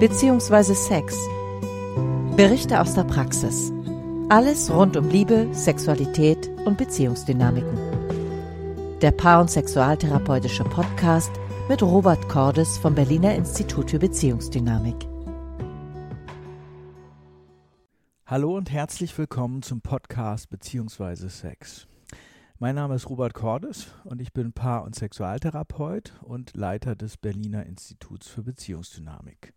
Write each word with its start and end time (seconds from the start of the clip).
bzw. 0.00 0.74
Sex. 0.74 1.18
Berichte 2.36 2.80
aus 2.80 2.94
der 2.94 3.02
Praxis. 3.02 3.72
Alles 4.28 4.70
rund 4.70 4.96
um 4.96 5.08
Liebe, 5.08 5.48
Sexualität 5.52 6.48
und 6.64 6.78
Beziehungsdynamiken. 6.78 7.76
Der 9.00 9.10
Paar- 9.10 9.40
und 9.40 9.50
Sexualtherapeutische 9.50 10.62
Podcast 10.62 11.32
mit 11.68 11.82
Robert 11.82 12.28
Cordes 12.28 12.78
vom 12.78 12.94
Berliner 12.94 13.34
Institut 13.34 13.90
für 13.90 13.98
Beziehungsdynamik. 13.98 15.08
Hallo 18.24 18.56
und 18.56 18.70
herzlich 18.70 19.18
willkommen 19.18 19.62
zum 19.62 19.80
Podcast 19.80 20.48
bzw. 20.48 21.28
Sex. 21.28 21.88
Mein 22.60 22.74
Name 22.74 22.96
ist 22.96 23.08
Robert 23.08 23.34
Cordes 23.34 23.88
und 24.04 24.20
ich 24.20 24.32
bin 24.32 24.52
Paar- 24.52 24.84
und 24.84 24.94
Sexualtherapeut 24.94 26.14
und 26.22 26.56
Leiter 26.56 26.96
des 26.96 27.16
Berliner 27.16 27.64
Instituts 27.66 28.28
für 28.28 28.42
Beziehungsdynamik. 28.42 29.54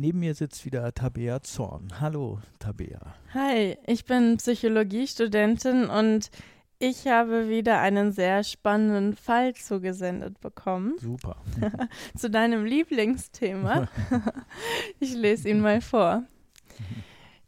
Neben 0.00 0.20
mir 0.20 0.36
sitzt 0.36 0.64
wieder 0.64 0.94
Tabea 0.94 1.42
Zorn. 1.42 1.88
Hallo, 1.98 2.38
Tabea. 2.60 3.16
Hi, 3.34 3.76
ich 3.84 4.04
bin 4.04 4.36
Psychologiestudentin 4.36 5.86
und 5.86 6.30
ich 6.78 7.08
habe 7.08 7.48
wieder 7.48 7.80
einen 7.80 8.12
sehr 8.12 8.44
spannenden 8.44 9.16
Fall 9.16 9.54
zugesendet 9.54 10.40
bekommen. 10.40 10.94
Super. 11.00 11.42
Zu 12.16 12.30
deinem 12.30 12.64
Lieblingsthema. 12.64 13.88
ich 15.00 15.14
lese 15.14 15.48
ihn 15.48 15.58
mal 15.58 15.80
vor. 15.80 16.22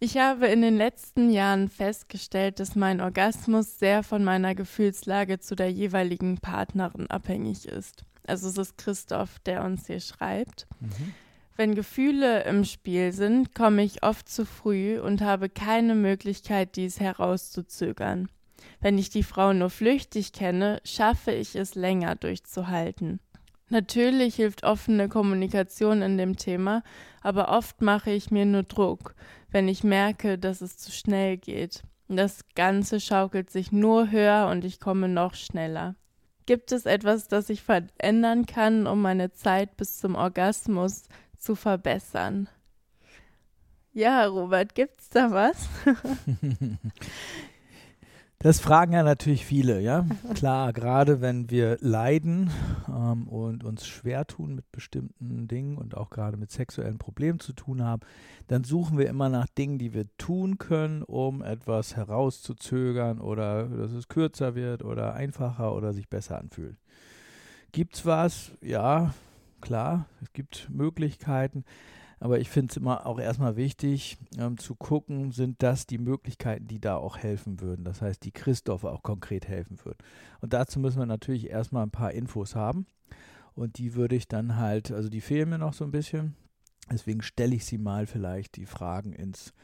Ich 0.01 0.19
habe 0.19 0.49
in 0.49 0.61
den 0.61 0.77
letzten 0.77 1.31
Jahren 1.31 1.69
festgestellt, 1.69 2.59
dass 2.59 2.75
mein 2.75 3.01
Orgasmus 3.01 3.79
sehr 3.79 4.03
von 4.03 4.25
meiner 4.25 4.57
Gefühlslage 4.57 5.39
zu 5.39 5.55
der 5.55 5.71
jeweiligen 5.71 6.39
Partnerin 6.39 7.09
abhängig 7.09 7.69
ist. 7.69 8.05
Also 8.27 8.49
es 8.49 8.59
ist 8.59 8.77
Christoph, 8.77 9.39
der 9.39 9.63
uns 9.63 9.87
hier 9.87 10.01
schreibt. 10.01 10.67
Mhm. 10.81 11.15
Wenn 11.61 11.75
Gefühle 11.75 12.45
im 12.45 12.65
Spiel 12.65 13.13
sind, 13.13 13.55
komme 13.55 13.83
ich 13.83 14.03
oft 14.03 14.31
zu 14.31 14.47
früh 14.47 14.99
und 14.99 15.21
habe 15.21 15.51
keine 15.51 15.95
Möglichkeit, 15.95 16.75
dies 16.75 17.01
herauszuzögern. 17.01 18.31
Wenn 18.81 18.97
ich 18.97 19.11
die 19.11 19.23
Frau 19.23 19.53
nur 19.53 19.69
flüchtig 19.69 20.33
kenne, 20.33 20.81
schaffe 20.87 21.33
ich 21.33 21.57
es 21.57 21.75
länger 21.75 22.17
durchzuhalten. 22.17 23.21
Natürlich 23.69 24.37
hilft 24.37 24.65
offene 24.65 25.11
Kommunikation 25.11 26.01
in 26.01 26.17
dem 26.17 26.39
Thema, 26.39 26.83
aber 27.21 27.51
oft 27.51 27.83
mache 27.83 28.11
ich 28.11 28.31
mir 28.31 28.47
nur 28.47 28.63
Druck, 28.63 29.15
wenn 29.51 29.69
ich 29.69 29.85
merke, 29.85 30.39
dass 30.39 30.63
es 30.63 30.79
zu 30.79 30.91
schnell 30.91 31.37
geht. 31.37 31.83
Das 32.09 32.41
Ganze 32.55 33.01
schaukelt 33.01 33.51
sich 33.51 33.71
nur 33.71 34.11
höher 34.11 34.49
und 34.51 34.65
ich 34.65 34.81
komme 34.81 35.11
noch 35.11 35.35
schneller. 35.35 35.95
Gibt 36.47 36.73
es 36.73 36.87
etwas, 36.87 37.29
das 37.29 37.51
ich 37.51 37.61
verändern 37.61 38.47
kann, 38.47 38.87
um 38.87 39.03
meine 39.03 39.33
Zeit 39.33 39.77
bis 39.77 39.99
zum 39.99 40.15
Orgasmus 40.15 41.03
zu 41.41 41.55
verbessern? 41.55 42.49
Ja, 43.93 44.27
Robert, 44.27 44.75
gibt's 44.75 45.09
da 45.09 45.31
was? 45.31 45.69
Das 48.43 48.59
fragen 48.59 48.95
ja 48.95 49.03
natürlich 49.03 49.45
viele, 49.45 49.83
ja. 49.83 50.07
Klar, 50.33 50.73
gerade 50.73 51.21
wenn 51.21 51.51
wir 51.51 51.77
leiden 51.83 52.51
ähm, 52.89 53.29
und 53.29 53.65
uns 53.65 53.87
schwer 53.87 54.27
tun 54.27 54.55
mit 54.55 54.73
bestimmten 54.73 55.47
Dingen 55.47 55.77
und 55.77 55.95
auch 55.95 56.09
gerade 56.09 56.39
mit 56.39 56.51
sexuellen 56.51 56.97
Problemen 56.97 57.39
zu 57.39 57.53
tun 57.53 57.85
haben, 57.85 58.01
dann 58.47 58.65
suchen 58.65 58.97
wir 58.97 59.11
immer 59.11 59.29
nach 59.29 59.47
Dingen, 59.47 59.77
die 59.77 59.93
wir 59.93 60.07
tun 60.17 60.57
können, 60.57 61.03
um 61.03 61.43
etwas 61.43 61.97
herauszuzögern 61.97 63.21
oder 63.21 63.65
dass 63.65 63.93
es 63.93 64.09
kürzer 64.09 64.55
wird 64.55 64.83
oder 64.85 65.13
einfacher 65.13 65.75
oder 65.75 65.93
sich 65.93 66.09
besser 66.09 66.39
anfühlt. 66.39 66.79
Gibt's 67.73 68.07
was? 68.07 68.53
Ja, 68.63 69.13
klar, 69.61 70.07
es 70.23 70.33
gibt 70.33 70.69
Möglichkeiten. 70.71 71.65
Aber 72.23 72.39
ich 72.39 72.51
finde 72.51 72.71
es 72.71 72.77
immer 72.77 73.07
auch 73.07 73.19
erstmal 73.19 73.57
wichtig 73.57 74.19
ähm, 74.39 74.59
zu 74.59 74.75
gucken, 74.75 75.33
sind 75.33 75.63
das 75.63 75.87
die 75.87 75.97
Möglichkeiten, 75.97 76.69
die 76.69 76.79
da 76.79 76.97
auch 76.97 77.17
helfen 77.17 77.61
würden. 77.63 77.83
Das 77.83 78.03
heißt, 78.03 78.23
die 78.25 78.31
Christoph 78.31 78.85
auch 78.85 79.03
konkret 79.03 79.49
helfen 79.49 79.79
würden. 79.85 79.97
Und 80.41 80.53
dazu 80.53 80.81
müssen 80.81 80.99
wir 80.99 81.07
natürlich 81.07 81.49
erstmal 81.49 81.83
ein 81.83 81.91
paar 81.91 82.13
Infos 82.13 82.55
haben. 82.55 82.87
Und 83.55 83.79
die 83.79 83.95
würde 83.95 84.17
ich 84.17 84.29
dann 84.29 84.57
halt, 84.57 84.93
also 84.93 85.09
die 85.09 85.23
fehlen 85.23 85.49
mir 85.49 85.59
noch 85.59 85.73
so 85.73 85.85
ein 85.85 85.91
bisschen. 85.91 86.35
Deswegen 86.93 87.23
stelle 87.23 87.55
ich 87.55 87.65
sie 87.65 87.79
mal 87.79 88.07
vielleicht 88.07 88.57
die 88.57 88.67
Fragen 88.67 89.15
ins, 89.15 89.55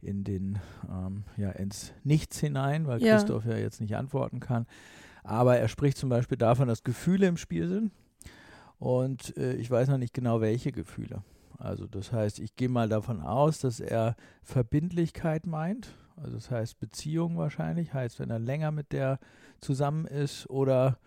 in 0.00 0.22
den, 0.22 0.60
ähm, 0.88 1.24
ja, 1.36 1.50
ins 1.50 1.92
Nichts 2.04 2.38
hinein, 2.38 2.86
weil 2.86 3.02
Ja. 3.02 3.16
Christoph 3.16 3.46
ja 3.46 3.56
jetzt 3.56 3.80
nicht 3.80 3.96
antworten 3.96 4.38
kann. 4.38 4.66
Aber 5.24 5.58
er 5.58 5.66
spricht 5.66 5.96
zum 5.96 6.08
Beispiel 6.08 6.38
davon, 6.38 6.68
dass 6.68 6.84
Gefühle 6.84 7.26
im 7.26 7.36
Spiel 7.36 7.66
sind. 7.66 7.90
Und 8.78 9.36
äh, 9.36 9.54
ich 9.54 9.70
weiß 9.70 9.88
noch 9.88 9.98
nicht 9.98 10.14
genau, 10.14 10.40
welche 10.40 10.72
Gefühle. 10.72 11.22
Also 11.58 11.86
das 11.86 12.12
heißt, 12.12 12.38
ich 12.38 12.54
gehe 12.56 12.68
mal 12.68 12.88
davon 12.88 13.20
aus, 13.20 13.60
dass 13.60 13.80
er 13.80 14.16
Verbindlichkeit 14.42 15.46
meint. 15.46 15.94
Also 16.16 16.34
das 16.34 16.50
heißt 16.50 16.78
Beziehung 16.78 17.38
wahrscheinlich. 17.38 17.94
Heißt, 17.94 18.20
wenn 18.20 18.30
er 18.30 18.38
länger 18.38 18.70
mit 18.70 18.92
der 18.92 19.18
zusammen 19.60 20.06
ist. 20.06 20.48
Oder 20.50 20.98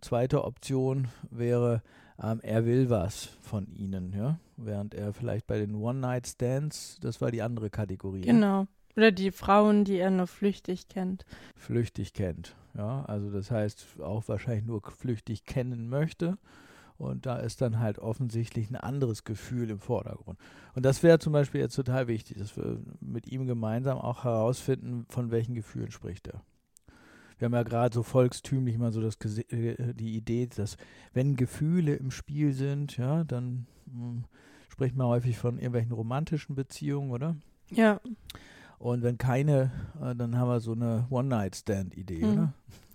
zweite 0.00 0.44
Option 0.44 1.08
wäre, 1.30 1.82
ähm, 2.22 2.40
er 2.42 2.66
will 2.66 2.90
was 2.90 3.24
von 3.40 3.66
ihnen. 3.66 4.12
Ja? 4.12 4.38
Während 4.56 4.94
er 4.94 5.12
vielleicht 5.12 5.46
bei 5.46 5.58
den 5.58 5.74
One-Night-Stands, 5.74 6.98
das 7.00 7.20
war 7.20 7.30
die 7.30 7.42
andere 7.42 7.70
Kategorie. 7.70 8.22
Genau. 8.22 8.66
Oder 8.96 9.10
die 9.10 9.32
Frauen, 9.32 9.84
die 9.84 9.96
er 9.96 10.10
nur 10.10 10.26
flüchtig 10.28 10.88
kennt. 10.88 11.24
flüchtig 11.56 12.12
kennt. 12.12 12.54
Ja, 12.76 13.04
also 13.06 13.30
das 13.30 13.50
heißt 13.50 14.00
auch 14.00 14.28
wahrscheinlich 14.28 14.64
nur 14.64 14.82
flüchtig 14.82 15.44
kennen 15.44 15.88
möchte. 15.88 16.38
Und 16.96 17.26
da 17.26 17.36
ist 17.38 17.60
dann 17.60 17.80
halt 17.80 17.98
offensichtlich 17.98 18.70
ein 18.70 18.76
anderes 18.76 19.24
Gefühl 19.24 19.70
im 19.70 19.80
Vordergrund. 19.80 20.38
Und 20.74 20.84
das 20.84 21.02
wäre 21.02 21.18
zum 21.18 21.32
Beispiel 21.32 21.60
jetzt 21.60 21.74
total 21.74 22.06
wichtig, 22.06 22.38
dass 22.38 22.56
wir 22.56 22.78
mit 23.00 23.26
ihm 23.26 23.46
gemeinsam 23.46 23.98
auch 23.98 24.24
herausfinden, 24.24 25.04
von 25.08 25.30
welchen 25.30 25.54
Gefühlen 25.54 25.90
spricht 25.90 26.28
er. 26.28 26.42
Wir 27.38 27.46
haben 27.46 27.54
ja 27.54 27.64
gerade 27.64 27.92
so 27.92 28.04
volkstümlich 28.04 28.78
mal 28.78 28.92
so 28.92 29.00
das, 29.00 29.16
äh, 29.50 29.92
die 29.94 30.16
Idee, 30.16 30.46
dass 30.46 30.76
wenn 31.12 31.34
Gefühle 31.34 31.96
im 31.96 32.12
Spiel 32.12 32.52
sind, 32.52 32.96
ja, 32.96 33.24
dann 33.24 33.66
mh, 33.86 34.22
spricht 34.68 34.94
man 34.94 35.08
häufig 35.08 35.36
von 35.36 35.56
irgendwelchen 35.58 35.92
romantischen 35.92 36.54
Beziehungen, 36.54 37.10
oder? 37.10 37.36
Ja. 37.70 38.00
Und 38.78 39.02
wenn 39.02 39.18
keine, 39.18 39.72
äh, 40.00 40.14
dann 40.14 40.38
haben 40.38 40.48
wir 40.48 40.60
so 40.60 40.72
eine 40.72 41.06
One-Night-Stand-Idee, 41.10 42.22
Hm. 42.22 42.32
oder? 42.32 42.52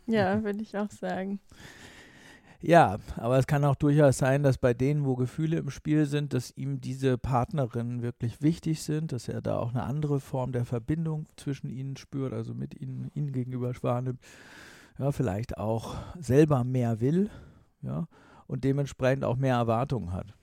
Ja, 0.07 0.41
würde 0.43 0.61
ich 0.61 0.77
auch 0.77 0.89
sagen. 0.89 1.39
Ja, 2.61 2.97
aber 3.15 3.37
es 3.37 3.47
kann 3.47 3.63
auch 3.63 3.75
durchaus 3.75 4.17
sein, 4.17 4.43
dass 4.43 4.57
bei 4.57 4.73
denen, 4.73 5.05
wo 5.05 5.15
Gefühle 5.15 5.57
im 5.57 5.69
Spiel 5.69 6.05
sind, 6.05 6.33
dass 6.33 6.51
ihm 6.57 6.81
diese 6.81 7.17
Partnerinnen 7.17 8.01
wirklich 8.01 8.41
wichtig 8.41 8.83
sind, 8.83 9.13
dass 9.13 9.29
er 9.29 9.41
da 9.41 9.57
auch 9.57 9.69
eine 9.69 9.83
andere 9.83 10.19
Form 10.19 10.51
der 10.51 10.65
Verbindung 10.65 11.27
zwischen 11.37 11.69
ihnen 11.69 11.95
spürt, 11.95 12.33
also 12.33 12.53
mit 12.53 12.79
ihnen, 12.79 13.09
ihnen 13.13 13.31
gegenüber 13.31 13.71
wahrnimmt. 13.81 14.19
Ja, 14.97 15.13
vielleicht 15.13 15.57
auch 15.57 15.95
selber 16.19 16.65
mehr 16.65 16.99
will, 16.99 17.29
ja, 17.81 18.07
und 18.45 18.65
dementsprechend 18.65 19.23
auch 19.23 19.37
mehr 19.37 19.55
Erwartungen 19.55 20.11
hat. 20.11 20.33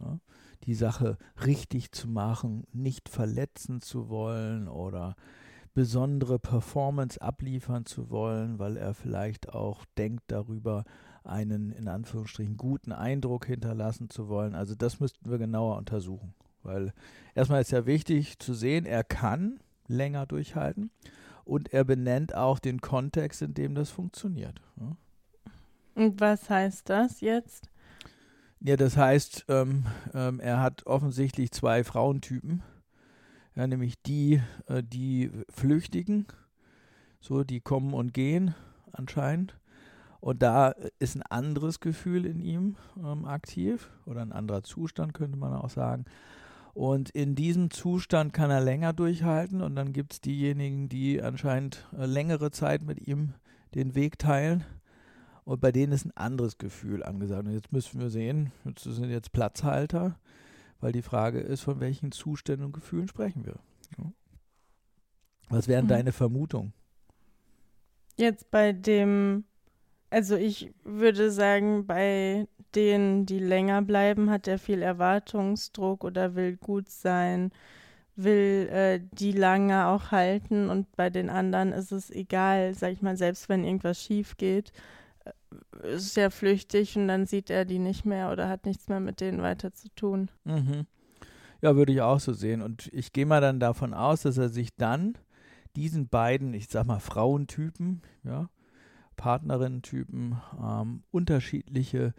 Ja, 0.00 0.20
die 0.64 0.74
Sache 0.74 1.18
richtig 1.44 1.90
zu 1.90 2.06
machen, 2.06 2.64
nicht 2.72 3.08
verletzen 3.08 3.80
zu 3.80 4.08
wollen 4.08 4.68
oder 4.68 5.16
besondere 5.74 6.38
Performance 6.38 7.20
abliefern 7.20 7.86
zu 7.86 8.10
wollen, 8.10 8.60
weil 8.60 8.76
er 8.76 8.94
vielleicht 8.94 9.48
auch 9.48 9.84
denkt 9.96 10.24
darüber, 10.28 10.84
einen 11.24 11.72
in 11.72 11.88
Anführungsstrichen 11.88 12.56
guten 12.56 12.92
Eindruck 12.92 13.46
hinterlassen 13.46 14.10
zu 14.10 14.28
wollen. 14.28 14.54
Also 14.54 14.74
das 14.74 15.00
müssten 15.00 15.30
wir 15.30 15.38
genauer 15.38 15.76
untersuchen, 15.76 16.34
weil 16.62 16.92
erstmal 17.34 17.60
ist 17.60 17.72
ja 17.72 17.86
wichtig 17.86 18.38
zu 18.38 18.54
sehen, 18.54 18.86
er 18.86 19.04
kann 19.04 19.60
länger 19.86 20.26
durchhalten 20.26 20.90
und 21.44 21.72
er 21.72 21.84
benennt 21.84 22.34
auch 22.34 22.58
den 22.58 22.80
Kontext, 22.80 23.42
in 23.42 23.54
dem 23.54 23.74
das 23.74 23.90
funktioniert. 23.90 24.60
Ja. 24.78 24.96
Und 25.94 26.20
was 26.20 26.48
heißt 26.48 26.88
das 26.88 27.20
jetzt? 27.20 27.70
Ja, 28.60 28.76
das 28.76 28.96
heißt, 28.96 29.46
ähm, 29.48 29.86
ähm, 30.12 30.38
er 30.38 30.60
hat 30.60 30.86
offensichtlich 30.86 31.50
zwei 31.50 31.82
Frauentypen, 31.82 32.62
ja, 33.56 33.66
nämlich 33.66 34.00
die, 34.02 34.42
äh, 34.66 34.82
die 34.82 35.30
Flüchtigen, 35.48 36.26
so 37.20 37.42
die 37.42 37.60
kommen 37.60 37.94
und 37.94 38.12
gehen 38.12 38.54
anscheinend. 38.92 39.59
Und 40.20 40.42
da 40.42 40.74
ist 40.98 41.16
ein 41.16 41.22
anderes 41.22 41.80
Gefühl 41.80 42.26
in 42.26 42.40
ihm 42.40 42.76
ähm, 42.98 43.24
aktiv 43.24 43.90
oder 44.04 44.20
ein 44.20 44.32
anderer 44.32 44.62
Zustand, 44.62 45.14
könnte 45.14 45.38
man 45.38 45.54
auch 45.54 45.70
sagen. 45.70 46.04
Und 46.74 47.10
in 47.10 47.34
diesem 47.34 47.70
Zustand 47.70 48.32
kann 48.32 48.50
er 48.50 48.60
länger 48.60 48.92
durchhalten 48.92 49.60
und 49.62 49.74
dann 49.76 49.92
gibt 49.92 50.12
es 50.12 50.20
diejenigen, 50.20 50.88
die 50.88 51.22
anscheinend 51.22 51.88
äh, 51.96 52.06
längere 52.06 52.50
Zeit 52.50 52.82
mit 52.82 53.06
ihm 53.08 53.34
den 53.74 53.94
Weg 53.94 54.18
teilen. 54.18 54.64
Und 55.44 55.60
bei 55.60 55.72
denen 55.72 55.92
ist 55.92 56.04
ein 56.04 56.16
anderes 56.16 56.58
Gefühl 56.58 57.02
angesagt. 57.02 57.46
Und 57.46 57.54
jetzt 57.54 57.72
müssen 57.72 57.98
wir 58.00 58.10
sehen, 58.10 58.52
das 58.64 58.84
sind 58.84 59.10
jetzt 59.10 59.32
Platzhalter, 59.32 60.18
weil 60.80 60.92
die 60.92 61.02
Frage 61.02 61.40
ist, 61.40 61.62
von 61.62 61.80
welchen 61.80 62.12
Zuständen 62.12 62.66
und 62.66 62.72
Gefühlen 62.72 63.08
sprechen 63.08 63.46
wir. 63.46 63.58
Ja. 63.98 64.12
Was 65.48 65.66
wären 65.66 65.86
Mhm. 65.86 65.88
deine 65.88 66.12
Vermutungen? 66.12 66.72
Jetzt 68.16 68.50
bei 68.50 68.72
dem 68.72 69.44
Also 70.10 70.36
ich 70.36 70.72
würde 70.84 71.30
sagen, 71.30 71.86
bei 71.86 72.46
denen, 72.74 73.26
die 73.26 73.38
länger 73.38 73.82
bleiben, 73.82 74.30
hat 74.30 74.48
er 74.48 74.58
viel 74.58 74.82
Erwartungsdruck 74.82 76.04
oder 76.04 76.34
will 76.34 76.56
gut 76.56 76.88
sein, 76.88 77.52
will 78.16 78.68
äh, 78.70 79.00
die 79.12 79.32
lange 79.32 79.86
auch 79.86 80.10
halten 80.10 80.68
und 80.68 80.94
bei 80.96 81.10
den 81.10 81.30
anderen 81.30 81.72
ist 81.72 81.92
es 81.92 82.10
egal, 82.10 82.74
sag 82.74 82.92
ich 82.92 83.02
mal, 83.02 83.16
selbst 83.16 83.48
wenn 83.48 83.64
irgendwas 83.64 84.02
schief 84.02 84.36
geht, 84.36 84.72
äh, 85.24 85.94
ist 85.94 86.18
er 86.18 86.30
flüchtig 86.30 86.96
und 86.96 87.08
dann 87.08 87.26
sieht 87.26 87.50
er 87.50 87.64
die 87.64 87.78
nicht 87.78 88.04
mehr 88.04 88.30
oder 88.32 88.48
hat 88.48 88.66
nichts 88.66 88.88
mehr 88.88 89.00
mit 89.00 89.20
denen 89.20 89.42
weiter 89.42 89.72
zu 89.72 89.88
tun. 89.94 90.28
Mhm. 90.44 90.86
Ja, 91.62 91.76
würde 91.76 91.92
ich 91.92 92.00
auch 92.00 92.20
so 92.20 92.32
sehen. 92.32 92.62
Und 92.62 92.88
ich 92.92 93.12
gehe 93.12 93.26
mal 93.26 93.40
dann 93.40 93.60
davon 93.60 93.94
aus, 93.94 94.22
dass 94.22 94.38
er 94.38 94.48
sich 94.48 94.74
dann 94.76 95.18
diesen 95.76 96.08
beiden, 96.08 96.54
ich 96.54 96.68
sag 96.68 96.86
mal, 96.86 97.00
Frauentypen, 97.00 98.02
ja, 98.24 98.48
Partnerinnen-Typen, 99.20 100.40
ähm, 100.58 101.02
unterschiedliche 101.10 102.14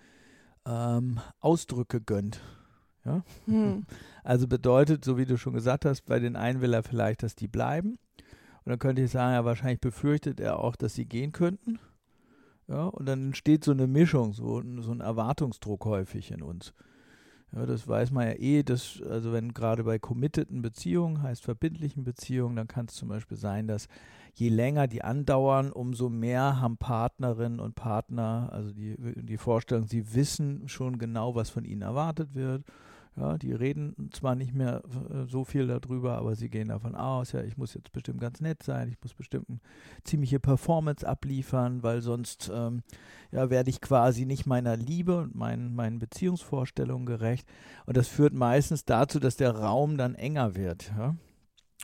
ähm, 0.67 1.19
Ausdrücke 1.39 1.99
gönnt. 1.99 2.39
Ja? 3.03 3.23
Hm. 3.45 3.85
Also 4.23 4.47
bedeutet, 4.47 5.03
so 5.03 5.17
wie 5.17 5.25
du 5.25 5.35
schon 5.35 5.53
gesagt 5.53 5.83
hast, 5.83 6.03
bei 6.03 6.19
den 6.19 6.35
einen 6.35 6.61
will 6.61 6.75
er 6.75 6.83
vielleicht, 6.83 7.23
dass 7.23 7.35
die 7.35 7.47
bleiben. 7.47 7.97
Und 8.63 8.69
dann 8.69 8.77
könnte 8.77 9.01
ich 9.01 9.09
sagen, 9.09 9.33
ja, 9.33 9.43
wahrscheinlich 9.43 9.81
befürchtet 9.81 10.39
er 10.39 10.59
auch, 10.59 10.75
dass 10.75 10.93
sie 10.93 11.05
gehen 11.05 11.31
könnten. 11.31 11.79
Ja, 12.67 12.85
und 12.85 13.07
dann 13.07 13.25
entsteht 13.25 13.63
so 13.63 13.71
eine 13.71 13.87
Mischung, 13.87 14.33
so, 14.33 14.61
so 14.81 14.91
ein 14.91 15.01
Erwartungsdruck 15.01 15.85
häufig 15.85 16.29
in 16.29 16.43
uns. 16.43 16.71
Ja, 17.51 17.65
das 17.65 17.87
weiß 17.87 18.11
man 18.11 18.27
ja 18.27 18.33
eh, 18.33 18.61
dass, 18.61 19.01
also 19.01 19.33
wenn 19.33 19.55
gerade 19.55 19.83
bei 19.83 19.97
committeden 19.97 20.61
Beziehungen, 20.61 21.23
heißt 21.23 21.43
verbindlichen 21.43 22.03
Beziehungen, 22.03 22.55
dann 22.55 22.67
kann 22.67 22.85
es 22.85 22.93
zum 22.93 23.09
Beispiel 23.09 23.37
sein, 23.37 23.67
dass 23.67 23.87
je 24.33 24.49
länger 24.49 24.87
die 24.87 25.03
andauern, 25.03 25.71
umso 25.71 26.09
mehr 26.09 26.59
haben 26.61 26.77
Partnerinnen 26.77 27.59
und 27.59 27.75
Partner, 27.75 28.49
also 28.51 28.71
die, 28.71 28.95
die 28.97 29.37
Vorstellung, 29.37 29.87
sie 29.87 30.13
wissen 30.13 30.67
schon 30.67 30.97
genau, 30.97 31.35
was 31.35 31.49
von 31.49 31.65
ihnen 31.65 31.81
erwartet 31.81 32.33
wird 32.35 32.63
ja, 33.17 33.37
die 33.37 33.51
reden 33.51 34.09
zwar 34.13 34.35
nicht 34.35 34.53
mehr 34.53 34.81
äh, 35.09 35.25
so 35.27 35.43
viel 35.43 35.67
darüber, 35.67 36.17
aber 36.17 36.35
sie 36.35 36.49
gehen 36.49 36.69
davon 36.69 36.95
aus, 36.95 37.33
ja, 37.33 37.43
ich 37.43 37.57
muss 37.57 37.73
jetzt 37.73 37.91
bestimmt 37.91 38.21
ganz 38.21 38.39
nett 38.39 38.63
sein, 38.63 38.87
ich 38.87 38.97
muss 39.01 39.13
bestimmt 39.13 39.49
eine 39.49 39.59
ziemliche 40.03 40.39
Performance 40.39 41.07
abliefern, 41.07 41.83
weil 41.83 42.01
sonst 42.01 42.49
ähm, 42.53 42.83
ja, 43.31 43.49
werde 43.49 43.69
ich 43.69 43.81
quasi 43.81 44.25
nicht 44.25 44.45
meiner 44.45 44.77
Liebe 44.77 45.17
und 45.17 45.35
meinen, 45.35 45.75
meinen 45.75 45.99
Beziehungsvorstellungen 45.99 47.05
gerecht. 47.05 47.47
Und 47.85 47.97
das 47.97 48.07
führt 48.07 48.33
meistens 48.33 48.85
dazu, 48.85 49.19
dass 49.19 49.35
der 49.35 49.57
Raum 49.57 49.97
dann 49.97 50.15
enger 50.15 50.55
wird. 50.55 50.93
Ja? 50.97 51.15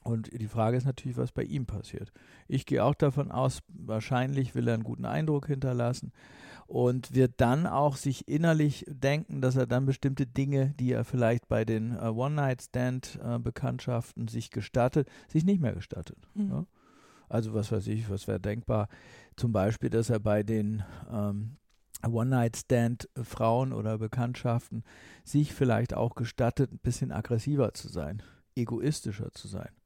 Und 0.03 0.29
die 0.31 0.47
Frage 0.47 0.77
ist 0.77 0.85
natürlich, 0.85 1.17
was 1.17 1.31
bei 1.31 1.44
ihm 1.44 1.65
passiert. 1.65 2.11
Ich 2.47 2.65
gehe 2.65 2.83
auch 2.83 2.95
davon 2.95 3.31
aus, 3.31 3.59
wahrscheinlich 3.67 4.55
will 4.55 4.67
er 4.67 4.73
einen 4.75 4.83
guten 4.83 5.05
Eindruck 5.05 5.47
hinterlassen 5.47 6.11
und 6.67 7.15
wird 7.15 7.35
dann 7.38 7.67
auch 7.67 7.95
sich 7.95 8.27
innerlich 8.27 8.83
denken, 8.88 9.41
dass 9.41 9.55
er 9.55 9.67
dann 9.67 9.85
bestimmte 9.85 10.27
Dinge, 10.27 10.73
die 10.79 10.91
er 10.91 11.05
vielleicht 11.05 11.47
bei 11.47 11.63
den 11.65 11.95
äh, 11.95 12.09
One-Night-Stand-Bekanntschaften 12.09 14.27
sich 14.27 14.51
gestattet, 14.51 15.09
sich 15.27 15.45
nicht 15.45 15.61
mehr 15.61 15.73
gestattet. 15.73 16.17
Mhm. 16.35 16.50
Ja? 16.50 16.65
Also 17.29 17.53
was 17.53 17.71
weiß 17.71 17.88
ich, 17.88 18.09
was 18.09 18.27
wäre 18.27 18.39
denkbar? 18.39 18.89
Zum 19.35 19.51
Beispiel, 19.51 19.89
dass 19.89 20.09
er 20.09 20.19
bei 20.19 20.43
den 20.43 20.83
ähm, 21.11 21.57
One-Night-Stand-Frauen 22.05 23.73
oder 23.73 23.97
Bekanntschaften 23.97 24.83
sich 25.23 25.53
vielleicht 25.53 25.93
auch 25.93 26.15
gestattet, 26.15 26.71
ein 26.71 26.79
bisschen 26.79 27.11
aggressiver 27.11 27.73
zu 27.73 27.89
sein, 27.89 28.23
egoistischer 28.55 29.31
zu 29.31 29.47
sein 29.47 29.76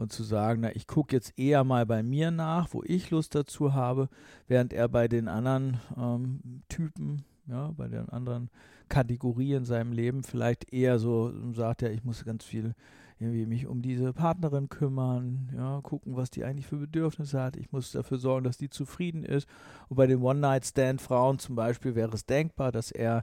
und 0.00 0.12
zu 0.12 0.22
sagen, 0.22 0.62
na, 0.62 0.74
ich 0.74 0.86
gucke 0.86 1.14
jetzt 1.14 1.38
eher 1.38 1.62
mal 1.62 1.84
bei 1.84 2.02
mir 2.02 2.30
nach, 2.30 2.68
wo 2.72 2.82
ich 2.84 3.10
Lust 3.10 3.34
dazu 3.34 3.74
habe, 3.74 4.08
während 4.48 4.72
er 4.72 4.88
bei 4.88 5.08
den 5.08 5.28
anderen 5.28 5.78
ähm, 5.96 6.62
Typen, 6.68 7.24
ja, 7.46 7.72
bei 7.76 7.86
den 7.86 8.08
anderen 8.08 8.48
Kategorien 8.88 9.58
in 9.58 9.64
seinem 9.64 9.92
Leben 9.92 10.22
vielleicht 10.22 10.72
eher 10.72 10.98
so 10.98 11.32
sagt, 11.52 11.82
ja, 11.82 11.90
ich 11.90 12.02
muss 12.02 12.24
ganz 12.24 12.44
viel 12.44 12.74
irgendwie 13.18 13.44
mich 13.44 13.66
um 13.66 13.82
diese 13.82 14.14
Partnerin 14.14 14.70
kümmern, 14.70 15.50
ja, 15.54 15.80
gucken, 15.82 16.16
was 16.16 16.30
die 16.30 16.44
eigentlich 16.44 16.66
für 16.66 16.78
Bedürfnisse 16.78 17.38
hat. 17.38 17.56
Ich 17.56 17.70
muss 17.70 17.92
dafür 17.92 18.16
sorgen, 18.16 18.44
dass 18.44 18.56
die 18.56 18.70
zufrieden 18.70 19.22
ist. 19.22 19.46
Und 19.90 19.98
bei 19.98 20.06
den 20.06 20.22
One-Night-Stand-Frauen 20.22 21.38
zum 21.38 21.54
Beispiel 21.54 21.94
wäre 21.94 22.14
es 22.14 22.24
denkbar, 22.24 22.72
dass 22.72 22.90
er 22.90 23.22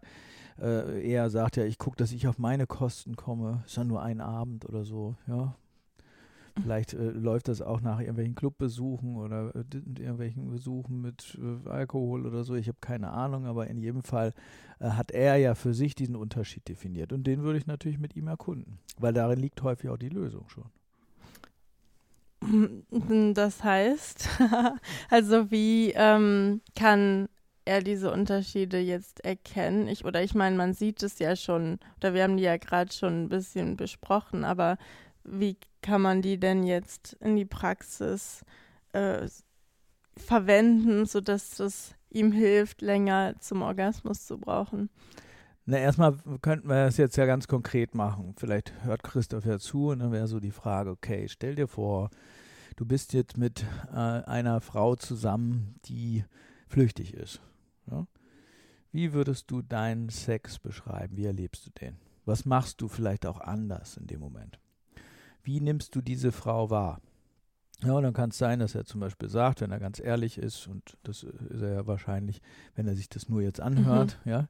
äh, 0.62 1.02
eher 1.04 1.32
sagt, 1.32 1.58
ja, 1.58 1.64
ich 1.64 1.80
gucke, 1.80 1.98
dass 1.98 2.12
ich 2.12 2.28
auf 2.28 2.38
meine 2.38 2.68
Kosten 2.68 3.16
komme. 3.16 3.64
Ist 3.66 3.78
ja 3.78 3.84
nur 3.84 4.04
ein 4.04 4.22
Abend 4.22 4.66
oder 4.66 4.84
so, 4.84 5.16
ja. 5.26 5.56
Vielleicht 6.62 6.94
äh, 6.94 7.10
läuft 7.12 7.48
das 7.48 7.62
auch 7.62 7.82
nach 7.82 8.00
irgendwelchen 8.00 8.36
Clubbesuchen 8.36 9.16
oder 9.16 9.56
äh, 9.56 9.64
irgendwelchen 9.76 10.50
Besuchen 10.50 11.02
mit 11.02 11.38
äh, 11.42 11.70
Alkohol 11.70 12.26
oder 12.26 12.44
so. 12.44 12.56
Ich 12.56 12.68
habe 12.68 12.78
keine 12.82 13.12
Ahnung, 13.12 13.46
aber 13.46 13.68
in 13.68 13.78
jedem 13.78 14.02
Fall 14.02 14.34
äh, 14.80 14.90
hat 14.90 15.12
er 15.12 15.38
ja 15.38 15.56
für 15.56 15.74
sich 15.74 15.96
diesen 15.96 16.16
Unterschied 16.16 16.68
definiert. 16.68 17.14
Und 17.14 17.26
den 17.26 17.44
würde 17.44 17.60
ich 17.60 17.68
natürlich 17.68 18.00
mit 18.00 18.16
ihm 18.16 18.28
erkunden, 18.28 18.80
weil 18.98 19.14
darin 19.14 19.40
liegt 19.40 19.62
häufig 19.62 19.90
auch 19.90 19.98
die 19.98 20.10
Lösung 20.10 20.48
schon. 20.50 20.66
Das 23.34 23.64
heißt, 23.64 24.30
also 25.10 25.52
wie 25.52 25.92
ähm, 25.96 26.62
kann 26.76 27.30
er 27.66 27.82
diese 27.82 28.12
Unterschiede 28.12 28.80
jetzt 28.80 29.24
erkennen? 29.26 29.88
Ich, 29.88 30.06
oder 30.06 30.24
ich 30.24 30.34
meine, 30.34 30.56
man 30.56 30.74
sieht 30.74 31.04
es 31.04 31.20
ja 31.20 31.36
schon, 31.36 31.80
oder 31.98 32.14
wir 32.14 32.24
haben 32.24 32.38
die 32.38 32.44
ja 32.44 32.58
gerade 32.58 32.94
schon 32.94 33.24
ein 33.24 33.30
bisschen 33.30 33.76
besprochen, 33.76 34.44
aber 34.46 34.78
wie 35.24 35.58
kann 35.88 36.02
man 36.02 36.22
die 36.22 36.38
denn 36.38 36.64
jetzt 36.64 37.14
in 37.22 37.38
die 37.38 37.46
Praxis 37.46 38.44
äh, 38.92 39.26
verwenden, 40.18 41.06
sodass 41.06 41.62
es 41.62 41.96
ihm 42.10 42.34
hilft, 42.34 42.82
länger 42.82 43.36
zum 43.40 43.62
Orgasmus 43.62 44.26
zu 44.26 44.38
brauchen? 44.38 44.90
Na, 45.66 45.78
erstmal 45.78 46.18
könnten 46.42 46.68
wir 46.68 46.86
das 46.88 46.98
jetzt 46.98 47.16
ja 47.16 47.26
ganz 47.26 47.48
konkret 47.48 47.96
machen. 47.96 48.34
Vielleicht 48.36 48.74
hört 48.84 49.02
Christoph 49.02 49.46
ja 49.46 49.60
zu 49.60 49.88
und 49.88 50.00
dann 50.00 50.12
wäre 50.12 50.28
so 50.28 50.42
die 50.42 50.52
Frage, 50.52 50.90
okay, 50.90 51.30
stell 51.30 51.56
dir 51.56 51.70
vor, 51.70 52.10
du 52.76 52.86
bist 52.86 53.14
jetzt 53.14 53.38
mit 53.38 53.64
äh, 53.94 53.96
einer 53.96 54.60
Frau 54.60 54.98
zusammen, 54.98 55.76
die 55.86 56.26
flüchtig 56.68 57.14
ist. 57.14 57.40
Ja? 57.90 58.08
Wie 58.92 59.14
würdest 59.14 59.50
du 59.50 59.62
deinen 59.62 60.10
Sex 60.10 60.60
beschreiben? 60.60 61.16
Wie 61.16 61.26
erlebst 61.26 61.66
du 61.66 61.70
den? 61.80 61.96
Was 62.26 62.44
machst 62.44 62.82
du 62.82 62.90
vielleicht 62.90 63.26
auch 63.26 63.40
anders 63.40 63.96
in 63.96 64.08
dem 64.08 64.20
Moment? 64.20 64.60
Wie 65.48 65.62
nimmst 65.62 65.96
du 65.96 66.02
diese 66.02 66.34
Frau 66.34 66.70
wahr? 66.70 67.00
Ja, 67.82 67.94
und 67.94 68.04
dann 68.04 68.14
kann 68.14 68.32
es 68.32 68.38
sein, 68.38 68.60
dass 68.60 68.76
er 68.76 68.86
zum 68.86 69.00
Beispiel 69.00 69.30
sagt, 69.30 69.62
wenn 69.62 69.72
er 69.72 69.80
ganz 69.80 70.00
ehrlich 70.00 70.38
ist, 70.38 70.68
und 70.68 70.98
das 71.04 71.24
ist 71.24 71.62
er 71.62 71.74
ja 71.74 71.88
wahrscheinlich, 71.88 72.42
wenn 72.76 72.88
er 72.88 72.96
sich 72.96 73.08
das 73.08 73.30
nur 73.30 73.42
jetzt 73.42 73.62
anhört, 73.62 74.20
mhm. 74.26 74.32
ja, 74.32 74.48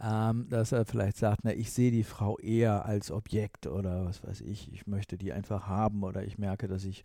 ähm, 0.00 0.46
dass 0.48 0.70
er 0.70 0.84
vielleicht 0.84 1.16
sagt, 1.16 1.40
na, 1.42 1.52
ich 1.52 1.72
sehe 1.72 1.90
die 1.90 2.04
Frau 2.04 2.38
eher 2.38 2.84
als 2.84 3.10
Objekt 3.10 3.66
oder 3.66 4.04
was 4.04 4.22
weiß 4.22 4.42
ich, 4.42 4.72
ich 4.72 4.86
möchte 4.86 5.18
die 5.18 5.32
einfach 5.32 5.66
haben 5.66 6.04
oder 6.04 6.22
ich 6.22 6.38
merke, 6.38 6.68
dass 6.68 6.84
ich 6.84 7.02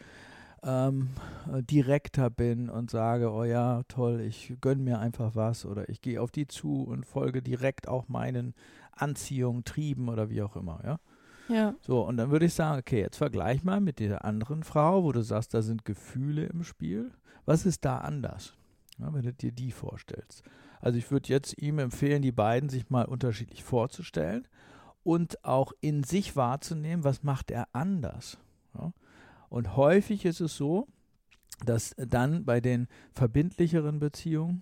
ähm, 0.62 1.10
direkter 1.48 2.30
bin 2.30 2.70
und 2.70 2.92
sage, 2.92 3.32
oh 3.32 3.46
ja, 3.46 3.82
toll, 3.88 4.22
ich 4.22 4.54
gönne 4.62 4.84
mir 4.84 5.00
einfach 5.00 5.34
was 5.34 5.66
oder 5.66 5.90
ich 5.90 6.02
gehe 6.02 6.22
auf 6.22 6.30
die 6.30 6.46
zu 6.46 6.84
und 6.84 7.06
folge 7.06 7.42
direkt 7.42 7.88
auch 7.88 8.10
meinen 8.10 8.54
Anziehungen, 8.92 9.64
Trieben 9.64 10.08
oder 10.08 10.30
wie 10.30 10.44
auch 10.44 10.56
immer, 10.56 10.82
ja. 10.84 11.00
Ja. 11.50 11.76
So, 11.82 12.02
und 12.02 12.18
dann 12.18 12.32
würde 12.32 12.46
ich 12.46 12.54
sagen, 12.54 12.80
okay, 12.80 13.02
jetzt 13.02 13.18
vergleich 13.18 13.64
mal 13.64 13.82
mit 13.82 14.00
dieser 14.00 14.24
anderen 14.26 14.64
Frau, 14.64 15.04
wo 15.04 15.12
du 15.12 15.22
sagst, 15.22 15.54
da 15.54 15.62
sind 15.62 15.86
Gefühle 15.86 16.46
im 16.46 16.64
Spiel. 16.64 17.12
Was 17.46 17.66
ist 17.66 17.84
da 17.84 17.98
anders, 17.98 18.54
ja, 18.98 19.14
wenn 19.14 19.24
du 19.24 19.34
dir 19.34 19.52
die 19.52 19.72
vorstellst? 19.72 20.44
Also 20.80 20.98
ich 20.98 21.12
würde 21.12 21.30
jetzt 21.30 21.58
ihm 21.62 21.80
empfehlen, 21.80 22.22
die 22.22 22.32
beiden 22.32 22.70
sich 22.70 22.90
mal 22.90 23.06
unterschiedlich 23.06 23.64
vorzustellen 23.64 24.48
und 25.04 25.44
auch 25.44 25.74
in 25.82 26.04
sich 26.04 26.36
wahrzunehmen, 26.36 27.04
was 27.04 27.24
macht 27.24 27.52
er 27.52 27.68
anders. 27.74 28.38
Ja? 28.78 28.94
Und 29.50 29.76
häufig 29.76 30.26
ist 30.26 30.40
es 30.40 30.56
so, 30.56 30.88
dass 31.66 31.94
dann 31.98 32.46
bei 32.46 32.60
den 32.60 32.88
verbindlicheren 33.14 34.00
Beziehungen 34.00 34.62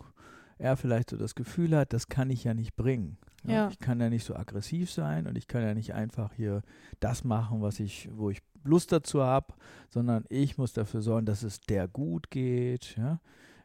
er 0.58 0.78
vielleicht 0.78 1.10
so 1.10 1.18
das 1.18 1.36
Gefühl 1.36 1.76
hat, 1.76 1.94
das 1.94 2.08
kann 2.08 2.30
ich 2.30 2.44
ja 2.44 2.54
nicht 2.54 2.76
bringen. 2.76 3.18
Ja. 3.44 3.70
Ich 3.70 3.80
kann 3.80 4.00
ja 4.00 4.10
nicht 4.10 4.26
so 4.26 4.36
aggressiv 4.36 4.92
sein 4.92 5.28
und 5.28 5.38
ich 5.38 5.48
kann 5.48 5.64
ja 5.64 5.74
nicht 5.74 5.94
einfach 5.94 6.34
hier 6.34 6.62
das 7.00 7.24
machen, 7.24 7.62
was 7.62 7.80
ich, 7.80 8.10
wo 8.14 8.30
ich 8.30 8.42
Lust 8.64 8.92
dazu 8.92 9.24
habe, 9.24 9.54
sondern 9.90 10.26
ich 10.30 10.58
muss 10.58 10.74
dafür 10.74 11.02
sorgen, 11.02 11.26
dass 11.26 11.44
es 11.44 11.60
der 11.62 11.88
gut 11.88 12.30
geht. 12.30 12.96
Ja? 12.98 13.20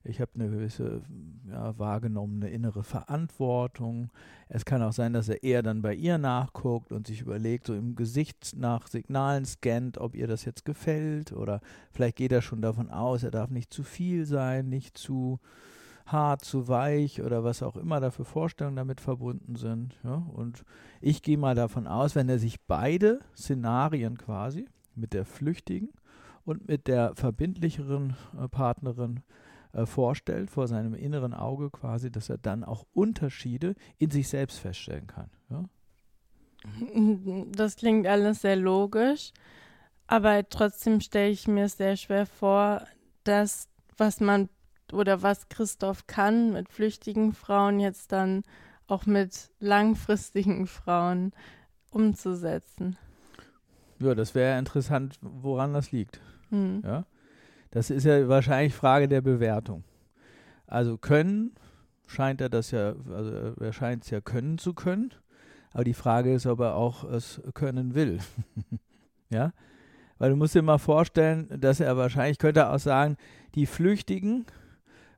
Ich 0.08 0.20
habe 0.20 0.30
eine 0.34 0.48
gewisse 0.48 1.02
ja, 1.50 1.78
wahrgenommene 1.78 2.48
innere 2.48 2.82
Verantwortung. 2.82 4.10
Es 4.48 4.64
kann 4.64 4.82
auch 4.82 4.92
sein, 4.92 5.12
dass 5.12 5.28
er 5.28 5.42
eher 5.42 5.62
dann 5.62 5.82
bei 5.82 5.94
ihr 5.94 6.18
nachguckt 6.18 6.92
und 6.92 7.06
sich 7.06 7.20
überlegt, 7.20 7.66
so 7.66 7.74
im 7.74 7.96
Gesicht 7.96 8.54
nach 8.56 8.86
Signalen 8.86 9.44
scannt, 9.44 9.98
ob 9.98 10.14
ihr 10.14 10.26
das 10.28 10.44
jetzt 10.44 10.64
gefällt. 10.64 11.32
Oder 11.32 11.60
vielleicht 11.90 12.16
geht 12.16 12.32
er 12.32 12.42
schon 12.42 12.62
davon 12.62 12.90
aus, 12.90 13.22
er 13.22 13.30
darf 13.30 13.50
nicht 13.50 13.72
zu 13.72 13.82
viel 13.82 14.26
sein, 14.26 14.68
nicht 14.68 14.96
zu 14.96 15.40
hart, 16.06 16.44
zu 16.44 16.68
weich 16.68 17.20
oder 17.22 17.44
was 17.44 17.62
auch 17.62 17.76
immer 17.76 18.00
da 18.00 18.10
für 18.10 18.24
Vorstellungen 18.24 18.76
damit 18.76 19.00
verbunden 19.00 19.56
sind. 19.56 19.98
Ja? 20.04 20.24
Und 20.32 20.64
ich 21.00 21.22
gehe 21.22 21.38
mal 21.38 21.54
davon 21.54 21.86
aus, 21.86 22.14
wenn 22.14 22.28
er 22.28 22.38
sich 22.38 22.60
beide 22.62 23.20
Szenarien 23.36 24.16
quasi 24.16 24.66
mit 24.94 25.12
der 25.12 25.24
Flüchtigen 25.24 25.90
und 26.44 26.68
mit 26.68 26.86
der 26.86 27.14
verbindlicheren 27.14 28.16
äh, 28.40 28.48
Partnerin 28.48 29.22
äh, 29.72 29.84
vorstellt, 29.84 30.50
vor 30.50 30.68
seinem 30.68 30.94
inneren 30.94 31.34
Auge 31.34 31.70
quasi, 31.70 32.10
dass 32.10 32.30
er 32.30 32.38
dann 32.38 32.64
auch 32.64 32.86
Unterschiede 32.92 33.74
in 33.98 34.10
sich 34.10 34.28
selbst 34.28 34.58
feststellen 34.58 35.08
kann. 35.08 35.30
Ja? 35.50 35.64
Das 37.52 37.76
klingt 37.76 38.06
alles 38.06 38.42
sehr 38.42 38.56
logisch, 38.56 39.32
aber 40.06 40.48
trotzdem 40.48 41.00
stelle 41.00 41.30
ich 41.30 41.46
mir 41.46 41.68
sehr 41.68 41.96
schwer 41.96 42.26
vor, 42.26 42.86
dass 43.24 43.68
was 43.96 44.20
man 44.20 44.48
oder 44.92 45.22
was 45.22 45.48
Christoph 45.48 46.06
kann 46.06 46.52
mit 46.52 46.68
flüchtigen 46.68 47.32
Frauen 47.32 47.80
jetzt 47.80 48.12
dann 48.12 48.42
auch 48.86 49.06
mit 49.06 49.50
langfristigen 49.58 50.66
Frauen 50.66 51.32
umzusetzen. 51.90 52.96
Ja, 53.98 54.14
das 54.14 54.34
wäre 54.34 54.58
interessant, 54.58 55.18
woran 55.22 55.72
das 55.72 55.92
liegt. 55.92 56.20
Hm. 56.50 56.82
Ja? 56.84 57.06
Das 57.70 57.90
ist 57.90 58.04
ja 58.04 58.28
wahrscheinlich 58.28 58.74
Frage 58.74 59.08
der 59.08 59.22
Bewertung. 59.22 59.84
Also 60.66 60.98
können 60.98 61.54
scheint 62.06 62.40
er 62.40 62.48
das 62.48 62.70
ja, 62.70 62.94
also 63.10 63.54
er 63.60 63.72
scheint 63.72 64.04
es 64.04 64.10
ja 64.10 64.20
können 64.20 64.58
zu 64.58 64.74
können. 64.74 65.12
Aber 65.72 65.84
die 65.84 65.94
Frage 65.94 66.32
ist, 66.32 66.46
ob 66.46 66.60
er 66.60 66.74
auch 66.74 67.04
es 67.04 67.40
können 67.54 67.94
will. 67.94 68.18
ja? 69.30 69.52
Weil 70.18 70.30
du 70.30 70.36
musst 70.36 70.54
dir 70.54 70.62
mal 70.62 70.78
vorstellen, 70.78 71.48
dass 71.60 71.80
er 71.80 71.96
wahrscheinlich 71.96 72.38
könnte 72.38 72.70
auch 72.70 72.78
sagen, 72.78 73.16
die 73.54 73.66
Flüchtigen, 73.66 74.46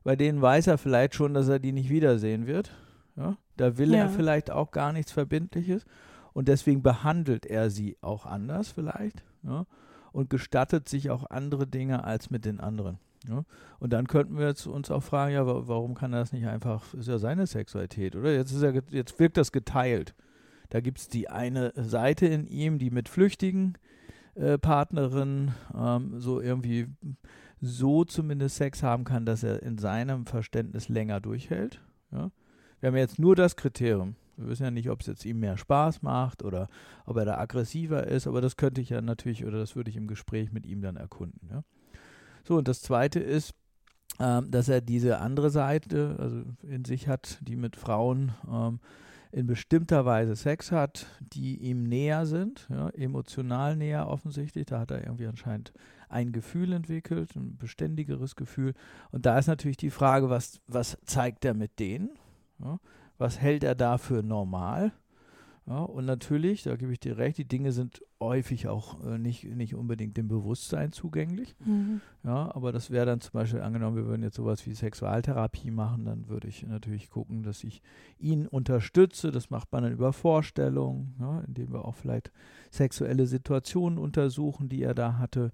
bei 0.03 0.15
denen 0.15 0.41
weiß 0.41 0.67
er 0.67 0.77
vielleicht 0.77 1.15
schon, 1.15 1.33
dass 1.33 1.47
er 1.47 1.59
die 1.59 1.71
nicht 1.71 1.89
wiedersehen 1.89 2.47
wird. 2.47 2.71
Ja? 3.15 3.37
Da 3.57 3.77
will 3.77 3.93
ja. 3.93 3.99
er 3.99 4.09
vielleicht 4.09 4.51
auch 4.51 4.71
gar 4.71 4.93
nichts 4.93 5.11
Verbindliches. 5.11 5.85
Und 6.33 6.47
deswegen 6.47 6.81
behandelt 6.81 7.45
er 7.45 7.69
sie 7.69 7.97
auch 8.01 8.25
anders 8.25 8.69
vielleicht. 8.69 9.23
Ja? 9.43 9.65
Und 10.11 10.29
gestattet 10.29 10.87
sich 10.87 11.09
auch 11.09 11.29
andere 11.29 11.67
Dinge 11.67 12.03
als 12.03 12.29
mit 12.29 12.45
den 12.45 12.59
anderen. 12.59 12.99
Ja? 13.27 13.43
Und 13.79 13.93
dann 13.93 14.07
könnten 14.07 14.37
wir 14.37 14.47
jetzt 14.47 14.65
uns 14.65 14.89
auch 14.91 15.03
fragen, 15.03 15.33
ja, 15.33 15.45
warum 15.45 15.95
kann 15.95 16.13
er 16.13 16.19
das 16.19 16.31
nicht 16.31 16.47
einfach, 16.47 16.93
ist 16.93 17.07
ja 17.07 17.17
seine 17.17 17.47
Sexualität, 17.47 18.15
oder? 18.15 18.33
Jetzt, 18.33 18.51
ist 18.51 18.61
er, 18.61 18.73
jetzt 18.89 19.19
wirkt 19.19 19.37
das 19.37 19.51
geteilt. 19.51 20.15
Da 20.69 20.81
gibt 20.81 20.99
es 20.99 21.09
die 21.09 21.29
eine 21.29 21.73
Seite 21.75 22.27
in 22.27 22.45
ihm, 22.47 22.77
die 22.77 22.91
mit 22.91 23.09
flüchtigen 23.09 23.77
äh, 24.35 24.57
Partnerinnen 24.57 25.53
ähm, 25.75 26.19
so 26.19 26.39
irgendwie 26.39 26.87
so 27.61 28.03
zumindest 28.05 28.55
Sex 28.57 28.83
haben 28.83 29.03
kann, 29.03 29.25
dass 29.25 29.43
er 29.43 29.61
in 29.63 29.77
seinem 29.77 30.25
Verständnis 30.25 30.89
länger 30.89 31.19
durchhält. 31.19 31.81
Ja? 32.11 32.31
Wir 32.79 32.87
haben 32.87 32.95
jetzt 32.95 33.19
nur 33.19 33.35
das 33.35 33.55
Kriterium. 33.55 34.15
Wir 34.37 34.47
wissen 34.47 34.63
ja 34.63 34.71
nicht, 34.71 34.89
ob 34.89 35.01
es 35.01 35.07
jetzt 35.07 35.25
ihm 35.25 35.41
mehr 35.41 35.57
Spaß 35.57 36.01
macht 36.01 36.43
oder 36.43 36.69
ob 37.05 37.17
er 37.17 37.25
da 37.25 37.37
aggressiver 37.37 38.07
ist, 38.07 38.25
aber 38.25 38.39
das 38.39 38.55
könnte 38.55 38.79
ich 38.79 38.89
ja 38.89 39.01
natürlich 39.01 39.45
oder 39.45 39.59
das 39.59 39.75
würde 39.75 39.89
ich 39.89 39.97
im 39.97 40.07
Gespräch 40.07 40.53
mit 40.53 40.65
ihm 40.65 40.81
dann 40.81 40.95
erkunden. 40.95 41.49
Ja? 41.51 41.63
So, 42.45 42.57
und 42.57 42.67
das 42.69 42.81
Zweite 42.81 43.19
ist, 43.19 43.53
ähm, 44.19 44.49
dass 44.49 44.69
er 44.69 44.81
diese 44.81 45.19
andere 45.19 45.49
Seite 45.49 46.15
also 46.19 46.43
in 46.63 46.85
sich 46.85 47.07
hat, 47.07 47.39
die 47.41 47.55
mit 47.55 47.75
Frauen 47.75 48.31
ähm, 48.49 48.79
in 49.31 49.45
bestimmter 49.45 50.05
Weise 50.05 50.35
Sex 50.35 50.71
hat, 50.71 51.05
die 51.19 51.57
ihm 51.57 51.83
näher 51.83 52.25
sind, 52.25 52.67
ja, 52.69 52.89
emotional 52.89 53.75
näher 53.75 54.07
offensichtlich. 54.07 54.65
Da 54.65 54.79
hat 54.79 54.91
er 54.91 55.03
irgendwie 55.03 55.27
anscheinend 55.27 55.71
ein 56.09 56.31
Gefühl 56.31 56.73
entwickelt, 56.73 57.35
ein 57.35 57.57
beständigeres 57.57 58.35
Gefühl. 58.35 58.73
Und 59.11 59.25
da 59.25 59.37
ist 59.37 59.47
natürlich 59.47 59.77
die 59.77 59.91
Frage, 59.91 60.29
was, 60.29 60.59
was 60.67 60.97
zeigt 61.05 61.45
er 61.45 61.53
mit 61.53 61.79
denen? 61.79 62.09
Ja, 62.59 62.79
was 63.17 63.39
hält 63.39 63.63
er 63.63 63.75
da 63.75 63.97
für 63.97 64.23
normal? 64.23 64.91
Ja, 65.69 65.81
und 65.81 66.05
natürlich, 66.05 66.63
da 66.63 66.75
gebe 66.77 66.91
ich 66.91 66.99
dir 66.99 67.19
recht, 67.19 67.37
die 67.37 67.47
Dinge 67.47 67.71
sind 67.71 68.01
häufig 68.19 68.67
auch 68.67 69.05
äh, 69.05 69.19
nicht, 69.19 69.43
nicht 69.43 69.75
unbedingt 69.75 70.17
dem 70.17 70.27
Bewusstsein 70.27 70.91
zugänglich. 70.91 71.55
Mhm. 71.63 72.01
Ja, 72.23 72.53
aber 72.55 72.71
das 72.71 72.89
wäre 72.89 73.05
dann 73.05 73.21
zum 73.21 73.33
Beispiel 73.33 73.61
angenommen, 73.61 73.95
wir 73.95 74.07
würden 74.07 74.23
jetzt 74.23 74.37
sowas 74.37 74.65
wie 74.65 74.73
Sexualtherapie 74.73 75.69
machen, 75.69 76.05
dann 76.05 76.27
würde 76.27 76.47
ich 76.47 76.65
natürlich 76.65 77.11
gucken, 77.11 77.43
dass 77.43 77.63
ich 77.63 77.83
ihn 78.17 78.47
unterstütze. 78.47 79.29
Das 79.29 79.51
macht 79.51 79.71
man 79.71 79.83
dann 79.83 79.93
über 79.93 80.11
Vorstellungen, 80.11 81.13
ja, 81.19 81.41
indem 81.41 81.71
wir 81.71 81.85
auch 81.85 81.95
vielleicht 81.95 82.31
sexuelle 82.71 83.27
Situationen 83.27 83.99
untersuchen, 83.99 84.69
die 84.69 84.81
er 84.81 84.95
da 84.95 85.19
hatte, 85.19 85.51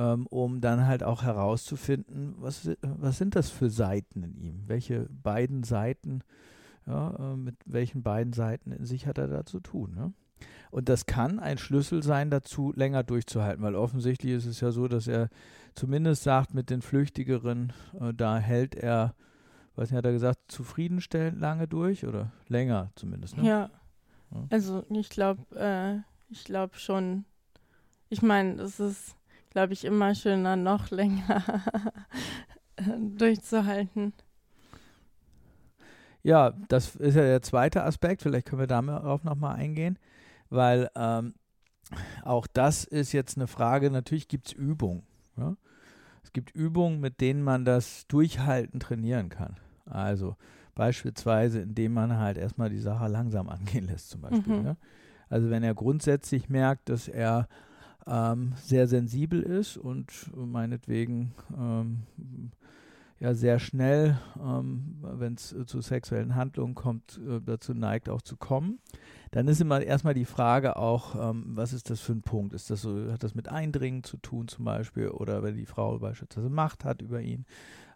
ähm, 0.00 0.26
um 0.28 0.62
dann 0.62 0.86
halt 0.86 1.02
auch 1.02 1.22
herauszufinden, 1.22 2.34
was, 2.38 2.70
was 2.80 3.18
sind 3.18 3.36
das 3.36 3.50
für 3.50 3.68
Seiten 3.68 4.22
in 4.22 4.34
ihm? 4.38 4.62
Welche 4.66 5.06
beiden 5.10 5.62
Seiten 5.62 6.22
ja, 6.86 7.32
äh, 7.32 7.36
mit 7.36 7.56
welchen 7.66 8.02
beiden 8.02 8.32
Seiten 8.32 8.72
in 8.72 8.86
sich 8.86 9.06
hat 9.06 9.18
er 9.18 9.28
da 9.28 9.44
zu 9.44 9.60
tun? 9.60 9.94
Ne? 9.94 10.12
Und 10.70 10.88
das 10.88 11.04
kann 11.04 11.38
ein 11.38 11.58
Schlüssel 11.58 12.02
sein, 12.02 12.30
dazu 12.30 12.72
länger 12.74 13.02
durchzuhalten, 13.02 13.62
weil 13.62 13.74
offensichtlich 13.74 14.32
ist 14.32 14.46
es 14.46 14.60
ja 14.60 14.70
so, 14.70 14.88
dass 14.88 15.06
er 15.06 15.28
zumindest 15.74 16.22
sagt, 16.22 16.54
mit 16.54 16.70
den 16.70 16.80
Flüchtigeren, 16.80 17.74
äh, 18.00 18.14
da 18.14 18.38
hält 18.38 18.74
er, 18.74 19.14
was 19.76 19.92
hat 19.92 20.06
er 20.06 20.12
gesagt, 20.12 20.38
zufriedenstellend 20.48 21.38
lange 21.38 21.68
durch 21.68 22.06
oder 22.06 22.32
länger 22.48 22.90
zumindest. 22.94 23.36
Ne? 23.36 23.46
Ja. 23.46 23.70
ja. 24.30 24.46
Also 24.48 24.82
ich 24.88 25.10
glaube, 25.10 25.44
äh, 25.56 25.98
ich 26.32 26.44
glaube 26.44 26.78
schon. 26.78 27.26
Ich 28.12 28.22
meine, 28.22 28.60
es 28.62 28.80
ist, 28.80 29.14
glaube 29.50 29.72
ich, 29.72 29.84
immer 29.84 30.14
schöner, 30.14 30.56
noch 30.56 30.90
länger 30.90 31.62
durchzuhalten. 33.18 34.12
Ja, 36.22 36.52
das 36.68 36.96
ist 36.96 37.14
ja 37.14 37.22
der 37.22 37.42
zweite 37.42 37.84
Aspekt. 37.84 38.22
Vielleicht 38.22 38.46
können 38.46 38.60
wir 38.60 38.66
darauf 38.66 39.24
nochmal 39.24 39.56
eingehen, 39.56 39.98
weil 40.50 40.90
ähm, 40.94 41.34
auch 42.22 42.46
das 42.46 42.84
ist 42.84 43.12
jetzt 43.12 43.36
eine 43.36 43.46
Frage. 43.46 43.90
Natürlich 43.90 44.28
gibt 44.28 44.48
es 44.48 44.52
Übungen. 44.52 45.02
Ja? 45.36 45.56
Es 46.22 46.32
gibt 46.32 46.54
Übungen, 46.54 47.00
mit 47.00 47.20
denen 47.20 47.42
man 47.42 47.64
das 47.64 48.06
Durchhalten 48.06 48.80
trainieren 48.80 49.30
kann. 49.30 49.56
Also 49.86 50.36
beispielsweise, 50.74 51.60
indem 51.60 51.94
man 51.94 52.18
halt 52.18 52.36
erstmal 52.36 52.70
die 52.70 52.78
Sache 52.78 53.08
langsam 53.08 53.48
angehen 53.48 53.86
lässt, 53.86 54.10
zum 54.10 54.20
Beispiel. 54.20 54.58
Mhm. 54.58 54.66
Ja? 54.66 54.76
Also 55.28 55.50
wenn 55.50 55.62
er 55.62 55.74
grundsätzlich 55.74 56.48
merkt, 56.48 56.88
dass 56.88 57.08
er 57.08 57.48
ähm, 58.06 58.52
sehr 58.56 58.86
sensibel 58.86 59.42
ist 59.42 59.76
und 59.76 60.30
meinetwegen 60.34 61.32
ähm, 61.56 62.02
ja 63.20 63.34
sehr 63.34 63.58
schnell, 63.58 64.18
ähm, 64.42 64.96
wenn 65.02 65.34
es 65.34 65.52
äh, 65.52 65.66
zu 65.66 65.82
sexuellen 65.82 66.34
Handlungen 66.34 66.74
kommt, 66.74 67.20
äh, 67.28 67.40
dazu 67.44 67.74
neigt 67.74 68.08
auch 68.08 68.22
zu 68.22 68.36
kommen. 68.36 68.78
Dann 69.30 69.46
ist 69.46 69.60
immer 69.60 69.80
erstmal 69.80 70.14
die 70.14 70.24
Frage 70.24 70.76
auch, 70.76 71.30
ähm, 71.30 71.44
was 71.54 71.72
ist 71.72 71.90
das 71.90 72.00
für 72.00 72.12
ein 72.12 72.22
Punkt? 72.22 72.54
Ist 72.54 72.70
das 72.70 72.82
so, 72.82 73.12
hat 73.12 73.22
das 73.22 73.34
mit 73.34 73.48
Eindringen 73.48 74.02
zu 74.02 74.16
tun 74.16 74.48
zum 74.48 74.64
Beispiel 74.64 75.08
oder 75.08 75.42
wenn 75.42 75.54
die 75.54 75.66
Frau 75.66 75.98
beispielsweise 75.98 76.48
Macht 76.48 76.84
hat 76.84 77.02
über 77.02 77.20
ihn, 77.20 77.44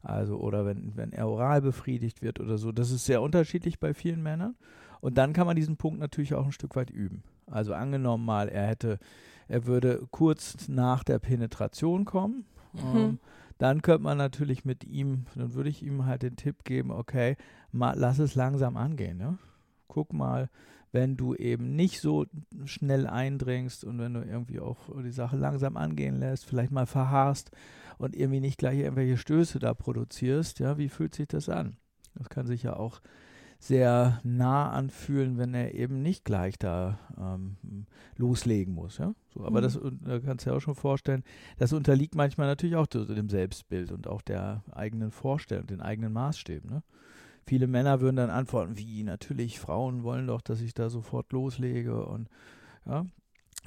also 0.02 0.36
oder 0.36 0.66
wenn, 0.66 0.94
wenn 0.94 1.12
er 1.12 1.28
oral 1.28 1.62
befriedigt 1.62 2.22
wird 2.22 2.38
oder 2.38 2.58
so. 2.58 2.70
Das 2.70 2.90
ist 2.90 3.06
sehr 3.06 3.22
unterschiedlich 3.22 3.80
bei 3.80 3.94
vielen 3.94 4.22
Männern. 4.22 4.54
Und 5.00 5.18
dann 5.18 5.32
kann 5.32 5.46
man 5.46 5.56
diesen 5.56 5.76
Punkt 5.76 6.00
natürlich 6.00 6.34
auch 6.34 6.46
ein 6.46 6.52
Stück 6.52 6.76
weit 6.76 6.90
üben. 6.90 7.22
Also 7.46 7.74
angenommen 7.74 8.24
mal, 8.24 8.48
er 8.48 8.66
hätte, 8.66 8.98
er 9.48 9.66
würde 9.66 10.06
kurz 10.10 10.68
nach 10.68 11.04
der 11.04 11.18
Penetration 11.18 12.04
kommen. 12.04 12.44
Mhm. 12.72 12.96
Ähm, 12.96 13.18
dann 13.58 13.82
könnte 13.82 14.02
man 14.02 14.18
natürlich 14.18 14.64
mit 14.64 14.84
ihm, 14.84 15.26
dann 15.34 15.54
würde 15.54 15.70
ich 15.70 15.82
ihm 15.82 16.06
halt 16.06 16.22
den 16.22 16.36
Tipp 16.36 16.64
geben, 16.64 16.90
okay, 16.90 17.36
mal, 17.70 17.94
lass 17.96 18.18
es 18.18 18.34
langsam 18.34 18.76
angehen. 18.76 19.16
Ne? 19.16 19.38
Guck 19.86 20.12
mal, 20.12 20.50
wenn 20.92 21.16
du 21.16 21.34
eben 21.34 21.74
nicht 21.74 22.00
so 22.00 22.26
schnell 22.64 23.06
eindringst 23.06 23.84
und 23.84 23.98
wenn 23.98 24.14
du 24.14 24.22
irgendwie 24.22 24.60
auch 24.60 24.78
die 25.02 25.12
Sache 25.12 25.36
langsam 25.36 25.76
angehen 25.76 26.16
lässt, 26.16 26.46
vielleicht 26.46 26.72
mal 26.72 26.86
verharrst 26.86 27.50
und 27.98 28.16
irgendwie 28.16 28.40
nicht 28.40 28.58
gleich 28.58 28.78
irgendwelche 28.78 29.16
Stöße 29.16 29.58
da 29.58 29.74
produzierst, 29.74 30.60
ja, 30.60 30.78
wie 30.78 30.88
fühlt 30.88 31.14
sich 31.14 31.28
das 31.28 31.48
an? 31.48 31.76
Das 32.14 32.28
kann 32.28 32.46
sich 32.46 32.62
ja 32.62 32.76
auch 32.76 33.00
sehr 33.66 34.20
nah 34.24 34.70
anfühlen, 34.70 35.38
wenn 35.38 35.54
er 35.54 35.74
eben 35.74 36.02
nicht 36.02 36.24
gleich 36.24 36.58
da 36.58 36.98
ähm, 37.18 37.86
loslegen 38.16 38.74
muss. 38.74 38.98
Ja? 38.98 39.14
So, 39.32 39.44
aber 39.44 39.60
mhm. 39.60 39.62
das 39.62 39.80
da 40.02 40.20
kannst 40.20 40.44
du 40.44 40.50
dir 40.50 40.56
auch 40.56 40.60
schon 40.60 40.74
vorstellen, 40.74 41.24
das 41.56 41.72
unterliegt 41.72 42.14
manchmal 42.14 42.46
natürlich 42.46 42.76
auch 42.76 42.86
dem 42.86 43.30
Selbstbild 43.30 43.90
und 43.90 44.06
auch 44.06 44.20
der 44.20 44.62
eigenen 44.70 45.10
Vorstellung, 45.10 45.66
den 45.66 45.80
eigenen 45.80 46.12
Maßstäben. 46.12 46.68
Ne? 46.68 46.82
Viele 47.46 47.66
Männer 47.66 48.02
würden 48.02 48.16
dann 48.16 48.30
antworten, 48.30 48.76
wie 48.76 49.02
natürlich, 49.02 49.58
Frauen 49.58 50.02
wollen 50.02 50.26
doch, 50.26 50.42
dass 50.42 50.60
ich 50.60 50.74
da 50.74 50.90
sofort 50.90 51.32
loslege 51.32 52.04
und 52.04 52.28
ja, 52.84 53.06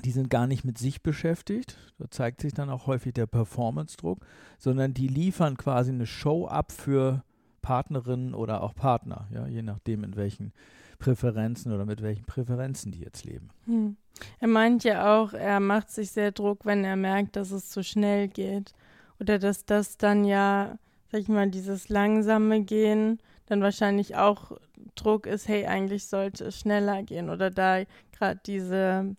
die 0.05 0.11
sind 0.11 0.29
gar 0.29 0.45
nicht 0.45 0.63
mit 0.63 0.77
sich 0.77 1.01
beschäftigt. 1.01 1.75
Da 1.97 2.05
zeigt 2.11 2.41
sich 2.41 2.53
dann 2.53 2.69
auch 2.69 2.85
häufig 2.85 3.13
der 3.13 3.25
Performance-Druck, 3.25 4.23
sondern 4.59 4.93
die 4.93 5.07
liefern 5.07 5.57
quasi 5.57 5.91
eine 5.91 6.05
Show 6.05 6.45
ab 6.45 6.71
für 6.71 7.23
Partnerinnen 7.67 8.33
oder 8.33 8.63
auch 8.63 8.73
Partner, 8.73 9.27
ja, 9.29 9.45
je 9.45 9.61
nachdem, 9.61 10.05
in 10.05 10.15
welchen 10.15 10.53
Präferenzen 10.99 11.73
oder 11.73 11.85
mit 11.85 12.01
welchen 12.01 12.23
Präferenzen 12.23 12.93
die 12.93 13.01
jetzt 13.01 13.25
leben. 13.25 13.49
Hm. 13.65 13.97
Er 14.39 14.47
meint 14.47 14.85
ja 14.85 15.17
auch, 15.17 15.33
er 15.33 15.59
macht 15.59 15.91
sich 15.91 16.11
sehr 16.11 16.31
Druck, 16.31 16.65
wenn 16.65 16.85
er 16.85 16.95
merkt, 16.95 17.35
dass 17.35 17.51
es 17.51 17.69
zu 17.69 17.83
schnell 17.83 18.29
geht. 18.29 18.73
Oder 19.19 19.37
dass 19.37 19.65
das 19.65 19.97
dann 19.97 20.23
ja, 20.23 20.77
sag 21.11 21.19
ich 21.19 21.27
mal, 21.27 21.51
dieses 21.51 21.89
langsame 21.89 22.63
Gehen 22.63 23.19
dann 23.47 23.61
wahrscheinlich 23.61 24.15
auch 24.15 24.53
Druck 24.95 25.25
ist, 25.25 25.49
hey, 25.49 25.65
eigentlich 25.65 26.07
sollte 26.07 26.45
es 26.45 26.57
schneller 26.57 27.03
gehen. 27.03 27.29
Oder 27.29 27.51
da 27.51 27.83
gerade 28.13 28.39
diese 28.45 29.17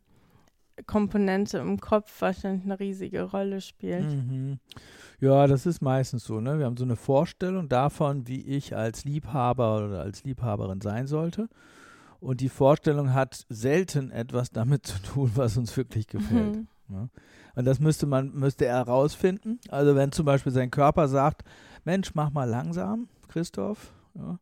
Komponente 0.86 1.58
im 1.58 1.80
Kopf 1.80 2.20
wahrscheinlich 2.20 2.64
eine 2.64 2.78
riesige 2.78 3.22
Rolle 3.22 3.60
spielt. 3.60 4.04
Mhm. 4.04 4.58
Ja, 5.20 5.46
das 5.46 5.66
ist 5.66 5.82
meistens 5.82 6.24
so. 6.24 6.40
Ne? 6.40 6.58
Wir 6.58 6.66
haben 6.66 6.76
so 6.76 6.84
eine 6.84 6.96
Vorstellung 6.96 7.68
davon, 7.68 8.28
wie 8.28 8.42
ich 8.42 8.76
als 8.76 9.04
Liebhaber 9.04 9.84
oder 9.84 10.00
als 10.00 10.24
Liebhaberin 10.24 10.80
sein 10.80 11.06
sollte. 11.06 11.48
Und 12.20 12.40
die 12.40 12.48
Vorstellung 12.48 13.14
hat 13.14 13.46
selten 13.48 14.10
etwas 14.10 14.50
damit 14.50 14.86
zu 14.86 15.00
tun, 15.02 15.32
was 15.34 15.56
uns 15.56 15.76
wirklich 15.76 16.06
gefällt. 16.06 16.56
Mhm. 16.56 16.68
Ne? 16.88 17.08
Und 17.54 17.64
das 17.64 17.80
müsste 17.80 18.06
man, 18.06 18.32
müsste 18.32 18.66
er 18.66 18.76
herausfinden. 18.76 19.58
Also 19.68 19.96
wenn 19.96 20.12
zum 20.12 20.24
Beispiel 20.24 20.52
sein 20.52 20.70
Körper 20.70 21.08
sagt, 21.08 21.42
Mensch, 21.84 22.14
mach 22.14 22.30
mal 22.30 22.48
langsam, 22.48 23.08
Christoph, 23.28 23.92
ja, 24.14 24.38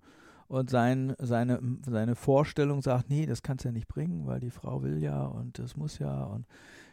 und 0.49 0.71
sein, 0.71 1.15
seine, 1.19 1.61
seine 1.87 2.15
Vorstellung 2.15 2.83
sagt, 2.83 3.11
nee, 3.11 3.27
das 3.27 3.43
kannst 3.43 3.65
du 3.65 3.69
ja 3.69 3.73
nicht 3.73 3.89
bringen, 3.89 4.27
weil 4.27 4.41
die 4.41 4.51
Frau 4.51 4.83
will 4.83 5.03
ja 5.03 5.25
und 5.25 5.59
das 5.59 5.77
muss 5.77 5.99
ja 5.99 6.25
und 6.25 6.47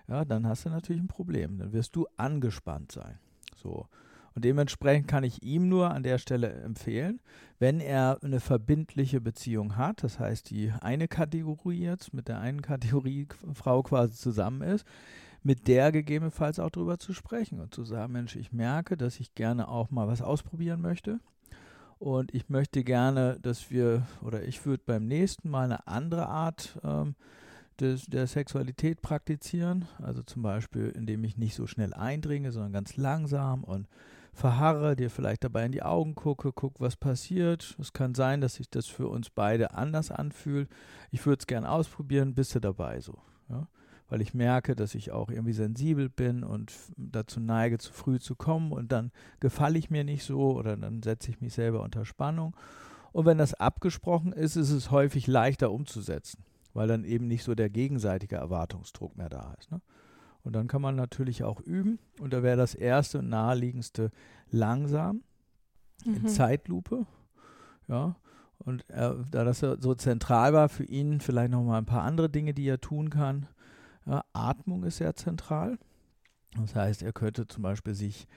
ja, 0.08 0.26
dann 0.26 0.48
hast 0.48 0.66
du 0.66 0.70
natürlich 0.70 1.02
ein 1.02 1.08
Problem. 1.08 1.58
Dann 1.58 1.74
wirst 1.74 1.96
du 1.96 2.08
angespannt 2.18 2.92
sein. 2.92 3.20
So. 3.56 3.88
Und 4.36 4.46
dementsprechend 4.46 5.08
kann 5.08 5.24
ich 5.24 5.44
ihm 5.44 5.70
nur 5.70 5.92
an 5.92 6.04
der 6.04 6.18
Stelle 6.18 6.52
empfehlen, 6.52 7.22
wenn 7.60 7.80
er 7.80 8.18
eine 8.24 8.40
verbindliche 8.40 9.22
Beziehung 9.22 9.78
hat, 9.78 10.04
das 10.04 10.20
heißt 10.20 10.50
die 10.50 10.72
eine 10.82 11.08
Kategorie 11.08 11.82
jetzt 11.84 12.14
mit 12.14 12.28
der 12.28 12.40
einen 12.40 12.62
Kategorie 12.62 13.28
Frau 13.54 13.84
quasi 13.84 14.16
zusammen 14.16 14.62
ist, 14.62 14.86
mit 15.44 15.68
der 15.68 15.92
gegebenenfalls 15.92 16.60
auch 16.60 16.72
drüber 16.72 16.98
zu 16.98 17.14
sprechen 17.14 17.60
und 17.60 17.74
zu 17.74 17.84
sagen, 17.84 18.14
Mensch, 18.14 18.36
ich 18.36 18.52
merke, 18.52 18.98
dass 18.98 19.20
ich 19.20 19.36
gerne 19.36 19.68
auch 19.68 19.92
mal 19.92 20.08
was 20.08 20.22
ausprobieren 20.22 20.82
möchte. 20.82 21.20
Und 22.04 22.36
ich 22.36 22.50
möchte 22.50 22.84
gerne, 22.84 23.40
dass 23.42 23.72
wir, 23.72 24.06
oder 24.22 24.44
ich 24.44 24.66
würde 24.66 24.84
beim 24.86 25.06
nächsten 25.06 25.50
Mal 25.50 25.64
eine 25.64 25.88
andere 25.88 26.28
Art 26.28 26.78
ähm, 26.84 27.16
des, 27.80 28.08
der 28.08 28.28
Sexualität 28.28 29.02
praktizieren. 29.02 29.88
Also 30.02 30.22
zum 30.22 30.42
Beispiel, 30.42 30.90
indem 30.90 31.24
ich 31.24 31.38
nicht 31.38 31.56
so 31.56 31.66
schnell 31.66 31.94
eindringe, 31.94 32.52
sondern 32.52 32.74
ganz 32.74 32.98
langsam 32.98 33.64
und 33.64 33.88
verharre, 34.34 34.98
dir 34.98 35.10
vielleicht 35.10 35.46
dabei 35.46 35.66
in 35.66 35.72
die 35.72 35.82
Augen 35.82 36.14
gucke, 36.14 36.52
guck, 36.52 36.82
was 36.82 36.98
passiert. 36.98 37.74
Es 37.80 37.94
kann 37.94 38.16
sein, 38.16 38.42
dass 38.42 38.56
sich 38.56 38.70
das 38.70 38.88
für 38.88 39.08
uns 39.08 39.30
beide 39.30 39.74
anders 39.74 40.12
anfühlt. 40.12 40.70
Ich 41.10 41.26
würde 41.26 41.40
es 41.40 41.48
gerne 41.48 41.72
ausprobieren, 41.72 42.36
bist 42.36 42.54
du 42.54 42.60
dabei 42.60 43.00
so. 43.00 43.18
Ja? 43.48 43.70
Weil 44.10 44.22
ich 44.22 44.34
merke, 44.34 44.76
dass 44.76 44.96
ich 44.96 45.12
auch 45.12 45.30
irgendwie 45.30 45.54
sensibel 45.54 46.10
bin 46.10 46.44
und 46.44 46.74
dazu 46.98 47.40
neige, 47.40 47.78
zu 47.78 47.92
früh 47.92 48.20
zu 48.20 48.36
kommen 48.36 48.72
und 48.72 48.92
dann 48.92 49.12
gefalle 49.40 49.80
ich 49.80 49.90
mir 49.90 50.04
nicht 50.04 50.24
so 50.24 50.56
oder 50.56 50.78
dann 50.78 51.02
setze 51.02 51.32
ich 51.32 51.42
mich 51.42 51.54
selber 51.54 51.82
unter 51.82 52.06
Spannung. 52.06 52.56
Und 53.12 53.26
wenn 53.26 53.38
das 53.38 53.54
abgesprochen 53.54 54.34
ist, 54.34 54.56
ist 54.56 54.72
es 54.72 54.92
häufig 54.92 55.28
leichter 55.28 55.72
umzusetzen 55.72 56.44
weil 56.74 56.88
dann 56.88 57.04
eben 57.04 57.28
nicht 57.28 57.44
so 57.44 57.56
der 57.56 57.70
gegenseitige 57.70 58.36
Erwartungsdruck 58.36 59.16
mehr 59.16 59.30
da 59.30 59.54
ist. 59.60 59.72
Ne? 59.72 59.82
Und 60.44 60.54
dann 60.54 60.68
kann 60.68 60.82
man 60.82 60.96
natürlich 60.96 61.44
auch 61.44 61.62
üben. 61.62 62.00
Und 62.20 62.34
da 62.34 62.44
wäre 62.44 62.58
das 62.58 62.76
erste 62.76 63.20
und 63.20 63.30
naheliegendste 63.30 64.12
langsam 64.50 65.24
mhm. 66.04 66.16
in 66.16 66.28
Zeitlupe. 66.28 67.06
Ja. 67.88 68.16
Und 68.60 68.86
er, 68.90 69.16
da 69.30 69.44
das 69.44 69.60
so 69.60 69.96
zentral 69.96 70.54
war 70.54 70.70
für 70.70 70.86
ihn, 70.86 71.20
vielleicht 71.20 71.52
noch 71.52 71.64
mal 71.64 71.78
ein 71.78 71.86
paar 71.86 72.04
andere 72.04 72.30
Dinge, 72.30 72.54
die 72.54 72.68
er 72.68 72.80
tun 72.80 73.10
kann. 73.10 73.48
Ja, 74.06 74.24
Atmung 74.34 74.84
ist 74.84 74.98
sehr 74.98 75.16
zentral. 75.16 75.78
Das 76.58 76.76
heißt, 76.76 77.04
er 77.04 77.14
könnte 77.14 77.48
zum 77.48 77.64
Beispiel 77.64 77.96
sich 77.96 78.28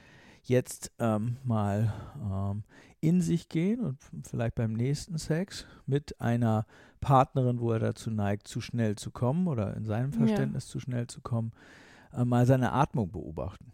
jetzt 0.43 0.93
ähm, 0.99 1.37
mal 1.45 1.93
ähm, 2.23 2.63
in 3.01 3.21
sich 3.21 3.49
gehen 3.49 3.81
und 3.81 3.99
vielleicht 4.23 4.55
beim 4.55 4.73
nächsten 4.73 5.19
Sex 5.19 5.67
mit 5.87 6.21
einer 6.21 6.67
Partnerin, 7.01 7.61
wo 7.61 7.73
er 7.73 7.79
dazu 7.79 8.11
neigt, 8.11 8.49
zu 8.49 8.61
schnell 8.61 8.97
zu 8.97 9.11
kommen 9.11 9.49
oder 9.49 9.77
in 9.77 9.85
seinem 9.85 10.13
Verständnis 10.13 10.67
ja. 10.67 10.73
zu 10.73 10.81
schnell 10.81 11.07
zu 11.09 11.21
kommen, 11.21 11.53
äh, 12.13 12.25
mal 12.25 12.47
seine 12.47 12.73
Atmung 12.73 13.11
beobachten. 13.11 13.73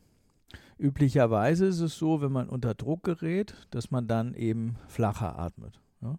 Üblicherweise 0.78 1.66
ist 1.66 1.80
es 1.80 1.96
so, 1.96 2.20
wenn 2.22 2.32
man 2.32 2.49
unter 2.49 2.75
Druck 2.75 3.04
gerät, 3.04 3.54
dass 3.70 3.90
man 3.90 4.08
dann 4.08 4.34
eben 4.34 4.76
flacher 4.88 5.38
atmet. 5.38 5.80
Ja? 6.00 6.16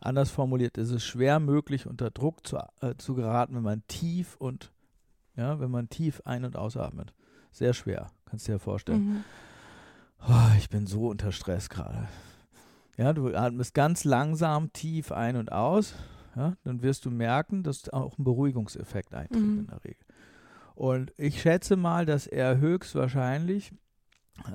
Anders 0.00 0.30
formuliert 0.30 0.78
ist 0.78 0.90
es 0.90 1.04
schwer 1.04 1.38
möglich, 1.38 1.86
unter 1.86 2.10
Druck 2.10 2.46
zu, 2.46 2.58
äh, 2.80 2.96
zu 2.98 3.14
geraten, 3.14 3.54
wenn 3.54 3.62
man 3.62 3.86
tief 3.86 4.36
und 4.36 4.72
ja, 5.36 5.60
wenn 5.60 5.70
man 5.70 5.88
tief 5.88 6.22
ein- 6.24 6.44
und 6.44 6.56
ausatmet. 6.56 7.12
Sehr 7.52 7.74
schwer, 7.74 8.08
kannst 8.26 8.48
du 8.48 8.52
dir 8.52 8.58
vorstellen. 8.58 9.04
Mhm. 9.04 9.24
Oh, 10.28 10.56
ich 10.56 10.68
bin 10.70 10.86
so 10.86 11.08
unter 11.08 11.32
Stress 11.32 11.68
gerade. 11.68 12.08
Ja, 12.96 13.12
du 13.12 13.34
atmest 13.34 13.74
ganz 13.74 14.04
langsam 14.04 14.72
tief 14.72 15.12
ein 15.12 15.36
und 15.36 15.52
aus. 15.52 15.94
Ja, 16.36 16.56
dann 16.64 16.82
wirst 16.82 17.04
du 17.04 17.10
merken, 17.10 17.62
dass 17.62 17.88
auch 17.90 18.18
ein 18.18 18.24
Beruhigungseffekt 18.24 19.14
eintritt 19.14 19.40
mhm. 19.40 19.58
in 19.60 19.66
der 19.66 19.84
Regel. 19.84 20.04
Und 20.74 21.12
ich 21.16 21.40
schätze 21.40 21.76
mal, 21.76 22.06
dass 22.06 22.26
er 22.26 22.58
höchstwahrscheinlich 22.58 23.72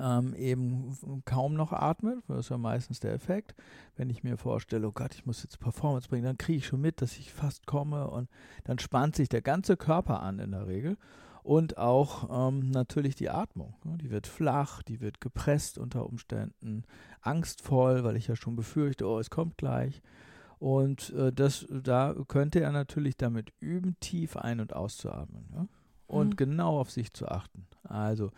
ähm, 0.00 0.34
eben 0.34 1.22
kaum 1.24 1.54
noch 1.54 1.72
atmet. 1.72 2.18
Das 2.28 2.40
ist 2.40 2.50
ja 2.50 2.58
meistens 2.58 3.00
der 3.00 3.14
Effekt. 3.14 3.54
Wenn 3.96 4.10
ich 4.10 4.22
mir 4.22 4.36
vorstelle, 4.36 4.88
oh 4.88 4.92
Gott, 4.92 5.14
ich 5.14 5.26
muss 5.26 5.42
jetzt 5.42 5.60
Performance 5.60 6.08
bringen, 6.08 6.24
dann 6.24 6.38
kriege 6.38 6.58
ich 6.58 6.66
schon 6.66 6.80
mit, 6.80 7.00
dass 7.02 7.18
ich 7.18 7.32
fast 7.32 7.66
komme 7.66 8.08
und 8.08 8.28
dann 8.64 8.78
spannt 8.78 9.16
sich 9.16 9.28
der 9.28 9.42
ganze 9.42 9.76
Körper 9.76 10.20
an 10.22 10.38
in 10.38 10.52
der 10.52 10.66
Regel 10.66 10.96
und 11.42 11.78
auch 11.78 12.48
ähm, 12.48 12.70
natürlich 12.70 13.14
die 13.14 13.30
Atmung. 13.30 13.74
Ne? 13.84 13.96
Die 13.98 14.10
wird 14.10 14.26
flach, 14.26 14.82
die 14.82 15.00
wird 15.00 15.20
gepresst 15.20 15.78
unter 15.78 16.06
Umständen, 16.06 16.84
angstvoll, 17.22 18.04
weil 18.04 18.16
ich 18.16 18.26
ja 18.26 18.36
schon 18.36 18.56
befürchte, 18.56 19.06
oh, 19.06 19.18
es 19.18 19.30
kommt 19.30 19.56
gleich. 19.56 20.02
Und 20.58 21.10
äh, 21.14 21.32
das, 21.32 21.66
da 21.70 22.14
könnte 22.28 22.60
er 22.60 22.72
natürlich 22.72 23.16
damit 23.16 23.52
üben, 23.60 23.96
tief 24.00 24.36
ein- 24.36 24.60
und 24.60 24.74
auszuatmen. 24.74 25.46
Ja? 25.54 25.66
Und 26.06 26.30
mhm. 26.30 26.36
genau 26.36 26.78
auf 26.78 26.90
sich 26.90 27.14
zu 27.14 27.28
achten. 27.28 27.66
Also 27.84 28.30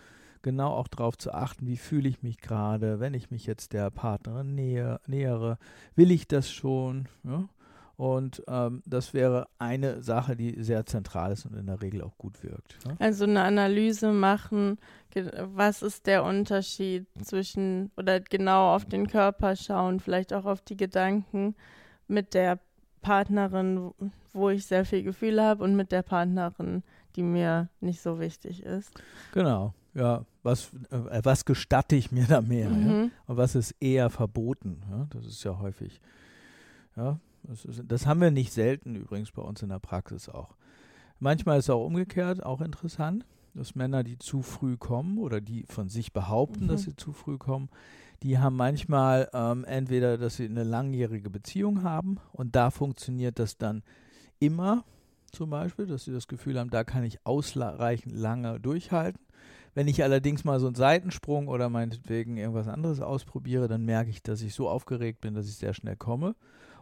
genau 0.43 0.73
auch 0.73 0.89
darauf 0.89 1.17
zu 1.17 1.33
achten, 1.33 1.67
wie 1.67 1.77
fühle 1.77 2.09
ich 2.09 2.23
mich 2.23 2.39
gerade, 2.39 3.01
wenn 3.01 3.15
ich 3.15 3.31
mich 3.31 3.47
jetzt 3.47 3.73
der 3.73 3.91
Partnerin 3.91 4.55
nähe, 4.55 5.01
nähere, 5.07 5.59
will 5.95 6.11
ich 6.11 6.29
das 6.29 6.51
schon? 6.51 7.09
Ja? 7.25 7.49
Und 7.97 8.43
ähm, 8.49 8.83
das 8.85 9.15
wäre 9.15 9.47
eine 9.59 10.03
Sache, 10.03 10.35
die 10.35 10.61
sehr 10.63 10.87
zentral 10.87 11.33
ist 11.33 11.47
und 11.47 11.55
in 11.55 11.67
der 11.67 11.83
Regel 11.83 12.03
auch 12.03 12.17
gut 12.19 12.43
wirkt. 12.43 12.85
Ne? 12.87 12.97
Also 12.99 13.25
eine 13.25 13.43
Analyse 13.43 14.13
machen, 14.13 14.79
was 15.15 15.83
ist 15.83 16.07
der 16.07 16.25
Unterschied 16.25 17.07
zwischen 17.23 17.93
oder 17.97 18.21
genau 18.21 18.75
auf 18.75 18.87
den 18.87 19.07
Körper 19.07 19.57
schauen, 19.57 20.01
vielleicht 20.01 20.33
auch 20.33 20.47
auf 20.47 20.63
die 20.63 20.77
Gedanken 20.77 21.55
mit 22.09 22.35
der 22.35 22.59
Partnerin, 23.03 23.93
wo 24.33 24.49
ich 24.49 24.67
sehr 24.67 24.85
viel 24.85 25.03
Gefühl 25.03 25.41
habe 25.41 25.63
und 25.63 25.77
mit 25.77 25.93
der 25.93 26.03
Partnerin, 26.03 26.83
die 27.15 27.23
mir 27.23 27.69
nicht 27.81 28.01
so 28.01 28.19
wichtig 28.19 28.63
ist. 28.63 28.91
Genau, 29.33 29.75
ja. 29.95 30.25
Was, 30.43 30.71
äh, 30.91 31.21
was 31.23 31.45
gestatte 31.45 31.97
ich 31.97 32.11
mir 32.11 32.27
da 32.27 32.41
mehr? 32.41 32.71
Mhm. 32.71 32.89
Ja? 32.89 33.11
Und 33.27 33.37
was 33.37 33.55
ist 33.55 33.75
eher 33.81 34.11
verboten? 34.11 34.83
Ja? 34.91 35.07
Das 35.11 35.27
ist 35.27 35.43
ja 35.45 35.59
häufig. 35.59 36.01
Ja, 36.97 37.19
das, 37.45 37.65
ist, 37.65 37.83
das 37.87 38.07
haben 38.07 38.21
wir 38.21 38.31
nicht 38.31 38.53
selten 38.53 38.95
übrigens 38.97 39.31
bei 39.31 39.43
uns 39.43 39.63
in 39.63 39.71
der 39.71 39.79
Praxis 39.79 40.29
auch. 40.29 40.55
Manchmal 41.19 41.59
ist 41.59 41.67
es 41.67 41.71
auch 41.71 41.87
umgekehrt, 41.87 42.45
auch 42.45 42.61
interessant, 42.61 43.25
dass 43.55 43.75
Männer, 43.75 44.03
die 44.03 44.19
zu 44.19 44.43
früh 44.43 44.77
kommen 44.77 45.19
oder 45.19 45.41
die 45.41 45.65
von 45.69 45.89
sich 45.89 46.13
behaupten, 46.13 46.65
mhm. 46.65 46.69
dass 46.69 46.83
sie 46.83 46.97
zu 46.97 47.13
früh 47.13 47.39
kommen, 47.39 47.69
die 48.23 48.39
haben 48.39 48.57
manchmal 48.57 49.29
ähm, 49.33 49.65
entweder, 49.65 50.17
dass 50.17 50.37
sie 50.37 50.45
eine 50.45 50.65
langjährige 50.65 51.31
Beziehung 51.31 51.83
haben 51.83 52.19
und 52.33 52.55
da 52.55 52.71
funktioniert 52.71 53.39
das 53.39 53.59
dann 53.59 53.83
immer 54.39 54.85
zum 55.33 55.51
Beispiel, 55.51 55.87
dass 55.87 56.05
sie 56.05 56.13
das 56.13 56.29
Gefühl 56.29 56.59
haben, 56.59 56.71
da 56.71 56.85
kann 56.85 57.05
ich 57.05 57.27
ausreichend 57.27 58.15
lange 58.15 58.61
durchhalten. 58.61 59.21
Wenn 59.75 59.89
ich 59.89 60.03
allerdings 60.03 60.45
mal 60.45 60.61
so 60.61 60.67
einen 60.67 60.75
Seitensprung 60.75 61.49
oder 61.49 61.71
meinetwegen 61.71 62.37
irgendwas 62.37 62.69
anderes 62.69 63.01
ausprobiere, 63.01 63.69
dann 63.69 63.85
merke 63.85 64.11
ich, 64.11 64.23
dass 64.23 64.43
ich 64.43 64.55
so 64.55 64.69
aufgeregt 64.69 65.21
bin, 65.21 65.35
dass 65.35 65.49
ich 65.49 65.57
sehr 65.57 65.75
schnell 65.75 65.97
komme. 65.97 66.35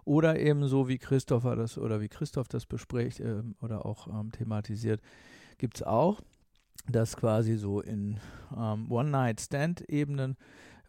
Oder 0.04 0.40
eben 0.40 0.66
so 0.66 0.88
wie 0.88 0.98
Christopher 0.98 1.56
das 1.56 1.78
oder 1.78 2.00
wie 2.00 2.08
Christoph 2.08 2.48
das 2.48 2.66
bespricht 2.66 3.20
äh, 3.20 3.42
oder 3.60 3.86
auch 3.86 4.08
ähm, 4.08 4.32
thematisiert, 4.32 5.00
gibt 5.58 5.76
es 5.76 5.82
auch, 5.82 6.20
dass 6.88 7.16
quasi 7.16 7.56
so 7.56 7.80
in 7.80 8.18
ähm, 8.56 8.90
One-Night-Stand-Ebenen 8.90 10.36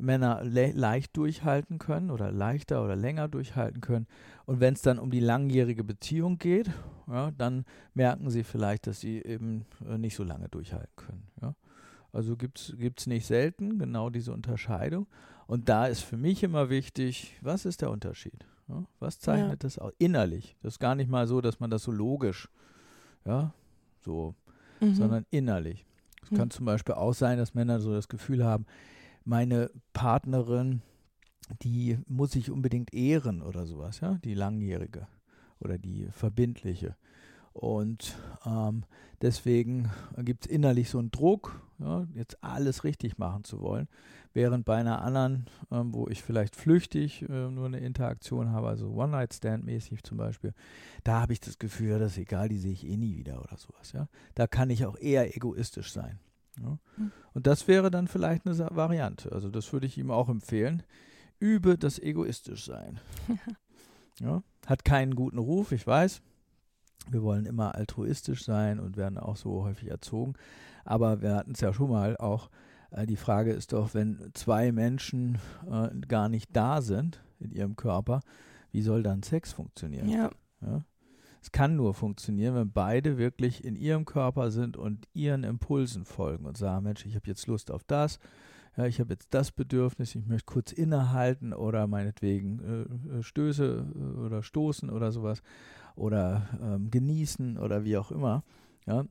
Männer 0.01 0.43
le 0.43 0.71
leicht 0.71 1.15
durchhalten 1.15 1.77
können 1.77 2.09
oder 2.09 2.31
leichter 2.31 2.83
oder 2.83 2.95
länger 2.95 3.27
durchhalten 3.27 3.81
können. 3.81 4.07
Und 4.45 4.59
wenn 4.59 4.73
es 4.73 4.81
dann 4.81 4.97
um 4.97 5.11
die 5.11 5.19
langjährige 5.19 5.83
Beziehung 5.83 6.37
geht, 6.37 6.71
ja, 7.07 7.31
dann 7.31 7.65
merken 7.93 8.29
sie 8.29 8.43
vielleicht, 8.43 8.87
dass 8.87 9.01
sie 9.01 9.21
eben 9.21 9.65
äh, 9.87 9.97
nicht 9.97 10.15
so 10.15 10.23
lange 10.23 10.49
durchhalten 10.49 10.95
können. 10.95 11.27
Ja. 11.41 11.53
Also 12.13 12.35
gibt 12.35 12.75
es 12.97 13.07
nicht 13.07 13.25
selten 13.25 13.79
genau 13.79 14.09
diese 14.09 14.33
Unterscheidung. 14.33 15.07
Und 15.47 15.69
da 15.69 15.87
ist 15.87 16.01
für 16.01 16.17
mich 16.17 16.43
immer 16.43 16.69
wichtig, 16.69 17.37
was 17.41 17.65
ist 17.65 17.81
der 17.81 17.91
Unterschied? 17.91 18.45
Ja, 18.67 18.85
was 18.99 19.19
zeichnet 19.19 19.51
ja. 19.51 19.55
das 19.57 19.79
aus? 19.79 19.93
Innerlich. 19.97 20.55
Das 20.61 20.75
ist 20.75 20.79
gar 20.79 20.95
nicht 20.95 21.09
mal 21.09 21.27
so, 21.27 21.41
dass 21.41 21.59
man 21.59 21.69
das 21.69 21.83
so 21.83 21.91
logisch, 21.91 22.49
ja, 23.25 23.53
so, 23.99 24.35
mhm. 24.79 24.95
sondern 24.95 25.25
innerlich. 25.29 25.85
Es 26.23 26.31
mhm. 26.31 26.35
kann 26.37 26.51
zum 26.51 26.65
Beispiel 26.65 26.95
auch 26.95 27.13
sein, 27.13 27.37
dass 27.37 27.53
Männer 27.53 27.79
so 27.79 27.93
das 27.93 28.07
Gefühl 28.07 28.43
haben, 28.45 28.65
meine 29.25 29.71
Partnerin, 29.93 30.81
die 31.61 31.97
muss 32.07 32.35
ich 32.35 32.49
unbedingt 32.49 32.93
ehren 32.93 33.41
oder 33.41 33.65
sowas, 33.65 33.99
ja, 33.99 34.17
die 34.23 34.33
langjährige 34.33 35.07
oder 35.59 35.77
die 35.77 36.07
verbindliche. 36.11 36.95
Und 37.53 38.15
ähm, 38.45 38.83
deswegen 39.21 39.91
gibt 40.17 40.45
es 40.45 40.51
innerlich 40.51 40.89
so 40.89 40.99
einen 40.99 41.11
Druck, 41.11 41.61
ja, 41.79 42.07
jetzt 42.13 42.43
alles 42.43 42.83
richtig 42.83 43.17
machen 43.17 43.43
zu 43.43 43.59
wollen. 43.61 43.87
Während 44.33 44.63
bei 44.63 44.77
einer 44.77 45.01
anderen, 45.01 45.47
ähm, 45.71 45.93
wo 45.93 46.07
ich 46.07 46.23
vielleicht 46.23 46.55
flüchtig 46.55 47.23
äh, 47.23 47.49
nur 47.49 47.65
eine 47.65 47.79
Interaktion 47.79 48.51
habe, 48.51 48.69
also 48.69 48.89
One-Night-Stand-mäßig 48.91 50.03
zum 50.03 50.17
Beispiel, 50.17 50.53
da 51.03 51.19
habe 51.21 51.33
ich 51.33 51.41
das 51.41 51.59
Gefühl, 51.59 51.89
ja, 51.89 51.99
das 51.99 52.13
ist 52.13 52.19
egal, 52.19 52.47
die 52.47 52.57
sehe 52.57 52.71
ich 52.71 52.87
eh 52.87 52.95
nie 52.95 53.17
wieder 53.17 53.41
oder 53.41 53.57
sowas. 53.57 53.91
Ja? 53.91 54.07
Da 54.35 54.47
kann 54.47 54.69
ich 54.69 54.85
auch 54.85 54.97
eher 54.97 55.35
egoistisch 55.35 55.91
sein. 55.91 56.19
Ja? 56.61 56.77
Mhm. 56.95 57.11
Und 57.33 57.47
das 57.47 57.67
wäre 57.67 57.91
dann 57.91 58.07
vielleicht 58.07 58.45
eine 58.45 58.57
Variante. 58.71 59.31
Also 59.33 59.49
das 59.49 59.73
würde 59.73 59.87
ich 59.87 59.97
ihm 59.97 60.11
auch 60.11 60.29
empfehlen. 60.29 60.83
Übe 61.39 61.77
das 61.77 61.99
egoistisch 61.99 62.65
sein. 62.65 63.01
ja? 64.21 64.43
Hat 64.65 64.85
keinen 64.85 65.15
guten 65.15 65.39
Ruf, 65.39 65.73
ich 65.73 65.85
weiß. 65.85 66.21
Wir 67.09 67.23
wollen 67.23 67.45
immer 67.45 67.75
altruistisch 67.75 68.43
sein 68.43 68.79
und 68.79 68.97
werden 68.97 69.17
auch 69.17 69.35
so 69.35 69.63
häufig 69.63 69.89
erzogen. 69.89 70.33
Aber 70.85 71.21
wir 71.21 71.35
hatten 71.35 71.51
es 71.51 71.61
ja 71.61 71.73
schon 71.73 71.89
mal 71.89 72.17
auch, 72.17 72.49
äh, 72.91 73.05
die 73.05 73.17
Frage 73.17 73.51
ist 73.51 73.73
doch, 73.73 73.93
wenn 73.93 74.31
zwei 74.33 74.71
Menschen 74.71 75.39
äh, 75.69 75.89
gar 76.07 76.29
nicht 76.29 76.55
da 76.55 76.81
sind 76.81 77.23
in 77.39 77.51
ihrem 77.51 77.75
Körper, 77.75 78.21
wie 78.71 78.81
soll 78.81 79.03
dann 79.03 79.23
Sex 79.23 79.51
funktionieren? 79.51 80.09
Ja. 80.09 80.29
ja. 80.61 80.83
Es 81.41 81.51
kann 81.51 81.75
nur 81.75 81.95
funktionieren, 81.95 82.53
wenn 82.55 82.71
beide 82.71 83.17
wirklich 83.17 83.63
in 83.63 83.75
ihrem 83.75 84.05
Körper 84.05 84.51
sind 84.51 84.77
und 84.77 85.07
ihren 85.13 85.43
Impulsen 85.43 86.05
folgen 86.05 86.45
und 86.45 86.55
sagen, 86.55 86.83
Mensch, 86.83 87.05
ich 87.05 87.15
habe 87.15 87.27
jetzt 87.27 87.47
Lust 87.47 87.71
auf 87.71 87.83
das, 87.83 88.19
ja, 88.77 88.85
ich 88.85 88.99
habe 88.99 89.13
jetzt 89.13 89.33
das 89.33 89.51
Bedürfnis, 89.51 90.15
ich 90.15 90.25
möchte 90.25 90.45
kurz 90.45 90.71
innehalten 90.71 91.51
oder 91.53 91.87
meinetwegen 91.87 92.59
äh, 93.11 93.17
äh 93.17 93.23
Stöße 93.23 93.85
äh, 93.93 94.19
oder 94.19 94.43
stoßen 94.43 94.89
oder 94.89 95.11
sowas 95.11 95.41
oder 95.95 96.47
ähm, 96.61 96.91
genießen 96.91 97.57
oder 97.57 97.83
wie 97.83 97.97
auch 97.97 98.11
immer. 98.11 98.43
Ja, 98.85 99.05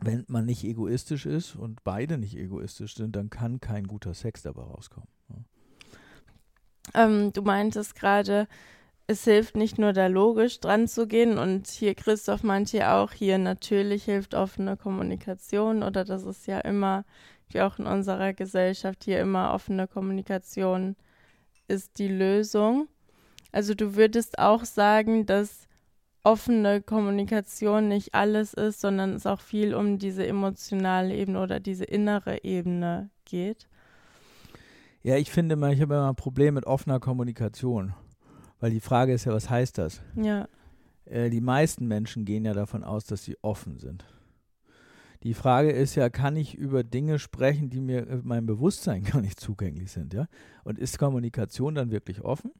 wenn 0.00 0.24
man 0.28 0.46
nicht 0.46 0.64
egoistisch 0.64 1.26
ist 1.26 1.54
und 1.54 1.84
beide 1.84 2.18
nicht 2.18 2.36
egoistisch 2.36 2.96
sind, 2.96 3.14
dann 3.14 3.30
kann 3.30 3.60
kein 3.60 3.86
guter 3.86 4.14
Sex 4.14 4.42
dabei 4.42 4.62
rauskommen. 4.62 5.08
Ja. 5.28 7.04
Ähm, 7.04 7.32
du 7.32 7.42
meintest 7.42 7.94
gerade, 7.94 8.48
es 9.06 9.24
hilft 9.24 9.56
nicht 9.56 9.78
nur 9.78 9.92
da 9.92 10.06
logisch 10.06 10.60
dran 10.60 10.88
zu 10.88 11.06
gehen 11.06 11.38
und 11.38 11.68
hier 11.68 11.94
Christoph 11.94 12.42
meint 12.42 12.72
ja 12.72 13.00
auch, 13.00 13.12
hier 13.12 13.38
natürlich 13.38 14.04
hilft 14.04 14.34
offene 14.34 14.76
Kommunikation 14.76 15.82
oder 15.82 16.04
das 16.04 16.24
ist 16.24 16.46
ja 16.46 16.58
immer, 16.60 17.04
wie 17.48 17.60
auch 17.60 17.78
in 17.78 17.86
unserer 17.86 18.32
Gesellschaft, 18.32 19.04
hier 19.04 19.20
immer 19.20 19.52
offene 19.52 19.86
Kommunikation 19.86 20.96
ist 21.68 21.98
die 21.98 22.08
Lösung. 22.08 22.88
Also 23.52 23.74
du 23.74 23.94
würdest 23.96 24.38
auch 24.38 24.64
sagen, 24.64 25.26
dass 25.26 25.68
offene 26.24 26.82
Kommunikation 26.82 27.88
nicht 27.88 28.14
alles 28.14 28.54
ist, 28.54 28.80
sondern 28.80 29.14
es 29.14 29.26
auch 29.26 29.40
viel 29.40 29.74
um 29.74 29.98
diese 29.98 30.26
emotionale 30.26 31.14
Ebene 31.14 31.40
oder 31.40 31.60
diese 31.60 31.84
innere 31.84 32.44
Ebene 32.44 33.10
geht. 33.24 33.68
Ja, 35.02 35.16
ich 35.16 35.30
finde 35.30 35.56
mal, 35.56 35.72
ich 35.72 35.80
habe 35.80 35.94
immer 35.94 36.08
ein 36.08 36.16
Problem 36.16 36.54
mit 36.54 36.66
offener 36.66 37.00
Kommunikation, 37.00 37.94
weil 38.60 38.70
die 38.70 38.80
Frage 38.80 39.12
ist 39.12 39.24
ja, 39.24 39.32
was 39.32 39.50
heißt 39.50 39.78
das? 39.78 40.00
Ja. 40.14 40.46
Äh, 41.06 41.30
die 41.30 41.40
meisten 41.40 41.86
Menschen 41.86 42.24
gehen 42.24 42.44
ja 42.44 42.52
davon 42.52 42.84
aus, 42.84 43.04
dass 43.04 43.24
sie 43.24 43.36
offen 43.42 43.78
sind. 43.78 44.04
Die 45.24 45.34
Frage 45.34 45.70
ist 45.70 45.94
ja, 45.94 46.08
kann 46.08 46.36
ich 46.36 46.54
über 46.54 46.82
Dinge 46.82 47.18
sprechen, 47.18 47.70
die 47.70 47.80
mir 47.80 48.06
in 48.06 48.26
meinem 48.26 48.46
Bewusstsein 48.46 49.02
gar 49.12 49.20
nicht 49.20 49.40
zugänglich 49.40 49.90
sind, 49.90 50.14
ja? 50.14 50.26
Und 50.64 50.78
ist 50.78 50.98
Kommunikation 50.98 51.74
dann 51.74 51.90
wirklich 51.90 52.22
offen? 52.22 52.52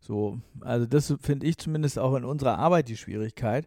So, 0.00 0.38
also 0.60 0.86
das 0.86 1.12
finde 1.20 1.46
ich 1.46 1.58
zumindest 1.58 1.98
auch 1.98 2.14
in 2.14 2.24
unserer 2.24 2.58
Arbeit 2.58 2.88
die 2.88 2.96
Schwierigkeit. 2.96 3.66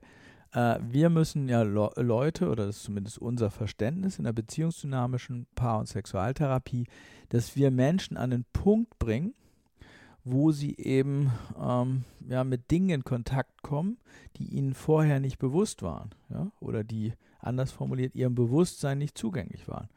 Äh, 0.53 0.79
wir 0.81 1.09
müssen 1.09 1.47
ja 1.47 1.61
Le 1.61 1.89
Leute, 1.97 2.49
oder 2.49 2.65
das 2.65 2.77
ist 2.77 2.83
zumindest 2.83 3.19
unser 3.19 3.51
Verständnis 3.51 4.17
in 4.17 4.25
der 4.25 4.33
beziehungsdynamischen 4.33 5.47
Paar- 5.55 5.79
und 5.79 5.87
Sexualtherapie, 5.87 6.87
dass 7.29 7.55
wir 7.55 7.71
Menschen 7.71 8.17
an 8.17 8.31
den 8.31 8.45
Punkt 8.53 8.97
bringen, 8.99 9.33
wo 10.23 10.51
sie 10.51 10.75
eben 10.77 11.31
ähm, 11.59 12.03
ja, 12.27 12.43
mit 12.43 12.71
Dingen 12.71 12.89
in 12.89 13.03
Kontakt 13.03 13.61
kommen, 13.61 13.97
die 14.37 14.45
ihnen 14.45 14.73
vorher 14.73 15.19
nicht 15.19 15.39
bewusst 15.39 15.81
waren, 15.81 16.09
ja, 16.29 16.51
oder 16.59 16.83
die 16.83 17.13
anders 17.39 17.71
formuliert 17.71 18.15
ihrem 18.15 18.35
Bewusstsein 18.35 18.97
nicht 18.97 19.17
zugänglich 19.17 19.67
waren. 19.67 19.89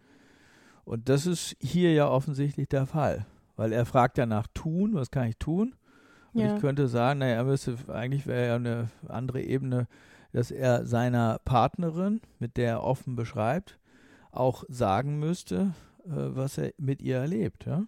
Und 0.85 1.09
das 1.09 1.27
ist 1.27 1.57
hier 1.61 1.93
ja 1.93 2.09
offensichtlich 2.09 2.69
der 2.69 2.87
Fall, 2.87 3.27
weil 3.57 3.73
er 3.73 3.87
fragt 3.87 4.19
ja 4.19 4.27
nach 4.27 4.47
tun, 4.49 4.95
was 4.95 5.11
kann 5.11 5.29
ich 5.29 5.37
tun? 5.39 5.75
Ja. 6.35 6.55
ich 6.55 6.61
könnte 6.61 6.89
sagen, 6.89 7.21
naja, 7.21 7.37
er 7.37 7.45
müsste, 7.45 7.77
eigentlich 7.89 8.27
wäre 8.27 8.47
ja 8.47 8.57
eine 8.57 8.89
andere 9.09 9.43
Ebene, 9.43 9.87
dass 10.33 10.51
er 10.51 10.87
seiner 10.87 11.39
Partnerin, 11.45 12.21
mit 12.39 12.57
der 12.57 12.71
er 12.71 12.85
offen 12.85 13.17
beschreibt, 13.17 13.79
auch 14.31 14.65
sagen 14.69 15.19
müsste, 15.19 15.75
äh, 16.05 16.11
was 16.11 16.59
er 16.59 16.73
mit 16.79 17.03
ihr 17.03 17.19
erlebt, 17.19 17.67
ja. 17.67 17.85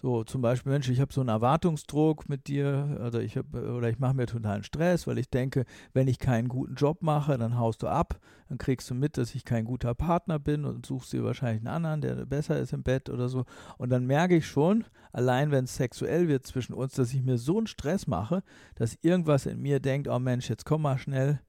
So, 0.00 0.22
zum 0.22 0.42
Beispiel, 0.42 0.70
Mensch, 0.70 0.88
ich 0.88 1.00
habe 1.00 1.12
so 1.12 1.20
einen 1.20 1.28
Erwartungsdruck 1.28 2.28
mit 2.28 2.46
dir, 2.46 2.98
also 3.00 3.18
ich 3.18 3.36
habe, 3.36 3.74
oder 3.74 3.90
ich 3.90 3.98
mache 3.98 4.14
mir 4.14 4.26
totalen 4.26 4.62
Stress, 4.62 5.08
weil 5.08 5.18
ich 5.18 5.28
denke, 5.28 5.64
wenn 5.92 6.06
ich 6.06 6.20
keinen 6.20 6.48
guten 6.48 6.76
Job 6.76 7.02
mache, 7.02 7.36
dann 7.36 7.58
haust 7.58 7.82
du 7.82 7.88
ab, 7.88 8.20
dann 8.48 8.58
kriegst 8.58 8.88
du 8.88 8.94
mit, 8.94 9.18
dass 9.18 9.34
ich 9.34 9.44
kein 9.44 9.64
guter 9.64 9.96
Partner 9.96 10.38
bin 10.38 10.64
und 10.64 10.86
suchst 10.86 11.12
dir 11.12 11.24
wahrscheinlich 11.24 11.66
einen 11.66 11.84
anderen, 11.84 12.00
der 12.00 12.26
besser 12.26 12.60
ist 12.60 12.72
im 12.72 12.84
Bett 12.84 13.10
oder 13.10 13.28
so. 13.28 13.44
Und 13.76 13.90
dann 13.90 14.06
merke 14.06 14.36
ich 14.36 14.46
schon, 14.46 14.84
allein 15.10 15.50
wenn 15.50 15.64
es 15.64 15.74
sexuell 15.74 16.28
wird 16.28 16.46
zwischen 16.46 16.74
uns, 16.74 16.92
dass 16.92 17.12
ich 17.12 17.24
mir 17.24 17.36
so 17.36 17.58
einen 17.58 17.66
Stress 17.66 18.06
mache, 18.06 18.44
dass 18.76 18.96
irgendwas 19.02 19.46
in 19.46 19.60
mir 19.60 19.80
denkt, 19.80 20.06
oh 20.06 20.20
Mensch, 20.20 20.48
jetzt 20.48 20.64
komm 20.64 20.82
mal 20.82 20.98
schnell, 20.98 21.40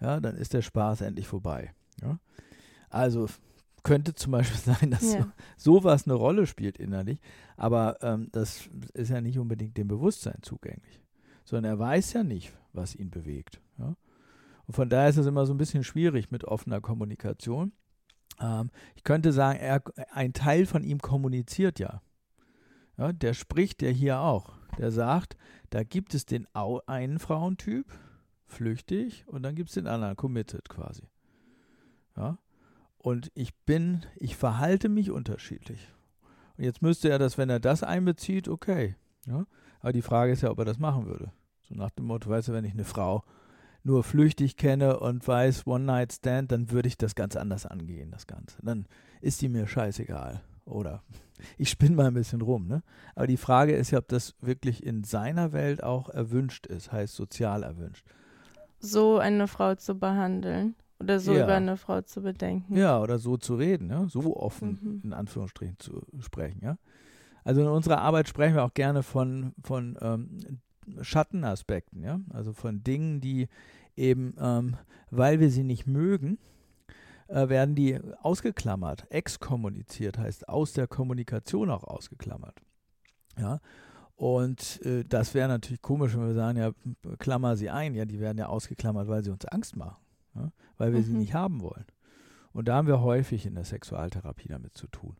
ja, 0.00 0.20
dann 0.20 0.36
ist 0.36 0.54
der 0.54 0.62
Spaß 0.62 1.00
endlich 1.00 1.26
vorbei. 1.26 1.72
Ja? 2.00 2.20
Also 2.88 3.26
könnte 3.86 4.14
zum 4.14 4.32
Beispiel 4.32 4.58
sein, 4.74 4.90
dass 4.90 5.14
ja. 5.14 5.32
so, 5.56 5.80
sowas 5.80 6.06
eine 6.06 6.14
Rolle 6.14 6.46
spielt 6.46 6.76
innerlich, 6.76 7.20
aber 7.56 7.98
ähm, 8.02 8.28
das 8.32 8.68
ist 8.92 9.10
ja 9.10 9.20
nicht 9.20 9.38
unbedingt 9.38 9.76
dem 9.76 9.86
Bewusstsein 9.88 10.38
zugänglich, 10.42 11.00
sondern 11.44 11.72
er 11.72 11.78
weiß 11.78 12.12
ja 12.14 12.24
nicht, 12.24 12.52
was 12.72 12.96
ihn 12.96 13.10
bewegt. 13.10 13.60
Ja? 13.78 13.96
Und 14.66 14.74
von 14.74 14.88
daher 14.88 15.08
ist 15.08 15.18
es 15.18 15.26
immer 15.26 15.46
so 15.46 15.54
ein 15.54 15.58
bisschen 15.58 15.84
schwierig 15.84 16.32
mit 16.32 16.44
offener 16.44 16.80
Kommunikation. 16.80 17.72
Ähm, 18.40 18.70
ich 18.96 19.04
könnte 19.04 19.32
sagen, 19.32 19.60
er, 19.60 19.82
ein 20.12 20.32
Teil 20.32 20.66
von 20.66 20.82
ihm 20.82 20.98
kommuniziert 20.98 21.78
ja. 21.78 22.02
ja. 22.98 23.12
Der 23.12 23.34
spricht 23.34 23.82
ja 23.82 23.88
hier 23.88 24.18
auch. 24.20 24.54
Der 24.78 24.90
sagt, 24.90 25.36
da 25.70 25.84
gibt 25.84 26.12
es 26.12 26.26
den 26.26 26.48
einen 26.54 27.20
Frauentyp, 27.20 27.86
flüchtig, 28.46 29.24
und 29.28 29.44
dann 29.44 29.54
gibt 29.54 29.68
es 29.68 29.74
den 29.74 29.86
anderen, 29.86 30.16
committed 30.16 30.68
quasi. 30.68 31.04
Ja. 32.16 32.38
Und 33.06 33.30
ich 33.34 33.54
bin, 33.54 34.04
ich 34.16 34.34
verhalte 34.34 34.88
mich 34.88 35.12
unterschiedlich. 35.12 35.94
Und 36.58 36.64
jetzt 36.64 36.82
müsste 36.82 37.08
er 37.08 37.20
das, 37.20 37.38
wenn 37.38 37.48
er 37.48 37.60
das 37.60 37.84
einbezieht, 37.84 38.48
okay. 38.48 38.96
Ja? 39.28 39.46
Aber 39.78 39.92
die 39.92 40.02
Frage 40.02 40.32
ist 40.32 40.40
ja, 40.40 40.50
ob 40.50 40.58
er 40.58 40.64
das 40.64 40.80
machen 40.80 41.06
würde. 41.06 41.30
So 41.62 41.76
nach 41.76 41.90
dem 41.90 42.06
Motto, 42.06 42.28
weißt 42.28 42.48
du, 42.48 42.52
wenn 42.52 42.64
ich 42.64 42.72
eine 42.72 42.82
Frau 42.82 43.22
nur 43.84 44.02
flüchtig 44.02 44.56
kenne 44.56 44.98
und 44.98 45.28
weiß, 45.28 45.68
One-Night-Stand, 45.68 46.50
dann 46.50 46.72
würde 46.72 46.88
ich 46.88 46.98
das 46.98 47.14
ganz 47.14 47.36
anders 47.36 47.64
angehen, 47.64 48.10
das 48.10 48.26
Ganze. 48.26 48.58
Dann 48.62 48.86
ist 49.20 49.40
die 49.40 49.48
mir 49.48 49.68
scheißegal. 49.68 50.42
Oder 50.64 51.04
ich 51.58 51.70
spinne 51.70 51.94
mal 51.94 52.06
ein 52.06 52.14
bisschen 52.14 52.40
rum. 52.40 52.66
Ne? 52.66 52.82
Aber 53.14 53.28
die 53.28 53.36
Frage 53.36 53.76
ist 53.76 53.92
ja, 53.92 54.00
ob 54.00 54.08
das 54.08 54.34
wirklich 54.40 54.84
in 54.84 55.04
seiner 55.04 55.52
Welt 55.52 55.80
auch 55.80 56.08
erwünscht 56.08 56.66
ist, 56.66 56.90
heißt 56.90 57.14
sozial 57.14 57.62
erwünscht. 57.62 58.04
So 58.80 59.18
eine 59.18 59.46
Frau 59.46 59.76
zu 59.76 59.94
behandeln. 59.94 60.74
Oder 60.98 61.20
so 61.20 61.34
ja. 61.34 61.44
über 61.44 61.54
eine 61.54 61.76
Frau 61.76 62.00
zu 62.00 62.22
bedenken. 62.22 62.74
Ja, 62.76 63.00
oder 63.00 63.18
so 63.18 63.36
zu 63.36 63.56
reden, 63.56 63.90
ja? 63.90 64.06
so 64.08 64.36
offen 64.36 64.78
mhm. 64.80 65.00
in 65.04 65.12
Anführungsstrichen 65.12 65.78
zu 65.78 66.02
sprechen. 66.20 66.60
Ja? 66.62 66.78
Also 67.44 67.60
in 67.60 67.68
unserer 67.68 68.00
Arbeit 68.00 68.28
sprechen 68.28 68.54
wir 68.54 68.64
auch 68.64 68.74
gerne 68.74 69.02
von, 69.02 69.52
von 69.62 69.98
ähm, 70.00 70.38
Schattenaspekten, 71.02 72.02
ja? 72.02 72.20
also 72.30 72.52
von 72.52 72.82
Dingen, 72.82 73.20
die 73.20 73.48
eben, 73.94 74.34
ähm, 74.40 74.76
weil 75.10 75.38
wir 75.38 75.50
sie 75.50 75.64
nicht 75.64 75.86
mögen, 75.86 76.38
äh, 77.28 77.48
werden 77.48 77.74
die 77.74 78.00
ausgeklammert, 78.22 79.10
exkommuniziert, 79.10 80.18
heißt 80.18 80.48
aus 80.48 80.72
der 80.72 80.86
Kommunikation 80.86 81.70
auch 81.70 81.84
ausgeklammert. 81.84 82.58
Ja, 83.38 83.60
und 84.14 84.80
äh, 84.86 85.04
das 85.04 85.34
wäre 85.34 85.48
natürlich 85.48 85.82
komisch, 85.82 86.14
wenn 86.14 86.26
wir 86.26 86.34
sagen, 86.34 86.56
ja, 86.56 86.70
klammer 87.18 87.54
sie 87.56 87.68
ein. 87.68 87.94
Ja, 87.94 88.06
die 88.06 88.18
werden 88.18 88.38
ja 88.38 88.46
ausgeklammert, 88.46 89.08
weil 89.08 89.22
sie 89.22 89.30
uns 89.30 89.44
Angst 89.44 89.76
machen 89.76 90.05
ja, 90.36 90.52
weil 90.78 90.92
wir 90.92 91.00
mhm. 91.00 91.04
sie 91.04 91.12
nicht 91.14 91.34
haben 91.34 91.60
wollen. 91.60 91.86
Und 92.52 92.68
da 92.68 92.76
haben 92.76 92.88
wir 92.88 93.00
häufig 93.00 93.46
in 93.46 93.54
der 93.54 93.64
Sexualtherapie 93.64 94.48
damit 94.48 94.76
zu 94.76 94.86
tun. 94.86 95.16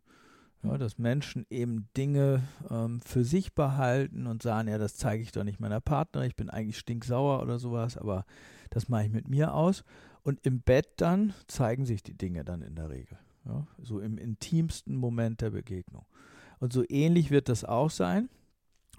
Ja, 0.63 0.77
dass 0.77 0.97
Menschen 0.97 1.45
eben 1.51 1.87
Dinge 1.95 2.41
ähm, 2.69 2.99
für 3.01 3.23
sich 3.23 3.53
behalten 3.53 4.25
und 4.25 4.41
sagen, 4.41 4.67
ja, 4.67 4.79
das 4.79 4.95
zeige 4.95 5.21
ich 5.21 5.31
doch 5.31 5.43
nicht 5.43 5.59
meiner 5.59 5.79
Partnerin, 5.79 6.27
ich 6.27 6.35
bin 6.35 6.49
eigentlich 6.49 6.79
stinksauer 6.79 7.43
oder 7.43 7.59
sowas, 7.59 7.95
aber 7.95 8.25
das 8.71 8.89
mache 8.89 9.05
ich 9.05 9.11
mit 9.11 9.27
mir 9.27 9.53
aus. 9.53 9.83
Und 10.23 10.45
im 10.45 10.61
Bett 10.61 10.89
dann 10.97 11.33
zeigen 11.47 11.85
sich 11.85 12.01
die 12.01 12.17
Dinge 12.17 12.43
dann 12.43 12.63
in 12.63 12.75
der 12.75 12.89
Regel. 12.89 13.17
Ja, 13.45 13.65
so 13.81 13.99
im 13.99 14.17
intimsten 14.17 14.95
Moment 14.95 15.41
der 15.41 15.51
Begegnung. 15.51 16.05
Und 16.59 16.73
so 16.73 16.83
ähnlich 16.89 17.29
wird 17.29 17.49
das 17.49 17.63
auch 17.63 17.91
sein. 17.91 18.29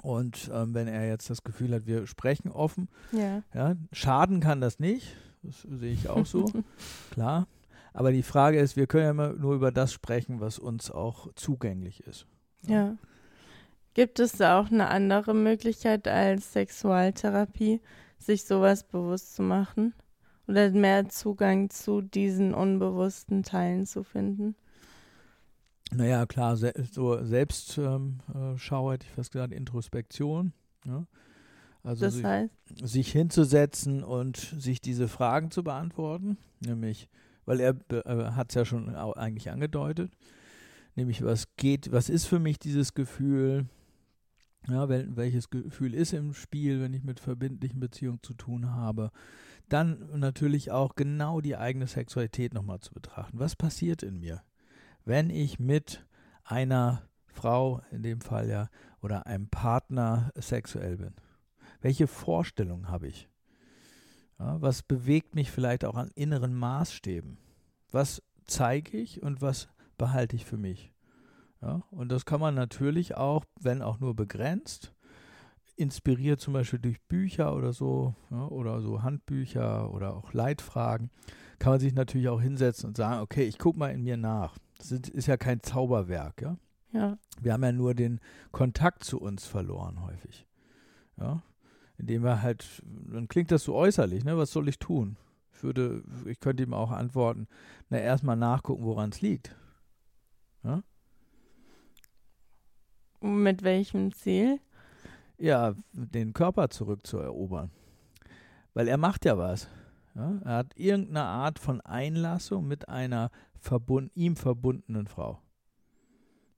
Und 0.01 0.49
ähm, 0.55 0.75
wenn 0.75 0.87
er 0.87 1.09
jetzt 1.09 1.29
das 1.29 1.43
Gefühl 1.43 1.75
hat, 1.75 1.87
wir 1.87 2.07
sprechen 2.07 2.51
offen, 2.51 2.89
ja. 3.13 3.43
ja. 3.53 3.75
schaden 3.93 4.41
kann 4.41 4.61
das 4.61 4.79
nicht, 4.79 5.17
Das 5.43 5.63
sehe 5.63 5.93
ich 5.93 6.09
auch 6.09 6.27
so, 6.27 6.51
klar. 7.11 7.47
Aber 7.93 8.13
die 8.13 8.23
Frage 8.23 8.59
ist, 8.59 8.77
wir 8.77 8.87
können 8.87 9.05
ja 9.05 9.11
immer 9.11 9.33
nur 9.33 9.55
über 9.55 9.73
das 9.73 9.93
sprechen, 9.93 10.41
was 10.41 10.59
uns 10.59 10.91
auch 10.91 11.33
zugänglich 11.35 12.01
ist. 12.07 12.27
Ja. 12.67 12.97
Gibt 13.95 14.21
es 14.21 14.33
da 14.33 14.61
auch 14.61 14.71
eine 14.71 14.89
andere 14.89 15.35
Möglichkeit 15.35 16.07
als 16.07 16.53
Sexualtherapie, 16.53 17.81
sich 18.19 18.45
sowas 18.45 18.85
bewusst 18.85 19.35
zu 19.35 19.43
machen? 19.43 19.95
Oder 20.47 20.71
mehr 20.71 21.09
Zugang 21.09 21.71
zu 21.71 22.01
diesen 22.01 22.55
unbewussten 22.55 23.43
Teilen 23.43 23.87
zu 23.87 24.05
finden? 24.05 24.55
Naja, 25.91 26.27
klar, 26.27 26.57
se 26.57 26.73
so 26.91 27.23
Selbstschau 27.25 27.97
ähm, 27.97 28.21
äh, 28.35 28.93
hätte 28.93 29.07
ich 29.07 29.13
fast 29.13 29.33
gesagt, 29.33 29.53
Introspektion. 29.53 30.53
Ja? 30.85 31.07
Also 31.83 32.05
das 32.05 32.15
sich, 32.15 32.25
heißt? 32.25 32.53
sich 32.83 33.13
hinzusetzen 33.13 34.03
und 34.03 34.37
sich 34.37 34.81
diese 34.81 35.09
Fragen 35.09 35.51
zu 35.51 35.63
beantworten, 35.63 36.37
nämlich, 36.61 37.09
weil 37.45 37.61
er 37.61 37.77
äh, 37.91 38.33
hat 38.33 38.51
es 38.51 38.55
ja 38.55 38.65
schon 38.65 38.95
eigentlich 38.95 39.51
angedeutet, 39.51 40.13
nämlich 40.97 41.25
was 41.25 41.55
geht, 41.57 41.93
was 41.93 42.09
ist 42.09 42.27
für 42.27 42.39
mich 42.39 42.59
dieses 42.59 42.95
Gefühl, 42.95 43.67
ja, 44.67 44.89
wel, 44.89 45.17
welches 45.17 45.51
Gefühl 45.51 45.95
ist 45.95 46.13
im 46.13 46.35
Spiel, 46.35 46.81
wenn 46.81 46.93
ich 46.93 47.05
mit 47.05 47.21
verbindlichen 47.21 47.81
Beziehungen 47.81 48.23
zu 48.23 48.35
tun 48.35 48.71
habe, 48.71 49.11
dann 49.69 50.19
natürlich 50.19 50.71
auch 50.71 50.95
genau 50.95 51.41
die 51.41 51.57
eigene 51.57 51.87
Sexualität 51.87 52.55
nochmal 52.55 52.81
zu 52.81 52.93
betrachten. 52.93 53.39
Was 53.39 53.57
passiert 53.57 54.03
in 54.03 54.19
mir, 54.19 54.43
wenn 55.05 55.31
ich 55.31 55.59
mit 55.59 56.07
einer 56.45 57.03
Frau, 57.27 57.83
in 57.91 58.03
dem 58.03 58.21
Fall 58.21 58.49
ja, 58.49 58.69
oder 59.01 59.27
einem 59.27 59.49
Partner 59.49 60.33
sexuell 60.35 60.97
bin? 60.97 61.15
Welche 61.81 62.07
Vorstellungen 62.07 62.89
habe 62.89 63.09
ich? 63.09 63.29
Ja, 64.39 64.61
was 64.61 64.83
bewegt 64.83 65.35
mich 65.35 65.51
vielleicht 65.51 65.85
auch 65.85 65.97
an 65.97 66.11
inneren 66.15 66.55
Maßstäben? 66.55 67.39
Was 67.91 68.23
zeige 68.47 68.97
ich 68.97 69.23
und 69.23 69.43
was 69.43 69.69
behalte 69.97 70.37
ich 70.37 70.45
für 70.45 70.57
mich? 70.57 70.93
Ja, 71.61 71.83
und 71.91 72.13
das 72.13 72.25
kann 72.25 72.41
man 72.41 72.55
natürlich 72.55 73.17
auch, 73.17 73.45
wenn 73.61 73.83
auch 73.83 73.99
nur 73.99 74.15
begrenzt, 74.15 74.93
inspiriert 75.77 76.41
zum 76.41 76.53
Beispiel 76.53 76.79
durch 76.79 77.01
Bücher 77.03 77.55
oder 77.55 77.73
so, 77.73 78.15
ja, 78.31 78.47
oder 78.47 78.81
so 78.81 79.03
Handbücher 79.03 79.93
oder 79.93 80.15
auch 80.15 80.33
Leitfragen, 80.33 81.11
kann 81.59 81.73
man 81.73 81.81
sich 81.81 81.95
natürlich 81.95 82.29
auch 82.29 82.41
hinsetzen 82.41 82.89
und 82.89 82.97
sagen, 82.97 83.21
okay, 83.21 83.45
ich 83.45 83.59
gucke 83.59 83.79
mal 83.79 83.91
in 83.91 84.03
mir 84.03 84.17
nach. 84.17 84.59
Das 84.79 84.93
ist, 84.93 85.09
ist 85.09 85.27
ja 85.27 85.37
kein 85.37 85.63
Zauberwerk, 85.63 86.43
ja? 86.43 86.57
ja. 86.93 87.19
Wir 87.41 87.53
haben 87.53 87.65
ja 87.65 87.73
nur 87.73 87.95
den 87.95 88.21
Kontakt 88.53 89.05
zu 89.05 89.21
uns 89.21 89.47
verloren 89.47 90.05
häufig. 90.05 90.47
Ja, 91.17 91.43
indem 91.99 92.23
wir 92.23 92.43
halt, 92.43 92.83
dann 93.13 93.29
klingt 93.29 93.51
das 93.51 93.65
so 93.65 93.75
äußerlich, 93.75 94.25
ne? 94.25 94.37
Was 94.39 94.53
soll 94.53 94.69
ich 94.69 94.79
tun? 94.79 95.17
Ich 95.53 95.63
würde, 95.63 96.03
ich 96.25 96.39
könnte 96.39 96.63
ihm 96.63 96.73
auch 96.73 96.93
antworten, 96.93 97.49
na 97.91 97.99
erstmal 97.99 98.37
nachgucken, 98.37 98.85
woran 98.85 99.11
es 99.11 99.21
liegt. 99.21 99.57
Ja? 100.63 100.83
Mit 103.21 103.63
welchem 103.63 104.13
Ziel? 104.13 104.61
Ja, 105.37 105.75
den 105.93 106.33
Körper 106.33 106.71
zurückzuerobern. 106.71 107.71
Weil 108.75 108.87
er 108.87 108.97
macht 108.97 109.25
ja 109.25 109.37
was. 109.37 109.69
Ja? 110.15 110.41
Er 110.45 110.57
hat 110.59 110.77
irgendeine 110.77 111.25
Art 111.25 111.59
von 111.59 111.81
Einlassung 111.81 112.69
mit 112.69 112.89
einer 112.89 113.31
verbund 113.57 114.13
ihm 114.15 114.37
verbundenen 114.37 115.09
Frau. 115.09 115.43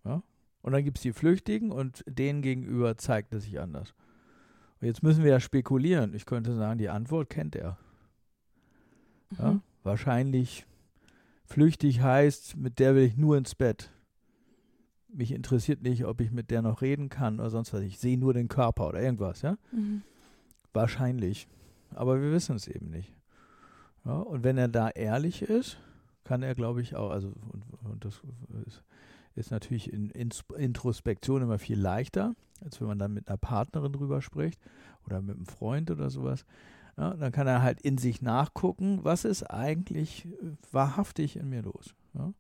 Ja? 0.05 0.23
Und 0.61 0.73
dann 0.73 0.85
gibt 0.85 0.99
es 0.99 1.03
die 1.03 1.15
Flüchtigen 1.15 1.73
und 1.73 2.05
denen 2.07 2.43
gegenüber 2.43 2.99
zeigt 2.99 3.33
er 3.33 3.41
sich 3.41 3.59
anders. 3.59 3.95
Jetzt 4.81 5.03
müssen 5.03 5.25
wir 5.25 5.31
ja 5.31 5.41
spekulieren. 5.41 6.15
Ich 6.15 6.27
könnte 6.27 6.55
sagen, 6.55 6.79
die 6.79 6.89
Antwort 6.89 7.29
kennt 7.31 7.55
er. 7.55 7.79
Ja? 9.39 9.53
Mhm. 9.53 9.63
Wahrscheinlich 9.83 10.67
flüchtig 11.45 12.01
heißt, 12.01 12.57
mit 12.57 12.79
der 12.79 12.95
will 12.95 13.05
ich 13.05 13.17
nur 13.17 13.37
ins 13.37 13.55
Bett 13.55 13.91
mich 15.13 15.33
interessiert 15.33 15.83
nicht, 15.83 16.05
ob 16.05 16.21
ich 16.21 16.31
mit 16.31 16.51
der 16.51 16.63
noch 16.63 16.83
reden 16.83 17.09
kann 17.09 17.41
oder 17.41 17.51
sonst 17.51 17.73
was. 17.73 17.83
Ich 17.83 17.99
sehe 17.99 18.19
nur 18.19 18.35
den 18.35 18.49
Körper 18.49 18.89
oder 18.89 19.01
irgendwas, 19.01 19.43
ja? 19.43 19.57
Mhm. 19.73 20.03
Wahrscheinlich. 20.73 21.49
Aber 21.95 22.21
wir 22.21 22.31
wissen 22.33 22.57
es 22.57 22.69
eben 22.69 22.91
nicht. 22.91 23.13
Ja, 24.05 24.15
und 24.15 24.45
wenn 24.45 24.57
er 24.57 24.69
da 24.69 24.89
ehrlich 24.91 25.43
ist, 25.43 25.79
kann 26.25 26.43
er, 26.43 26.55
glaube 26.55 26.81
ich, 26.81 26.97
auch, 26.97 27.11
also, 27.11 27.29
und, 27.29 27.65
und 27.91 28.05
das 28.05 28.23
ist, 28.67 28.83
ist 29.35 29.51
natürlich 29.51 29.93
in, 29.93 30.11
in, 30.11 30.31
Introspektion 30.57 31.43
immer 31.43 31.59
viel 31.59 31.79
leichter, 31.79 32.35
als 32.61 32.81
wenn 32.81 32.89
man 32.89 32.99
dann 32.99 33.13
mit 33.13 33.29
einer 33.29 33.39
Partnerin 33.39 33.93
drüber 33.93 34.23
spricht 34.23 34.61
oder 35.07 35.23
mit 35.23 35.37
einem 35.37 35.47
Freund 35.47 35.91
oder 35.91 36.11
sowas. 36.11 36.45
Ja, 36.97 37.15
dann 37.15 37.33
kann 37.33 37.47
er 37.47 37.63
halt 37.63 37.81
in 37.81 37.99
sich 37.99 38.21
nachgucken, 38.21 39.01
was 39.03 39.25
ist 39.25 39.45
eigentlich 39.45 40.29
wahrhaftig 40.73 41.37
in 41.37 41.49
mir 41.49 41.63
los. 41.63 41.95
Ja? 42.15 42.33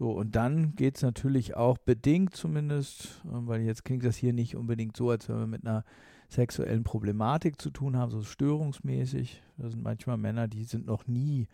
So, 0.00 0.12
und 0.12 0.34
dann 0.34 0.74
geht 0.76 0.96
es 0.96 1.02
natürlich 1.02 1.56
auch 1.56 1.76
bedingt 1.76 2.34
zumindest, 2.34 3.22
ähm, 3.26 3.46
weil 3.46 3.60
jetzt 3.60 3.84
klingt 3.84 4.04
das 4.04 4.16
hier 4.16 4.32
nicht 4.32 4.56
unbedingt 4.56 4.96
so, 4.96 5.10
als 5.10 5.28
wenn 5.28 5.38
wir 5.38 5.46
mit 5.46 5.66
einer 5.66 5.84
sexuellen 6.28 6.84
Problematik 6.84 7.60
zu 7.60 7.70
tun 7.70 7.96
haben, 7.96 8.10
so 8.10 8.22
störungsmäßig. 8.22 9.42
Das 9.58 9.72
sind 9.72 9.82
manchmal 9.82 10.16
Männer, 10.16 10.48
die 10.48 10.64
sind 10.64 10.86
noch 10.86 11.06
nie 11.06 11.48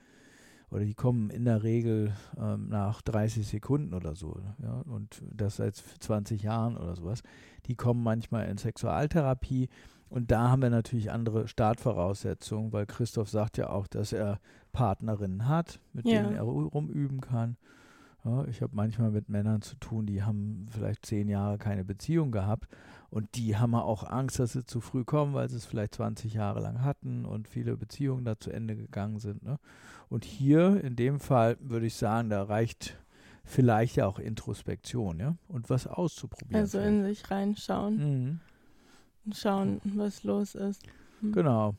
oder 0.70 0.84
die 0.84 0.94
kommen 0.94 1.30
in 1.30 1.44
der 1.44 1.62
Regel 1.62 2.12
ähm, 2.38 2.68
nach 2.68 3.02
30 3.02 3.46
Sekunden 3.46 3.94
oder 3.94 4.14
so, 4.14 4.40
ja, 4.62 4.82
und 4.86 5.22
das 5.30 5.56
seit 5.56 5.76
20 5.76 6.42
Jahren 6.42 6.76
oder 6.76 6.96
sowas. 6.96 7.22
Die 7.66 7.74
kommen 7.74 8.02
manchmal 8.02 8.48
in 8.48 8.58
Sexualtherapie 8.58 9.68
und 10.08 10.30
da 10.30 10.50
haben 10.50 10.62
wir 10.62 10.70
natürlich 10.70 11.10
andere 11.10 11.48
Startvoraussetzungen, 11.48 12.72
weil 12.72 12.86
Christoph 12.86 13.28
sagt 13.28 13.58
ja 13.58 13.70
auch, 13.70 13.86
dass 13.86 14.12
er 14.12 14.40
Partnerinnen 14.72 15.48
hat, 15.48 15.80
mit 15.92 16.06
ja. 16.06 16.22
denen 16.22 16.34
er 16.34 16.42
rumüben 16.42 17.20
kann. 17.20 17.56
Ja, 18.26 18.44
ich 18.46 18.60
habe 18.60 18.74
manchmal 18.74 19.12
mit 19.12 19.28
Männern 19.28 19.62
zu 19.62 19.76
tun, 19.76 20.04
die 20.04 20.24
haben 20.24 20.66
vielleicht 20.70 21.06
zehn 21.06 21.28
Jahre 21.28 21.58
keine 21.58 21.84
Beziehung 21.84 22.32
gehabt 22.32 22.68
und 23.08 23.36
die 23.36 23.56
haben 23.56 23.76
auch 23.76 24.02
Angst, 24.02 24.40
dass 24.40 24.54
sie 24.54 24.64
zu 24.64 24.80
früh 24.80 25.04
kommen, 25.04 25.32
weil 25.32 25.48
sie 25.48 25.56
es 25.56 25.64
vielleicht 25.64 25.94
20 25.94 26.34
Jahre 26.34 26.60
lang 26.60 26.82
hatten 26.82 27.24
und 27.24 27.46
viele 27.46 27.76
Beziehungen 27.76 28.24
da 28.24 28.36
zu 28.36 28.50
Ende 28.50 28.74
gegangen 28.74 29.20
sind. 29.20 29.44
Ne? 29.44 29.58
Und 30.08 30.24
hier 30.24 30.82
in 30.82 30.96
dem 30.96 31.20
Fall 31.20 31.56
würde 31.60 31.86
ich 31.86 31.94
sagen, 31.94 32.28
da 32.28 32.42
reicht 32.42 32.98
vielleicht 33.44 33.94
ja 33.94 34.06
auch 34.06 34.18
Introspektion, 34.18 35.20
ja, 35.20 35.36
und 35.46 35.70
was 35.70 35.86
auszuprobieren. 35.86 36.60
Also 36.60 36.80
in 36.80 37.04
sich 37.04 37.30
reinschauen 37.30 37.96
mhm. 37.96 38.40
und 39.24 39.36
schauen, 39.36 39.80
was 39.84 40.24
los 40.24 40.56
ist. 40.56 40.82
Mhm. 41.20 41.32
Genau. 41.32 41.74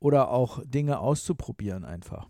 Oder 0.00 0.30
auch 0.30 0.64
Dinge 0.64 0.98
auszuprobieren 0.98 1.84
einfach. 1.84 2.26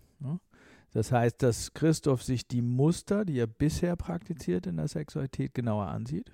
Das 0.95 1.11
heißt, 1.11 1.43
dass 1.43 1.73
Christoph 1.73 2.23
sich 2.23 2.47
die 2.47 2.61
Muster, 2.61 3.25
die 3.25 3.37
er 3.37 3.47
bisher 3.47 3.97
praktiziert 3.97 4.65
in 4.65 4.77
der 4.77 4.87
Sexualität, 4.87 5.53
genauer 5.53 5.87
ansieht. 5.87 6.31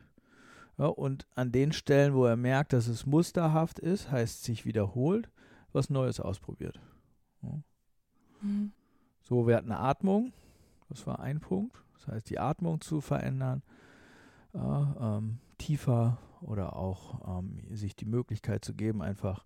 Ja, 0.77 0.85
und 0.85 1.25
an 1.33 1.51
den 1.51 1.71
Stellen, 1.71 2.13
wo 2.13 2.25
er 2.25 2.37
merkt, 2.37 2.71
dass 2.71 2.85
es 2.85 3.07
musterhaft 3.07 3.79
ist, 3.79 4.11
heißt 4.11 4.43
sich 4.43 4.63
wiederholt, 4.63 5.31
was 5.71 5.89
Neues 5.89 6.19
ausprobiert. 6.19 6.79
Ja. 7.41 7.59
Mhm. 8.41 8.71
So, 9.23 9.47
wir 9.47 9.55
hatten 9.55 9.71
eine 9.71 9.79
Atmung, 9.79 10.31
das 10.89 11.07
war 11.07 11.19
ein 11.21 11.39
Punkt. 11.39 11.75
Das 11.95 12.05
heißt, 12.09 12.29
die 12.29 12.37
Atmung 12.37 12.81
zu 12.81 13.01
verändern, 13.01 13.63
ja, 14.53 15.17
ähm, 15.17 15.39
tiefer 15.57 16.19
oder 16.41 16.75
auch 16.75 17.39
ähm, 17.39 17.63
sich 17.71 17.95
die 17.95 18.05
Möglichkeit 18.05 18.63
zu 18.63 18.75
geben, 18.75 19.01
einfach 19.01 19.43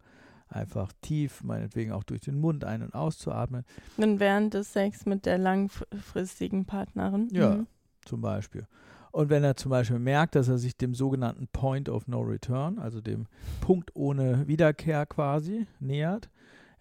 einfach 0.50 0.92
tief, 1.02 1.44
meinetwegen 1.44 1.92
auch 1.92 2.04
durch 2.04 2.22
den 2.22 2.40
Mund 2.40 2.64
ein- 2.64 2.84
und 2.84 2.94
auszuatmen. 2.94 3.66
Und 3.98 4.20
während 4.20 4.54
des 4.54 4.74
Sex 4.74 5.06
mit 5.06 5.26
der 5.26 5.38
langfristigen 5.38 6.66
Partnerin. 6.66 7.30
Ja, 7.32 7.56
mhm. 7.56 7.68
zum 8.06 8.22
Beispiel. 8.22 8.68
Und 9.12 9.30
wenn 9.30 9.44
er 9.46 9.56
zum 9.56 9.70
Beispiel 9.70 10.00
merkt, 10.00 10.36
dass 10.36 10.50
er 10.50 10.58
sich 10.58 10.76
dem 10.76 10.94
sogenannten 10.94 11.48
Point 11.48 11.88
of 11.88 12.08
No 12.08 12.20
Return, 12.20 12.80
also 12.80 13.00
dem 13.00 13.28
Punkt 13.62 13.96
ohne 13.96 14.46
Wiederkehr 14.48 15.06
quasi, 15.06 15.68
nähert, 15.80 16.30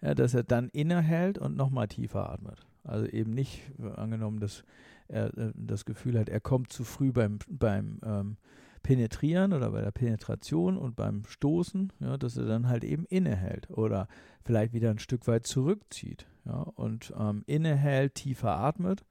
ja, 0.01 0.13
dass 0.13 0.33
er 0.33 0.43
dann 0.43 0.67
innehält 0.69 1.37
und 1.37 1.55
nochmal 1.55 1.87
tiefer 1.87 2.29
atmet. 2.29 2.65
Also 2.83 3.07
eben 3.07 3.31
nicht, 3.31 3.61
angenommen, 3.95 4.39
dass 4.39 4.63
er 5.07 5.27
äh, 5.37 5.51
das 5.55 5.85
Gefühl 5.85 6.19
hat, 6.19 6.29
er 6.29 6.41
kommt 6.41 6.73
zu 6.73 6.83
früh 6.83 7.11
beim, 7.11 7.39
beim 7.47 7.99
ähm, 8.03 8.37
Penetrieren 8.85 9.51
oder 9.51 9.71
bei 9.71 9.81
der 9.81 9.89
Penetration 9.89 10.77
und 10.77 10.95
beim 10.95 11.23
Stoßen, 11.25 11.91
ja, 12.01 12.17
dass 12.17 12.37
er 12.37 12.45
dann 12.45 12.67
halt 12.67 12.83
eben 12.83 13.05
innehält 13.05 13.67
oder 13.71 14.07
vielleicht 14.43 14.73
wieder 14.73 14.91
ein 14.91 14.99
Stück 14.99 15.25
weit 15.25 15.47
zurückzieht 15.47 16.27
ja, 16.45 16.59
und 16.75 17.11
ähm, 17.19 17.43
innehält, 17.47 18.13
tiefer 18.13 18.55
atmet. 18.55 19.03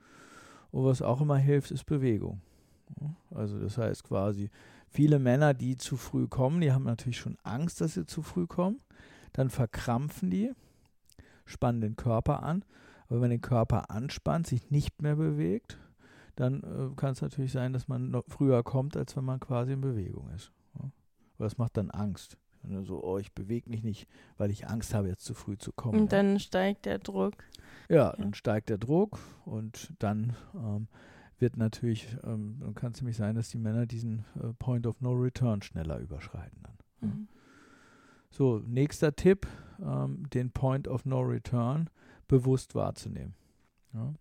Und 0.70 0.84
was 0.84 1.02
auch 1.02 1.20
immer 1.20 1.38
hilft, 1.38 1.72
ist 1.72 1.86
Bewegung. 1.86 2.40
Also 3.34 3.58
das 3.58 3.76
heißt 3.76 4.04
quasi, 4.04 4.48
viele 4.86 5.18
Männer, 5.18 5.54
die 5.54 5.76
zu 5.76 5.96
früh 5.96 6.28
kommen, 6.28 6.60
die 6.60 6.70
haben 6.70 6.84
natürlich 6.84 7.18
schon 7.18 7.36
Angst, 7.42 7.80
dass 7.80 7.94
sie 7.94 8.06
zu 8.06 8.22
früh 8.22 8.46
kommen. 8.46 8.80
Dann 9.32 9.50
verkrampfen 9.50 10.30
die, 10.30 10.52
spannen 11.46 11.80
den 11.80 11.96
Körper 11.96 12.44
an. 12.44 12.64
Aber 13.06 13.16
wenn 13.16 13.22
man 13.22 13.30
den 13.30 13.40
Körper 13.40 13.90
anspannt, 13.90 14.46
sich 14.46 14.70
nicht 14.70 15.02
mehr 15.02 15.16
bewegt, 15.16 15.78
dann 16.36 16.62
äh, 16.62 16.94
kann 16.96 17.12
es 17.12 17.22
natürlich 17.22 17.52
sein, 17.52 17.72
dass 17.72 17.88
man 17.88 18.10
noch 18.10 18.24
früher 18.28 18.62
kommt, 18.62 18.96
als 18.96 19.16
wenn 19.16 19.24
man 19.24 19.40
quasi 19.40 19.72
in 19.72 19.80
Bewegung 19.80 20.30
ist. 20.30 20.52
Ja? 20.74 20.90
Aber 21.36 21.44
das 21.44 21.58
macht 21.58 21.76
dann 21.76 21.90
Angst. 21.90 22.38
So, 22.84 23.04
oh, 23.04 23.18
ich 23.18 23.34
bewege 23.34 23.68
mich 23.68 23.82
nicht, 23.82 24.08
weil 24.38 24.50
ich 24.50 24.66
Angst 24.68 24.94
habe, 24.94 25.08
jetzt 25.08 25.24
zu 25.24 25.34
früh 25.34 25.58
zu 25.58 25.70
kommen. 25.72 26.00
Und 26.00 26.12
dann 26.12 26.34
ja. 26.34 26.38
steigt 26.38 26.86
der 26.86 26.98
Druck. 26.98 27.34
Ja, 27.90 27.96
ja, 27.96 28.16
dann 28.16 28.32
steigt 28.32 28.70
der 28.70 28.78
Druck 28.78 29.18
und 29.44 29.92
dann 29.98 30.34
ähm, 30.54 30.88
wird 31.38 31.58
natürlich, 31.58 32.16
ähm, 32.24 32.56
dann 32.60 32.74
kann 32.74 32.92
es 32.92 33.00
nämlich 33.00 33.16
sein, 33.16 33.34
dass 33.34 33.50
die 33.50 33.58
Männer 33.58 33.84
diesen 33.84 34.24
äh, 34.40 34.54
Point 34.58 34.86
of 34.86 35.00
No 35.02 35.12
Return 35.12 35.60
schneller 35.60 35.98
überschreiten 35.98 36.62
dann. 36.62 37.10
Mhm. 37.10 37.28
So, 38.30 38.62
nächster 38.66 39.14
Tipp, 39.14 39.46
ähm, 39.80 40.28
den 40.30 40.50
Point 40.50 40.88
of 40.88 41.04
No 41.04 41.20
Return 41.20 41.90
bewusst 42.28 42.74
wahrzunehmen. 42.74 43.34
Ja. 43.92 44.14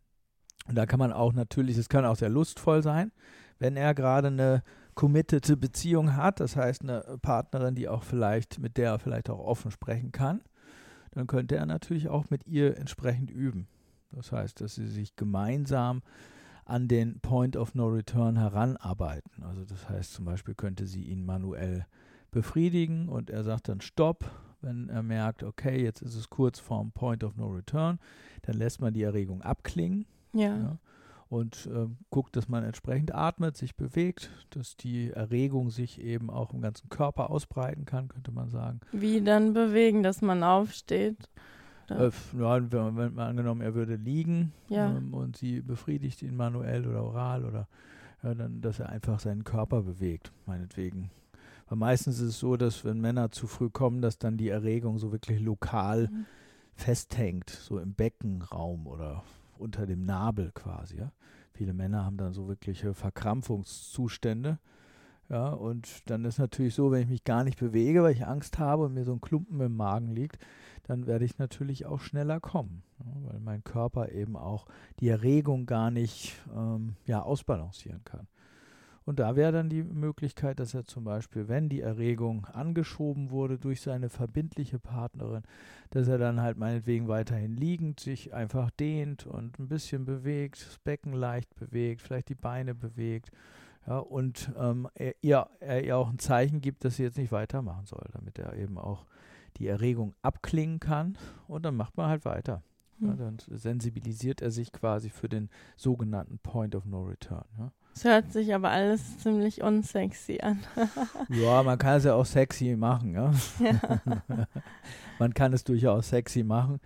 Und 0.68 0.76
da 0.76 0.86
kann 0.86 1.00
man 1.00 1.12
auch 1.12 1.34
natürlich, 1.34 1.78
es 1.78 1.90
kann 1.90 2.06
auch 2.06 2.16
sehr 2.16 2.30
lustvoll 2.30 2.82
sein, 2.84 3.12
wenn 3.60 3.76
er 3.76 3.94
gerade 3.94 4.28
eine 4.28 4.64
committete 4.96 5.58
Beziehung 5.58 6.16
hat, 6.16 6.40
das 6.40 6.56
heißt 6.56 6.84
eine 6.84 7.18
Partnerin, 7.22 7.76
die 7.76 7.90
auch 7.90 8.04
vielleicht, 8.04 8.60
mit 8.60 8.78
der 8.78 8.92
er 8.92 9.00
vielleicht 9.00 9.30
auch 9.30 9.40
offen 9.40 9.72
sprechen 9.72 10.12
kann, 10.12 10.42
dann 11.12 11.28
könnte 11.28 11.56
er 11.56 11.66
natürlich 11.66 12.10
auch 12.10 12.30
mit 12.30 12.46
ihr 12.46 12.78
entsprechend 12.78 13.30
üben. 13.30 13.68
Das 14.12 14.32
heißt, 14.32 14.62
dass 14.62 14.76
sie 14.76 14.88
sich 14.88 15.16
gemeinsam 15.16 16.02
an 16.66 16.88
den 16.88 17.20
Point 17.20 17.58
of 17.58 17.76
No 17.76 17.88
Return 17.88 18.38
heranarbeiten. 18.38 19.44
Also 19.44 19.66
das 19.66 19.90
heißt 19.90 20.14
zum 20.14 20.26
Beispiel 20.26 20.56
könnte 20.56 20.88
sie 20.88 21.04
ihn 21.04 21.26
manuell 21.26 21.86
befriedigen 22.32 23.10
und 23.10 23.30
er 23.30 23.44
sagt 23.44 23.70
dann 23.70 23.82
Stopp, 23.82 24.26
wenn 24.62 24.90
er 24.90 25.04
merkt, 25.04 25.44
okay, 25.44 25.84
jetzt 25.84 26.02
ist 26.02 26.16
es 26.16 26.30
kurz 26.30 26.60
vorm 26.60 26.92
Point 26.92 27.24
of 27.24 27.36
No 27.36 27.48
Return, 27.48 28.00
dann 28.44 28.56
lässt 28.56 28.80
man 28.80 28.94
die 28.94 29.04
Erregung 29.04 29.42
abklingen. 29.42 30.06
Ja. 30.34 30.58
ja 30.58 30.78
und 31.34 31.66
äh, 31.66 31.88
guckt, 32.12 32.36
dass 32.36 32.48
man 32.48 32.64
entsprechend 32.64 33.16
atmet, 33.16 33.58
sich 33.58 33.76
bewegt, 33.76 34.30
dass 34.52 34.78
die 34.78 35.10
Erregung 35.10 35.72
sich 35.72 36.00
eben 36.00 36.30
auch 36.30 36.54
im 36.54 36.62
ganzen 36.62 36.90
Körper 36.90 37.32
ausbreiten 37.32 37.86
kann, 37.86 38.08
könnte 38.08 38.32
man 38.32 38.52
sagen. 38.52 38.82
Wie 38.92 39.20
dann 39.20 39.54
bewegen, 39.54 40.04
dass 40.04 40.22
man 40.22 40.44
aufsteht? 40.44 41.32
Äh, 41.90 42.12
ja, 42.38 42.72
wenn, 42.72 42.98
wenn 42.98 43.16
man 43.16 43.30
angenommen, 43.30 43.62
er 43.62 43.74
würde 43.74 43.96
liegen 43.96 44.54
ja. 44.70 44.96
ähm, 44.96 45.16
und 45.16 45.36
sie 45.36 45.62
befriedigt 45.62 46.22
ihn 46.22 46.36
manuell 46.36 46.88
oder 46.88 47.04
oral 47.04 47.46
oder 47.46 47.68
ja, 48.22 48.36
dann, 48.36 48.62
dass 48.62 48.80
er 48.80 48.90
einfach 48.90 49.20
seinen 49.20 49.44
Körper 49.44 49.82
bewegt, 49.82 50.32
meinetwegen. 50.46 51.10
Weil 51.68 51.80
meistens 51.80 52.20
ist 52.20 52.30
es 52.30 52.40
so, 52.40 52.58
dass 52.58 52.86
wenn 52.86 53.02
Männer 53.02 53.32
zu 53.32 53.48
früh 53.48 53.72
kommen, 53.72 54.04
dass 54.04 54.20
dann 54.20 54.38
die 54.38 54.50
Erregung 54.50 55.00
so 55.00 55.12
wirklich 55.12 55.42
lokal 55.42 56.10
mhm. 56.10 56.26
festhängt, 56.76 57.50
so 57.50 57.80
im 57.80 57.96
Beckenraum 57.96 58.86
oder 58.86 59.24
unter 59.58 59.86
dem 59.86 60.06
Nabel 60.06 60.52
quasi. 60.54 60.98
Ja? 60.98 61.12
Viele 61.54 61.74
Männer 61.74 62.06
haben 62.06 62.18
dann 62.18 62.34
so 62.34 62.48
wirkliche 62.48 62.94
Verkrampfungszustände. 62.94 64.60
Ja, 65.30 65.50
und 65.50 66.10
dann 66.10 66.26
ist 66.26 66.38
natürlich 66.38 66.76
so, 66.76 66.92
wenn 66.92 67.04
ich 67.04 67.08
mich 67.08 67.24
gar 67.24 67.44
nicht 67.44 67.58
bewege, 67.58 68.04
weil 68.04 68.12
ich 68.12 68.28
Angst 68.28 68.60
habe 68.60 68.84
und 68.84 68.94
mir 68.94 69.06
so 69.06 69.14
ein 69.14 69.22
Klumpen 69.22 69.60
im 69.62 69.76
Magen 69.76 70.10
liegt, 70.10 70.38
dann 70.84 71.08
werde 71.08 71.24
ich 71.26 71.38
natürlich 71.38 71.86
auch 71.86 72.02
schneller 72.02 72.40
kommen, 72.40 72.84
ja, 73.00 73.06
weil 73.24 73.40
mein 73.40 73.64
Körper 73.64 74.12
eben 74.12 74.36
auch 74.36 74.66
die 75.00 75.08
Erregung 75.08 75.66
gar 75.66 75.92
nicht 75.92 76.36
ähm, 76.54 76.98
ja, 77.06 77.22
ausbalancieren 77.22 78.04
kann. 78.04 78.28
Und 79.06 79.20
da 79.20 79.36
wäre 79.36 79.52
dann 79.52 79.70
die 79.70 79.84
Möglichkeit, 79.84 80.60
dass 80.60 80.74
er 80.74 80.86
zum 80.86 81.04
Beispiel, 81.04 81.48
wenn 81.48 81.70
die 81.70 81.82
Erregung 81.82 82.46
angeschoben 82.46 83.32
wurde 83.32 83.58
durch 83.58 83.82
seine 83.82 84.10
verbindliche 84.10 84.80
Partnerin, 84.80 85.44
dass 85.90 86.08
er 86.08 86.18
dann 86.18 86.42
halt 86.42 86.58
meinetwegen 86.58 87.08
weiterhin 87.08 87.56
liegend 87.56 88.00
sich 88.00 88.34
einfach 88.34 88.72
dehnt 88.72 89.26
und 89.26 89.60
ein 89.60 89.68
bisschen 89.68 90.06
bewegt, 90.06 90.66
das 90.66 90.80
Becken 90.80 91.14
leicht 91.14 91.54
bewegt, 91.56 92.02
vielleicht 92.02 92.30
die 92.30 92.36
Beine 92.36 92.74
bewegt. 92.74 93.32
Ja, 93.86 93.98
und 94.00 94.52
ähm, 94.58 94.88
er, 94.96 95.16
ihr, 95.22 95.48
er 95.60 95.84
ihr 95.84 95.98
auch 95.98 96.10
ein 96.10 96.20
Zeichen 96.20 96.62
gibt, 96.62 96.86
dass 96.86 96.96
sie 96.96 97.04
jetzt 97.04 97.18
nicht 97.18 97.34
weitermachen 97.34 97.86
soll, 97.86 98.08
damit 98.14 98.40
er 98.40 98.56
eben 98.56 98.78
auch 98.78 99.06
die 99.58 99.68
Erregung 99.68 100.16
abklingen 100.22 100.80
kann. 100.80 101.18
Und 101.48 101.64
dann 101.66 101.76
macht 101.76 101.98
man 101.98 102.08
halt 102.08 102.24
weiter. 102.24 102.64
Ja, 103.04 103.12
hm. 103.12 103.18
dann 103.18 103.38
sensibilisiert 103.50 104.42
er 104.42 104.52
sich 104.52 104.72
quasi 104.72 105.10
für 105.10 105.30
den 105.30 105.50
sogenannten 105.76 106.40
Point 106.40 106.76
of 106.76 106.86
No 106.86 107.04
Return. 107.04 107.46
Ja. 107.58 107.72
Es 107.96 108.06
hört 108.06 108.32
sich 108.32 108.54
aber 108.54 108.72
alles 108.72 109.20
ziemlich 109.20 109.62
unsexy 109.62 110.40
an. 110.42 110.60
ja, 111.30 111.62
man 111.62 111.78
kann 111.78 111.98
es 111.98 112.06
ja 112.06 112.16
auch 112.16 112.26
sexy 112.26 112.76
machen, 112.76 113.14
ja. 113.14 113.32
ja. 113.60 114.02
man 115.20 115.34
kann 115.34 115.54
es 115.54 115.64
durchaus 115.64 116.10
sexy 116.10 116.44
machen, 116.44 116.80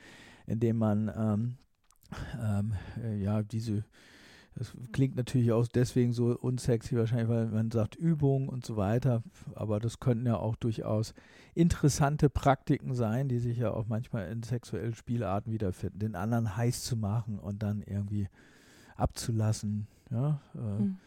indem 0.47 0.77
man 0.77 1.12
ähm, 1.15 1.58
ähm, 2.41 2.73
äh, 3.01 3.17
ja 3.17 3.41
diese 3.41 3.86
das 4.57 4.73
klingt 4.91 5.15
natürlich 5.15 5.51
auch 5.51 5.67
deswegen 5.67 6.13
so 6.13 6.35
unsexy 6.35 6.97
wahrscheinlich, 6.97 7.29
weil 7.29 7.45
man 7.47 7.69
sagt 7.69 7.95
Übung 7.95 8.49
und 8.49 8.65
so 8.65 8.75
weiter, 8.75 9.21
aber 9.53 9.79
das 9.79 9.99
könnten 9.99 10.25
ja 10.25 10.37
auch 10.37 10.55
durchaus 10.55 11.13
interessante 11.53 12.29
Praktiken 12.29 12.95
sein, 12.95 13.29
die 13.29 13.37
sich 13.37 13.59
ja 13.59 13.71
auch 13.71 13.87
manchmal 13.87 14.31
in 14.31 14.41
sexuellen 14.41 14.95
Spielarten 14.95 15.53
wiederfinden, 15.53 15.99
den 15.99 16.15
anderen 16.15 16.57
heiß 16.57 16.83
zu 16.83 16.97
machen 16.97 17.37
und 17.37 17.61
dann 17.61 17.83
irgendwie 17.83 18.29
abzulassen, 18.95 19.87
ja, 20.09 20.41
äh, 20.55 20.57
mhm. 20.57 20.97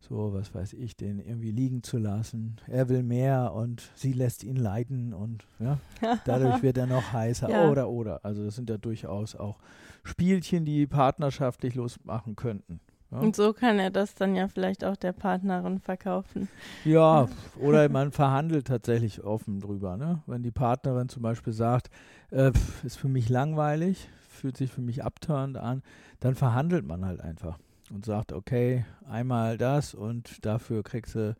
so, 0.00 0.32
was 0.32 0.52
weiß 0.52 0.72
ich, 0.72 0.96
den 0.96 1.20
irgendwie 1.20 1.52
liegen 1.52 1.84
zu 1.84 1.98
lassen. 1.98 2.56
Er 2.66 2.88
will 2.88 3.04
mehr 3.04 3.52
und 3.52 3.88
sie 3.94 4.14
lässt 4.14 4.42
ihn 4.42 4.56
leiden 4.56 5.14
und 5.14 5.46
ja, 5.60 5.78
dadurch 6.24 6.60
wird 6.62 6.76
er 6.76 6.86
noch 6.86 7.12
heißer. 7.12 7.48
Ja. 7.50 7.70
Oder, 7.70 7.88
oder. 7.88 8.24
Also 8.24 8.44
das 8.44 8.56
sind 8.56 8.68
ja 8.68 8.78
durchaus 8.78 9.36
auch 9.36 9.60
Spielchen, 10.02 10.64
die 10.64 10.88
partnerschaftlich 10.88 11.76
losmachen 11.76 12.34
könnten. 12.34 12.80
Ja. 13.10 13.18
Und 13.18 13.36
so 13.36 13.52
kann 13.52 13.78
er 13.78 13.90
das 13.90 14.14
dann 14.14 14.34
ja 14.34 14.48
vielleicht 14.48 14.84
auch 14.84 14.96
der 14.96 15.12
Partnerin 15.12 15.78
verkaufen. 15.78 16.48
Ja, 16.84 17.28
oder 17.60 17.88
man 17.88 18.10
verhandelt 18.10 18.66
tatsächlich 18.66 19.22
offen 19.22 19.60
drüber. 19.60 19.96
Ne? 19.96 20.22
Wenn 20.26 20.42
die 20.42 20.50
Partnerin 20.50 21.08
zum 21.08 21.22
Beispiel 21.22 21.52
sagt, 21.52 21.88
äh, 22.30 22.50
ist 22.82 22.96
für 22.96 23.08
mich 23.08 23.28
langweilig, 23.28 24.08
fühlt 24.28 24.56
sich 24.56 24.72
für 24.72 24.82
mich 24.82 25.04
abturnt 25.04 25.56
an, 25.56 25.82
dann 26.20 26.34
verhandelt 26.34 26.84
man 26.84 27.04
halt 27.04 27.20
einfach 27.20 27.58
und 27.90 28.04
sagt, 28.04 28.32
okay, 28.32 28.84
einmal 29.08 29.56
das 29.56 29.94
und 29.94 30.44
dafür 30.44 30.82
kriegst 30.82 31.14
du 31.14 31.36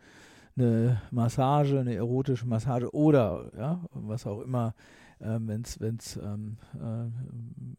eine 0.57 1.02
Massage, 1.11 1.81
eine 1.81 1.94
erotische 1.94 2.46
Massage 2.46 2.94
oder 2.94 3.50
ja, 3.59 3.81
was 3.92 4.26
auch 4.26 4.40
immer, 4.40 4.74
ähm, 5.20 5.48
wenn's, 5.48 5.81
wenn's, 5.81 6.16
ähm, 6.16 6.59
äh, 6.74 7.11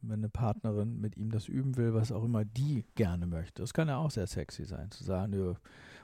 wenn 0.01 0.19
eine 0.19 0.29
Partnerin 0.29 0.99
mit 0.99 1.17
ihm 1.17 1.31
das 1.31 1.47
üben 1.47 1.77
will, 1.77 1.93
was 1.93 2.11
auch 2.11 2.23
immer 2.23 2.45
die 2.45 2.83
gerne 2.95 3.27
möchte. 3.27 3.61
Das 3.61 3.73
kann 3.73 3.87
ja 3.87 3.97
auch 3.97 4.11
sehr 4.11 4.27
sexy 4.27 4.65
sein, 4.65 4.89
zu 4.91 5.03
sagen, 5.03 5.33
ja, 5.33 5.55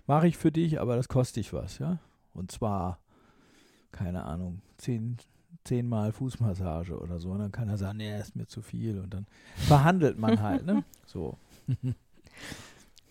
mache 0.05 0.27
ich 0.27 0.37
für 0.37 0.51
dich, 0.51 0.79
aber 0.79 0.95
das 0.95 1.07
kostet 1.07 1.37
dich 1.37 1.53
was, 1.53 1.79
ja. 1.79 1.99
Und 2.33 2.51
zwar, 2.51 2.99
keine 3.91 4.23
Ahnung, 4.23 4.61
zehn, 4.77 5.17
zehnmal 5.63 6.11
Fußmassage 6.11 6.99
oder 6.99 7.19
so. 7.19 7.31
Und 7.31 7.39
dann 7.39 7.51
kann 7.51 7.69
er 7.69 7.77
sagen, 7.77 7.97
nee, 7.97 8.19
ist 8.19 8.35
mir 8.35 8.47
zu 8.47 8.61
viel. 8.61 8.99
Und 8.99 9.13
dann 9.13 9.25
verhandelt 9.55 10.17
man 10.17 10.41
halt, 10.41 10.65
ne? 10.65 10.83
So. 11.05 11.37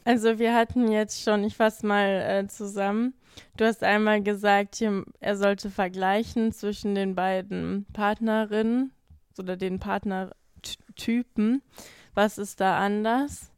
Also 0.04 0.38
wir 0.38 0.54
hatten 0.54 0.90
jetzt 0.90 1.22
schon, 1.22 1.44
ich 1.44 1.56
fasse 1.56 1.86
mal 1.86 2.08
äh, 2.08 2.46
zusammen. 2.48 3.14
Du 3.56 3.64
hast 3.64 3.84
einmal 3.84 4.22
gesagt, 4.22 4.76
hier, 4.76 5.04
er 5.20 5.36
sollte 5.36 5.70
vergleichen 5.70 6.52
zwischen 6.52 6.94
den 6.94 7.14
beiden 7.14 7.86
Partnerinnen 7.92 8.92
oder 9.38 9.56
den 9.56 9.78
Partnertypen. 9.78 11.62
Was 12.14 12.38
ist 12.38 12.60
da 12.60 12.78
anders 12.78 13.50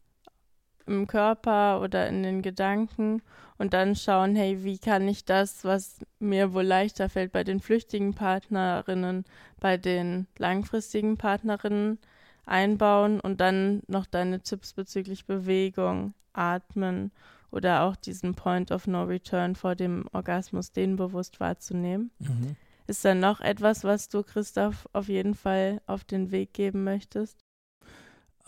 im 0.87 1.07
Körper 1.07 1.81
oder 1.81 2.09
in 2.09 2.23
den 2.23 2.43
Gedanken? 2.43 3.23
Und 3.57 3.73
dann 3.73 3.97
schauen, 3.97 4.37
hey, 4.37 4.65
wie 4.65 4.79
kann 4.79 5.09
ich 5.09 5.25
das, 5.25 5.65
was 5.65 6.01
mir 6.19 6.53
wohl 6.53 6.65
leichter 6.65 7.09
fällt 7.09 7.33
bei 7.33 7.45
den 7.45 7.61
flüchtigen 7.61 8.15
Partnerinnen, 8.15 9.25
bei 9.61 9.77
den 9.77 10.27
langfristigen 10.39 11.17
Partnerinnen 11.17 11.99
einbauen 12.47 13.21
und 13.21 13.41
dann 13.41 13.83
noch 13.87 14.07
deine 14.07 14.41
Tipps 14.41 14.75
bezüglich 14.75 15.25
Bewegung, 15.25 16.15
Atmen 16.35 17.13
oder 17.51 17.83
auch 17.83 17.97
diesen 17.97 18.35
Point 18.35 18.73
of 18.73 18.87
No 18.87 19.05
Return 19.05 19.55
vor 19.55 19.75
dem 19.75 20.07
Orgasmus, 20.13 20.73
den 20.73 20.97
bewusst 20.97 21.41
wahrzunehmen. 21.41 22.11
Mhm. 22.19 22.57
Ist 22.87 23.05
da 23.05 23.15
noch 23.15 23.41
etwas, 23.41 23.85
was 23.85 24.09
du 24.09 24.23
Christoph 24.23 24.89
auf 24.93 25.09
jeden 25.09 25.35
Fall 25.35 25.81
auf 25.87 26.05
den 26.05 26.31
Weg 26.31 26.53
geben 26.53 26.85
möchtest? 26.85 27.45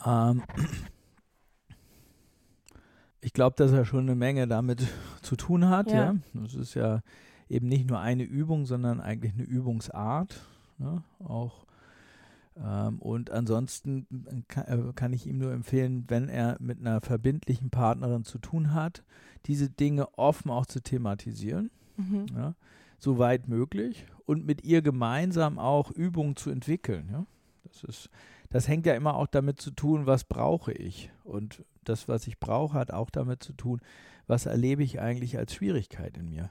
Ähm, 0.05 0.42
ich 3.20 3.33
glaube, 3.33 3.57
dass 3.57 3.72
er 3.72 3.85
schon 3.85 4.01
eine 4.01 4.15
Menge 4.15 4.46
damit 4.46 4.87
zu 5.23 5.37
tun 5.37 5.69
hat. 5.69 5.90
Ja. 5.90 6.13
ja. 6.13 6.17
Das 6.35 6.54
ist 6.54 6.75
ja 6.75 7.00
eben 7.48 7.69
nicht 7.69 7.88
nur 7.88 8.00
eine 8.00 8.25
Übung, 8.25 8.67
sondern 8.67 9.00
eigentlich 9.00 9.33
eine 9.35 9.44
Übungsart. 9.44 10.44
Ne? 10.79 11.02
Auch 11.21 11.65
und 13.00 13.31
ansonsten 13.31 14.07
kann, 14.48 14.88
äh, 14.88 14.92
kann, 14.94 15.13
ich 15.13 15.27
ihm 15.27 15.38
nur 15.38 15.52
empfehlen, 15.52 16.04
wenn 16.09 16.29
er 16.29 16.57
mit 16.59 16.81
einer 16.81 17.00
verbindlichen 17.00 17.71
Partnerin 17.71 18.25
zu 18.25 18.38
tun 18.38 18.73
hat, 18.73 19.04
diese 19.46 19.69
Dinge 19.69 20.19
offen 20.19 20.50
auch 20.50 20.67
zu 20.67 20.81
thematisieren, 20.81 21.71
mhm. 21.96 22.27
ja, 22.35 22.54
soweit 22.98 23.48
möglich 23.48 24.07
und 24.25 24.46
mit 24.46 24.65
ihr 24.65 24.83
gemeinsam 24.83 25.59
auch 25.59 25.90
Übungen 25.90 26.37
zu 26.37 26.50
entwickeln. 26.50 27.09
Ja. 27.13 27.27
Das, 27.65 27.85
ist, 27.85 28.11
das 28.50 28.69
hängt 28.69 28.87
ja 28.87 28.94
immer 28.94 29.17
auch 29.17 29.27
damit 29.27 29.61
zu 29.61 29.71
tun, 29.71 30.07
was 30.07 30.25
brauche 30.25 30.73
ich. 30.73 31.11
Und 31.25 31.65
das, 31.85 32.09
was 32.09 32.27
ich 32.27 32.38
brauche, 32.38 32.79
hat 32.79 32.90
auch 32.90 33.11
damit 33.11 33.42
zu 33.42 33.52
tun, 33.52 33.81
was 34.27 34.46
erlebe 34.46 34.83
ich 34.83 35.00
eigentlich 35.00 35.37
als 35.38 35.54
Schwierigkeit 35.54 36.17
in 36.17 36.31
mir. 36.31 36.50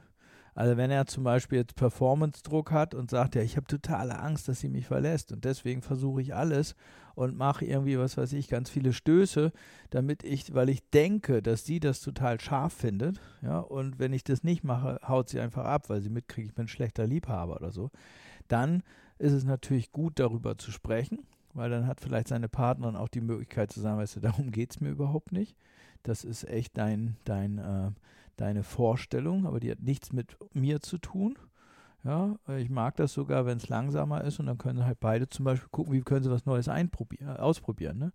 Also 0.56 0.78
wenn 0.78 0.90
er 0.90 1.06
zum 1.06 1.26
Beispiel 1.26 1.60
jetzt 1.60 1.76
Performance-Druck 1.76 2.72
hat 2.72 2.96
und 2.96 3.12
sagt, 3.12 3.36
ja, 3.36 3.42
ich 3.42 3.58
habe 3.58 3.68
totale 3.68 4.18
Angst, 4.18 4.48
dass 4.48 4.62
sie 4.62 4.70
mich 4.70 4.88
verlässt 4.88 5.34
und 5.34 5.44
deswegen 5.44 5.82
versuche 5.82 6.22
ich 6.22 6.34
alles 6.34 6.76
und 7.14 7.38
mache 7.38 7.66
irgendwie, 7.66 8.00
was 8.00 8.16
weiß 8.16 8.32
ich, 8.34 8.48
ganz 8.48 8.70
viele 8.70 8.94
Stöße, 8.94 9.52
damit 9.90 10.24
ich, 10.24 10.54
weil 10.54 10.70
ich 10.70 10.90
denke, 10.90 11.42
dass 11.42 11.66
sie 11.66 11.82
das 11.82 12.00
total 12.00 12.40
scharf 12.40 12.74
findet, 12.74 13.20
ja, 13.42 13.60
und 13.60 14.00
wenn 14.00 14.14
ich 14.14 14.24
das 14.24 14.44
nicht 14.44 14.64
mache, 14.64 15.00
haut 15.06 15.28
sie 15.28 15.42
einfach 15.42 15.66
ab, 15.66 15.90
weil 15.90 16.02
sie 16.02 16.10
mitkriegt, 16.10 16.48
ich 16.48 16.56
bin 16.56 16.66
ein 16.66 16.70
schlechter 16.70 17.06
Liebhaber 17.06 17.58
oder 17.58 17.72
so, 17.72 17.92
dann 18.48 18.82
ist 19.18 19.34
es 19.34 19.44
natürlich 19.44 19.92
gut, 19.92 20.20
darüber 20.20 20.58
zu 20.58 20.72
sprechen, 20.72 21.20
weil 21.54 21.70
dann 21.70 21.86
hat 21.86 22.00
vielleicht 22.00 22.30
seine 22.30 22.48
Partnerin 22.50 22.96
auch 22.96 23.10
die 23.10 23.22
Möglichkeit 23.22 23.74
zu 23.74 23.82
sagen, 23.82 23.98
weißt 23.98 24.18
du, 24.18 24.20
darum 24.22 24.52
geht 24.52 24.72
es 24.72 24.80
mir 24.80 24.90
überhaupt 24.90 25.34
nicht. 25.34 25.58
Das 26.04 26.24
ist 26.24 26.48
echt 26.48 26.78
dein, 26.78 27.18
dein, 27.24 27.58
äh, 27.58 27.92
deine 28.38 28.64
Vorstellung, 28.64 29.46
aber 29.46 29.60
die 29.60 29.72
hat 29.72 29.82
nichts 29.82 30.14
mit 30.14 30.38
mir 30.54 30.82
zu 30.82 30.98
tun. 30.98 31.38
Ja, 32.04 32.36
ich 32.58 32.70
mag 32.70 32.96
das 32.98 33.14
sogar, 33.14 33.48
wenn 33.48 33.58
es 33.58 33.68
langsamer 33.68 34.24
ist 34.24 34.40
und 34.40 34.46
dann 34.46 34.60
können 34.60 34.86
halt 34.86 35.00
beide 35.00 35.28
zum 35.28 35.46
Beispiel 35.46 35.70
gucken, 35.70 35.92
wie 35.92 36.02
können 36.02 36.24
sie 36.24 36.30
was 36.30 36.46
Neues 36.46 36.70
ausprobieren. 36.70 37.98
Ne? 37.98 38.14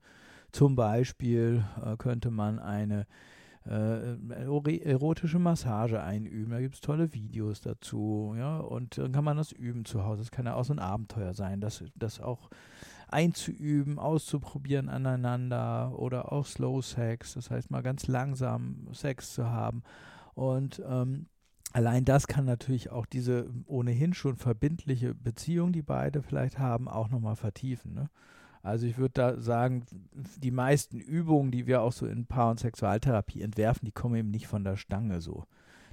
Zum 0.53 0.77
Beispiel 0.77 1.65
äh, 1.85 1.97
könnte 1.97 2.31
man 2.31 2.61
eine 2.61 3.07
äh, 3.67 4.17
erotische 4.85 5.39
Massage 5.39 6.01
einüben. 6.03 6.53
Da 6.53 6.61
gibt 6.61 6.77
es 6.77 6.81
tolle 6.81 7.13
Videos 7.13 7.61
dazu, 7.61 8.35
ja, 8.37 8.59
und 8.59 8.97
dann 8.97 9.13
kann 9.13 9.25
man 9.25 9.37
das 9.37 9.53
üben 9.53 9.85
zu 9.85 10.05
Hause. 10.05 10.23
Das 10.23 10.31
kann 10.31 10.47
ja 10.47 10.55
auch 10.55 10.65
so 10.65 10.73
ein 10.73 10.79
Abenteuer 10.79 11.35
sein, 11.35 11.61
das, 11.61 11.85
das 11.95 12.21
auch 12.21 12.49
einzuüben, 13.13 13.99
auszuprobieren 13.99 14.89
aneinander 14.89 15.99
oder 15.99 16.33
auch 16.33 16.47
Slow 16.47 16.83
Sex, 16.83 17.35
das 17.35 17.51
heißt 17.51 17.71
mal 17.71 17.83
ganz 17.83 18.07
langsam 18.07 18.89
Sex 18.93 19.35
zu 19.35 19.51
haben. 19.51 19.83
Und 20.35 20.83
ähm, 20.89 21.27
allein 21.73 22.05
das 22.05 22.27
kann 22.27 22.45
natürlich 22.45 22.91
auch 22.91 23.07
diese 23.07 23.51
ohnehin 23.67 24.15
schon 24.15 24.37
verbindliche 24.37 25.15
Beziehung, 25.15 25.73
die 25.73 25.83
beide 25.83 26.23
vielleicht 26.23 26.59
haben, 26.59 26.89
auch 26.89 27.09
nochmal 27.09 27.37
vertiefen. 27.37 27.95
Ne? 27.95 28.11
Also 28.63 28.87
ich 28.87 28.99
würde 28.99 29.15
da 29.15 29.41
sagen, 29.41 29.85
die 30.39 30.51
meisten 30.51 31.01
Übungen, 31.01 31.51
die 31.51 31.67
wir 31.67 31.83
auch 31.83 31.93
so 31.93 32.07
in 32.07 32.27
Paar- 32.27 32.51
und 32.51 32.61
Sexualtherapie 32.61 33.43
entwerfen, 33.43 33.87
die 33.87 33.93
kommen 33.93 34.17
eben 34.17 34.31
nicht 34.31 34.47
von 34.47 34.65
der 34.65 34.77
Stange 34.77 35.21
so. 35.21 35.45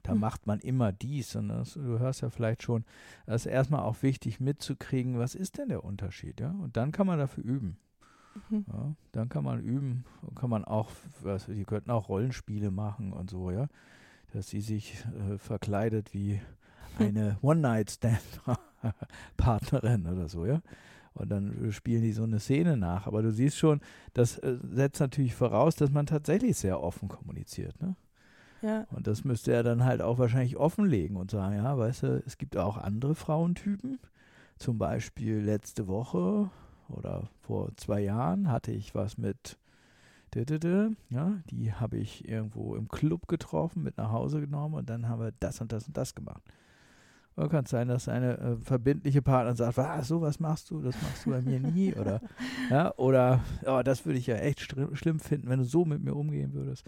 Da 0.08 0.16
mhm. 0.16 0.22
macht 0.22 0.48
man 0.48 0.60
immer 0.60 0.92
dies. 0.92 1.36
Und 1.36 1.50
das, 1.50 1.74
du 1.74 2.00
hörst 2.00 2.22
ja 2.22 2.30
vielleicht 2.30 2.64
schon, 2.64 2.86
das 3.26 3.46
ist 3.46 3.52
erstmal 3.52 3.82
auch 3.82 4.02
wichtig 4.02 4.40
mitzukriegen, 4.40 5.20
was 5.20 5.36
ist 5.36 5.58
denn 5.58 5.70
der 5.70 5.84
Unterschied, 5.84 6.40
ja? 6.40 6.52
Und 6.52 6.78
dann 6.78 6.92
kann 6.92 7.06
man 7.06 7.20
dafür 7.20 7.44
üben. 7.44 7.78
Mhm. 8.50 8.66
Ja, 8.72 8.96
dann 9.12 9.30
kann 9.30 9.44
man 9.44 9.62
üben, 9.62 10.06
kann 10.36 10.50
man 10.50 10.66
auch, 10.66 10.90
was, 11.22 11.46
die 11.46 11.66
könnten 11.66 11.92
auch 11.92 12.10
Rollenspiele 12.10 12.72
machen 12.72 13.14
und 13.14 13.30
so, 13.30 13.52
ja 13.52 13.68
dass 14.34 14.50
sie 14.50 14.60
sich 14.62 15.06
äh, 15.06 15.38
verkleidet 15.38 16.12
wie 16.14 16.42
eine 17.00 17.38
One-Night-Stand-Partnerin 17.42 20.08
oder 20.08 20.30
so, 20.30 20.46
ja. 20.46 20.62
Und 21.14 21.30
dann 21.30 21.72
spielen 21.72 22.04
die 22.04 22.14
so 22.14 22.24
eine 22.24 22.40
Szene 22.40 22.78
nach. 22.78 23.08
Aber 23.08 23.24
du 23.24 23.32
siehst 23.32 23.58
schon, 23.58 23.82
das 24.14 24.38
äh, 24.38 24.60
setzt 24.72 25.00
natürlich 25.00 25.34
voraus, 25.34 25.76
dass 25.76 25.90
man 25.90 26.06
tatsächlich 26.06 26.56
sehr 26.58 26.80
offen 26.80 27.10
kommuniziert, 27.10 27.82
ne? 27.82 27.96
Ja. 28.62 28.86
Und 28.92 29.08
das 29.08 29.24
müsste 29.24 29.54
er 29.54 29.64
dann 29.64 29.86
halt 29.86 30.02
auch 30.02 30.18
wahrscheinlich 30.18 30.58
offenlegen 30.58 31.18
und 31.18 31.32
sagen, 31.32 31.56
ja, 31.56 31.78
weißt 31.78 32.04
du, 32.04 32.24
es 32.26 32.38
gibt 32.38 32.58
auch 32.58 32.78
andere 32.78 33.16
Frauentypen. 33.16 34.00
Zum 34.58 34.78
Beispiel 34.78 35.40
letzte 35.40 35.88
Woche 35.88 36.50
oder 36.90 37.30
vor 37.42 37.70
zwei 37.76 38.02
Jahren 38.02 38.52
hatte 38.52 38.72
ich 38.72 38.96
was 38.96 39.18
mit 39.18 39.58
ja, 41.10 41.34
die 41.50 41.74
habe 41.74 41.98
ich 41.98 42.28
irgendwo 42.28 42.76
im 42.76 42.90
Club 42.90 43.28
getroffen, 43.28 43.82
mit 43.82 43.98
nach 43.98 44.12
Hause 44.12 44.40
genommen 44.40 44.76
und 44.76 44.90
dann 44.90 45.10
haben 45.10 45.22
wir 45.22 45.34
das 45.40 45.62
und 45.62 45.72
das 45.72 45.88
und 45.88 45.98
das 45.98 46.14
gemacht. 46.14 46.44
Oder 47.36 47.50
kann 47.50 47.66
es 47.66 47.72
sein, 47.72 47.88
dass 47.88 48.10
eine 48.10 48.38
äh, 48.38 48.56
verbindliche 48.58 49.22
Partner 49.22 49.56
sagt, 49.56 49.78
was, 49.78 50.08
sowas 50.08 50.40
machst 50.40 50.70
du, 50.70 50.82
das 50.82 50.96
machst 51.02 51.26
du 51.26 51.32
bei 51.32 51.42
mir 51.42 51.60
nie, 51.60 51.94
oder, 51.94 52.22
ja, 52.70 52.94
oder, 52.98 53.40
oh, 53.66 53.82
das 53.84 54.06
würde 54.06 54.20
ich 54.20 54.28
ja 54.28 54.36
echt 54.36 54.62
schlimm 54.94 55.20
finden, 55.20 55.50
wenn 55.50 55.60
du 55.60 55.66
so 55.66 55.86
mit 55.86 56.04
mir 56.04 56.16
umgehen 56.16 56.54
würdest. 56.54 56.86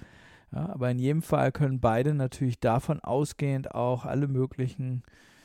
Ja, 0.51 0.69
aber 0.69 0.89
in 0.89 0.99
jedem 0.99 1.21
Fall 1.21 1.51
können 1.51 1.79
beide 1.79 2.13
natürlich 2.13 2.59
davon 2.59 2.99
ausgehend 2.99 3.75
auch 3.75 4.05
alle 4.05 4.27
möglichen 4.27 5.03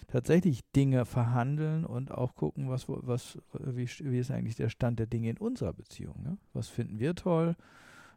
tatsächlich 0.08 0.60
Dinge 0.72 1.04
verhandeln 1.04 1.84
und 1.84 2.10
auch 2.10 2.34
gucken, 2.34 2.70
was, 2.70 2.86
was, 2.88 3.38
wie, 3.52 3.86
wie 3.86 4.18
ist 4.18 4.30
eigentlich 4.30 4.56
der 4.56 4.68
Stand 4.68 4.98
der 4.98 5.06
Dinge 5.06 5.30
in 5.30 5.38
unserer 5.38 5.72
Beziehung. 5.72 6.22
Ne? 6.22 6.38
Was 6.52 6.68
finden 6.68 6.98
wir 6.98 7.14
toll? 7.14 7.56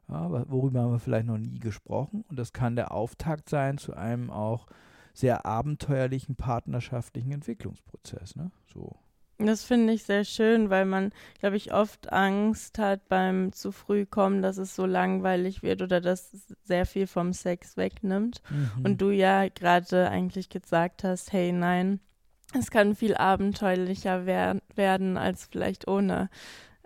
Ja, 0.07 0.29
worüber 0.49 0.81
haben 0.81 0.91
wir 0.91 0.99
vielleicht 0.99 1.27
noch 1.27 1.37
nie 1.37 1.59
gesprochen? 1.59 2.23
Und 2.29 2.39
das 2.39 2.53
kann 2.53 2.75
der 2.75 2.91
Auftakt 2.91 3.49
sein 3.49 3.77
zu 3.77 3.93
einem 3.93 4.29
auch 4.29 4.67
sehr 5.13 5.45
abenteuerlichen 5.45 6.35
partnerschaftlichen 6.35 7.31
Entwicklungsprozess. 7.31 8.35
Ne? 8.35 8.51
So. 8.71 8.95
Das 9.39 9.63
finde 9.63 9.93
ich 9.93 10.03
sehr 10.03 10.23
schön, 10.23 10.71
weil 10.71 10.85
man, 10.85 11.11
glaube 11.39 11.57
ich, 11.57 11.71
oft 11.71 12.11
Angst 12.11 12.79
hat 12.79 13.07
beim 13.07 13.51
zu 13.53 13.71
früh 13.71 14.05
kommen, 14.05 14.41
dass 14.41 14.57
es 14.57 14.75
so 14.75 14.87
langweilig 14.87 15.61
wird 15.61 15.83
oder 15.83 16.01
dass 16.01 16.33
es 16.33 16.55
sehr 16.63 16.87
viel 16.87 17.05
vom 17.05 17.33
Sex 17.33 17.77
wegnimmt. 17.77 18.41
Mhm. 18.49 18.85
Und 18.85 19.01
du 19.01 19.11
ja 19.11 19.47
gerade 19.47 20.09
eigentlich 20.09 20.49
gesagt 20.49 21.03
hast, 21.03 21.33
hey, 21.33 21.51
nein, 21.51 21.99
es 22.57 22.71
kann 22.71 22.95
viel 22.95 23.15
abenteuerlicher 23.15 24.25
wer 24.25 24.57
werden 24.75 25.17
als 25.17 25.45
vielleicht 25.45 25.87
ohne 25.87 26.29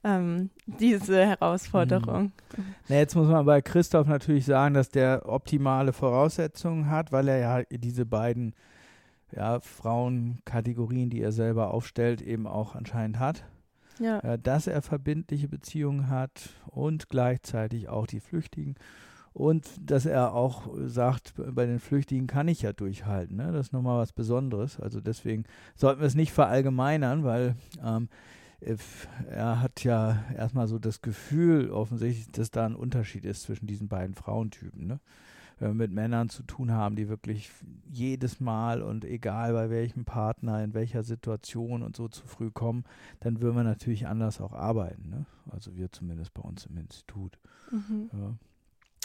ähm, 0.03 0.49
diese 0.65 1.25
Herausforderung. 1.25 2.31
Mhm. 2.57 2.75
Na, 2.89 2.95
jetzt 2.95 3.15
muss 3.15 3.27
man 3.27 3.45
bei 3.45 3.61
Christoph 3.61 4.07
natürlich 4.07 4.45
sagen, 4.45 4.73
dass 4.73 4.89
der 4.89 5.29
optimale 5.29 5.93
Voraussetzungen 5.93 6.89
hat, 6.89 7.11
weil 7.11 7.27
er 7.27 7.37
ja 7.37 7.63
diese 7.69 8.05
beiden 8.05 8.55
ja, 9.35 9.59
Frauenkategorien, 9.59 11.09
die 11.09 11.21
er 11.21 11.31
selber 11.31 11.73
aufstellt, 11.73 12.21
eben 12.21 12.47
auch 12.47 12.75
anscheinend 12.75 13.19
hat. 13.19 13.45
Ja. 13.99 14.19
Äh, 14.19 14.39
dass 14.39 14.67
er 14.67 14.81
verbindliche 14.81 15.47
Beziehungen 15.47 16.09
hat 16.09 16.49
und 16.67 17.09
gleichzeitig 17.09 17.89
auch 17.89 18.07
die 18.07 18.19
Flüchtigen. 18.19 18.75
Und 19.33 19.69
dass 19.79 20.05
er 20.05 20.33
auch 20.33 20.67
sagt, 20.85 21.33
bei 21.37 21.65
den 21.65 21.79
Flüchtigen 21.79 22.27
kann 22.27 22.49
ich 22.49 22.63
ja 22.63 22.73
durchhalten. 22.73 23.37
Ne? 23.37 23.51
Das 23.53 23.67
ist 23.67 23.73
nochmal 23.73 23.99
was 23.99 24.11
Besonderes. 24.11 24.79
Also 24.79 24.99
deswegen 24.99 25.45
sollten 25.75 26.01
wir 26.01 26.07
es 26.07 26.15
nicht 26.15 26.33
verallgemeinern, 26.33 27.23
weil 27.23 27.55
ähm, 27.81 28.09
er 29.29 29.61
hat 29.61 29.83
ja 29.83 30.23
erstmal 30.35 30.67
so 30.67 30.79
das 30.79 31.01
Gefühl 31.01 31.71
offensichtlich, 31.71 32.31
dass 32.31 32.51
da 32.51 32.65
ein 32.65 32.75
Unterschied 32.75 33.25
ist 33.25 33.43
zwischen 33.43 33.67
diesen 33.67 33.87
beiden 33.87 34.15
Frauentypen. 34.15 34.85
Ne? 34.85 34.99
Wenn 35.61 35.69
wir 35.69 35.75
mit 35.75 35.91
Männern 35.91 36.29
zu 36.29 36.41
tun 36.41 36.71
haben, 36.71 36.95
die 36.95 37.07
wirklich 37.07 37.51
jedes 37.87 38.39
Mal 38.39 38.81
und 38.81 39.05
egal 39.05 39.53
bei 39.53 39.69
welchem 39.69 40.05
Partner, 40.05 40.63
in 40.63 40.73
welcher 40.73 41.03
Situation 41.03 41.83
und 41.83 41.95
so 41.95 42.07
zu 42.07 42.25
früh 42.25 42.49
kommen, 42.49 42.83
dann 43.19 43.41
würden 43.41 43.57
wir 43.57 43.63
natürlich 43.63 44.07
anders 44.07 44.41
auch 44.41 44.53
arbeiten. 44.53 45.09
Ne? 45.11 45.25
Also 45.51 45.75
wir 45.75 45.91
zumindest 45.91 46.33
bei 46.33 46.41
uns 46.41 46.65
im 46.65 46.77
Institut. 46.77 47.37
Mhm. 47.69 48.09
Ja. 48.11 48.33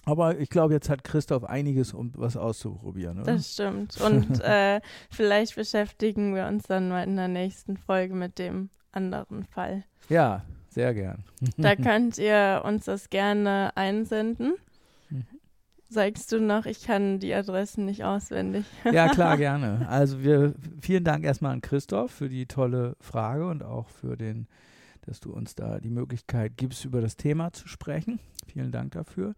Aber 0.07 0.39
ich 0.39 0.49
glaube, 0.49 0.73
jetzt 0.73 0.89
hat 0.89 1.05
Christoph 1.05 1.45
einiges, 1.45 1.93
um 1.93 2.13
was 2.15 2.39
auszuprobieren. 2.39 3.21
Oder? 3.21 3.35
Das 3.35 3.53
stimmt. 3.53 4.01
Und 4.01 4.41
äh, 4.41 4.81
vielleicht 5.11 5.57
beschäftigen 5.57 6.35
wir 6.35 6.47
uns 6.47 6.63
dann 6.63 6.89
mal 6.89 7.03
in 7.03 7.17
der 7.17 7.29
nächsten 7.29 7.77
Folge 7.77 8.15
mit 8.15 8.39
dem 8.39 8.71
anderen 8.93 9.45
Fall. 9.45 9.85
Ja, 10.09 10.43
sehr 10.71 10.95
gern. 10.95 11.23
da 11.59 11.77
könnt 11.77 12.17
ihr 12.17 12.63
uns 12.65 12.87
das 12.87 13.11
gerne 13.11 13.73
einsenden. 13.75 14.55
Sagst 15.89 16.33
du 16.33 16.41
noch, 16.41 16.67
ich 16.67 16.83
kann 16.83 17.21
die 17.21 17.33
Adressen 17.33 17.85
nicht 17.85 18.05
auswendig. 18.05 18.65
ja, 18.93 19.09
klar, 19.09 19.37
gerne. 19.37 19.87
Also 19.89 20.23
wir 20.23 20.55
vielen 20.81 21.05
Dank 21.05 21.25
erstmal 21.25 21.53
an 21.53 21.61
Christoph 21.61 22.11
für 22.11 22.29
die 22.29 22.47
tolle 22.47 22.97
Frage 23.01 23.47
und 23.47 23.63
auch 23.63 23.89
für 23.89 24.17
den, 24.17 24.49
dass 25.03 25.21
du 25.21 25.33
uns 25.33 25.55
da 25.55 25.79
die 25.79 25.91
Möglichkeit 25.91 26.57
gibst, 26.57 26.85
über 26.85 27.01
das 27.01 27.17
Thema 27.17 27.53
zu 27.53 27.69
sprechen. 27.69 28.19
Vielen 28.47 28.73
Dank 28.73 28.93
dafür. 28.93 29.35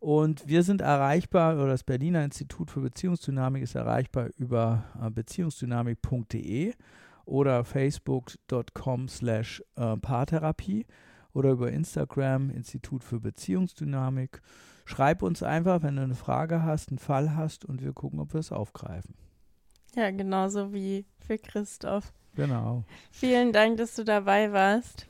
Und 0.00 0.46
wir 0.46 0.62
sind 0.62 0.80
erreichbar, 0.80 1.56
oder 1.56 1.68
das 1.68 1.82
Berliner 1.82 2.24
Institut 2.24 2.70
für 2.70 2.80
Beziehungsdynamik 2.80 3.64
ist 3.64 3.74
erreichbar 3.74 4.28
über 4.36 4.84
äh, 5.02 5.10
beziehungsdynamik.de 5.10 6.72
oder 7.24 7.64
facebook.com 7.64 9.08
slash 9.08 9.62
äh, 9.74 9.96
Paartherapie 9.96 10.86
oder 11.32 11.50
über 11.50 11.72
Instagram 11.72 12.50
Institut 12.50 13.02
für 13.02 13.18
Beziehungsdynamik. 13.18 14.40
Schreib 14.88 15.22
uns 15.22 15.42
einfach, 15.42 15.82
wenn 15.82 15.96
du 15.96 16.02
eine 16.02 16.14
Frage 16.14 16.62
hast, 16.62 16.88
einen 16.88 16.98
Fall 16.98 17.36
hast 17.36 17.66
und 17.66 17.82
wir 17.82 17.92
gucken, 17.92 18.20
ob 18.20 18.32
wir 18.32 18.40
es 18.40 18.52
aufgreifen. 18.52 19.14
Ja, 19.94 20.10
genauso 20.10 20.72
wie 20.72 21.04
für 21.18 21.36
Christoph. 21.36 22.14
Genau. 22.34 22.84
Vielen 23.10 23.52
Dank, 23.52 23.76
dass 23.76 23.94
du 23.96 24.04
dabei 24.04 24.50
warst. 24.50 25.06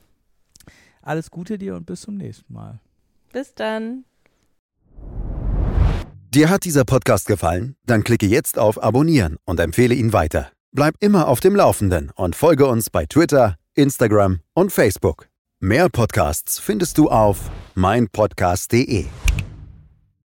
Alles 1.01 1.31
Gute 1.31 1.59
dir 1.59 1.77
und 1.77 1.87
bis 1.87 2.01
zum 2.01 2.17
nächsten 2.17 2.53
Mal. 2.53 2.81
Bis 3.33 3.55
dann. 3.55 4.05
Dir 6.35 6.51
hat 6.51 6.65
dieser 6.65 6.85
Podcast 6.85 7.29
gefallen? 7.29 7.77
Dann 7.87 8.03
klicke 8.03 8.27
jetzt 8.27 8.59
auf 8.59 8.83
Abonnieren 8.83 9.37
und 9.45 9.61
empfehle 9.61 9.95
ihn 9.95 10.13
weiter. 10.13 10.51
Bleib 10.73 10.97
immer 10.99 11.29
auf 11.29 11.39
dem 11.39 11.55
Laufenden 11.55 12.11
und 12.17 12.35
folge 12.35 12.67
uns 12.67 12.91
bei 12.91 13.07
Twitter, 13.07 13.55
Instagram 13.75 14.41
und 14.55 14.73
Facebook. 14.73 15.29
Mehr 15.61 15.89
Podcasts 15.89 16.59
findest 16.59 16.99
du 16.99 17.09
auf 17.11 17.49
meinpodcast.de. 17.77 19.07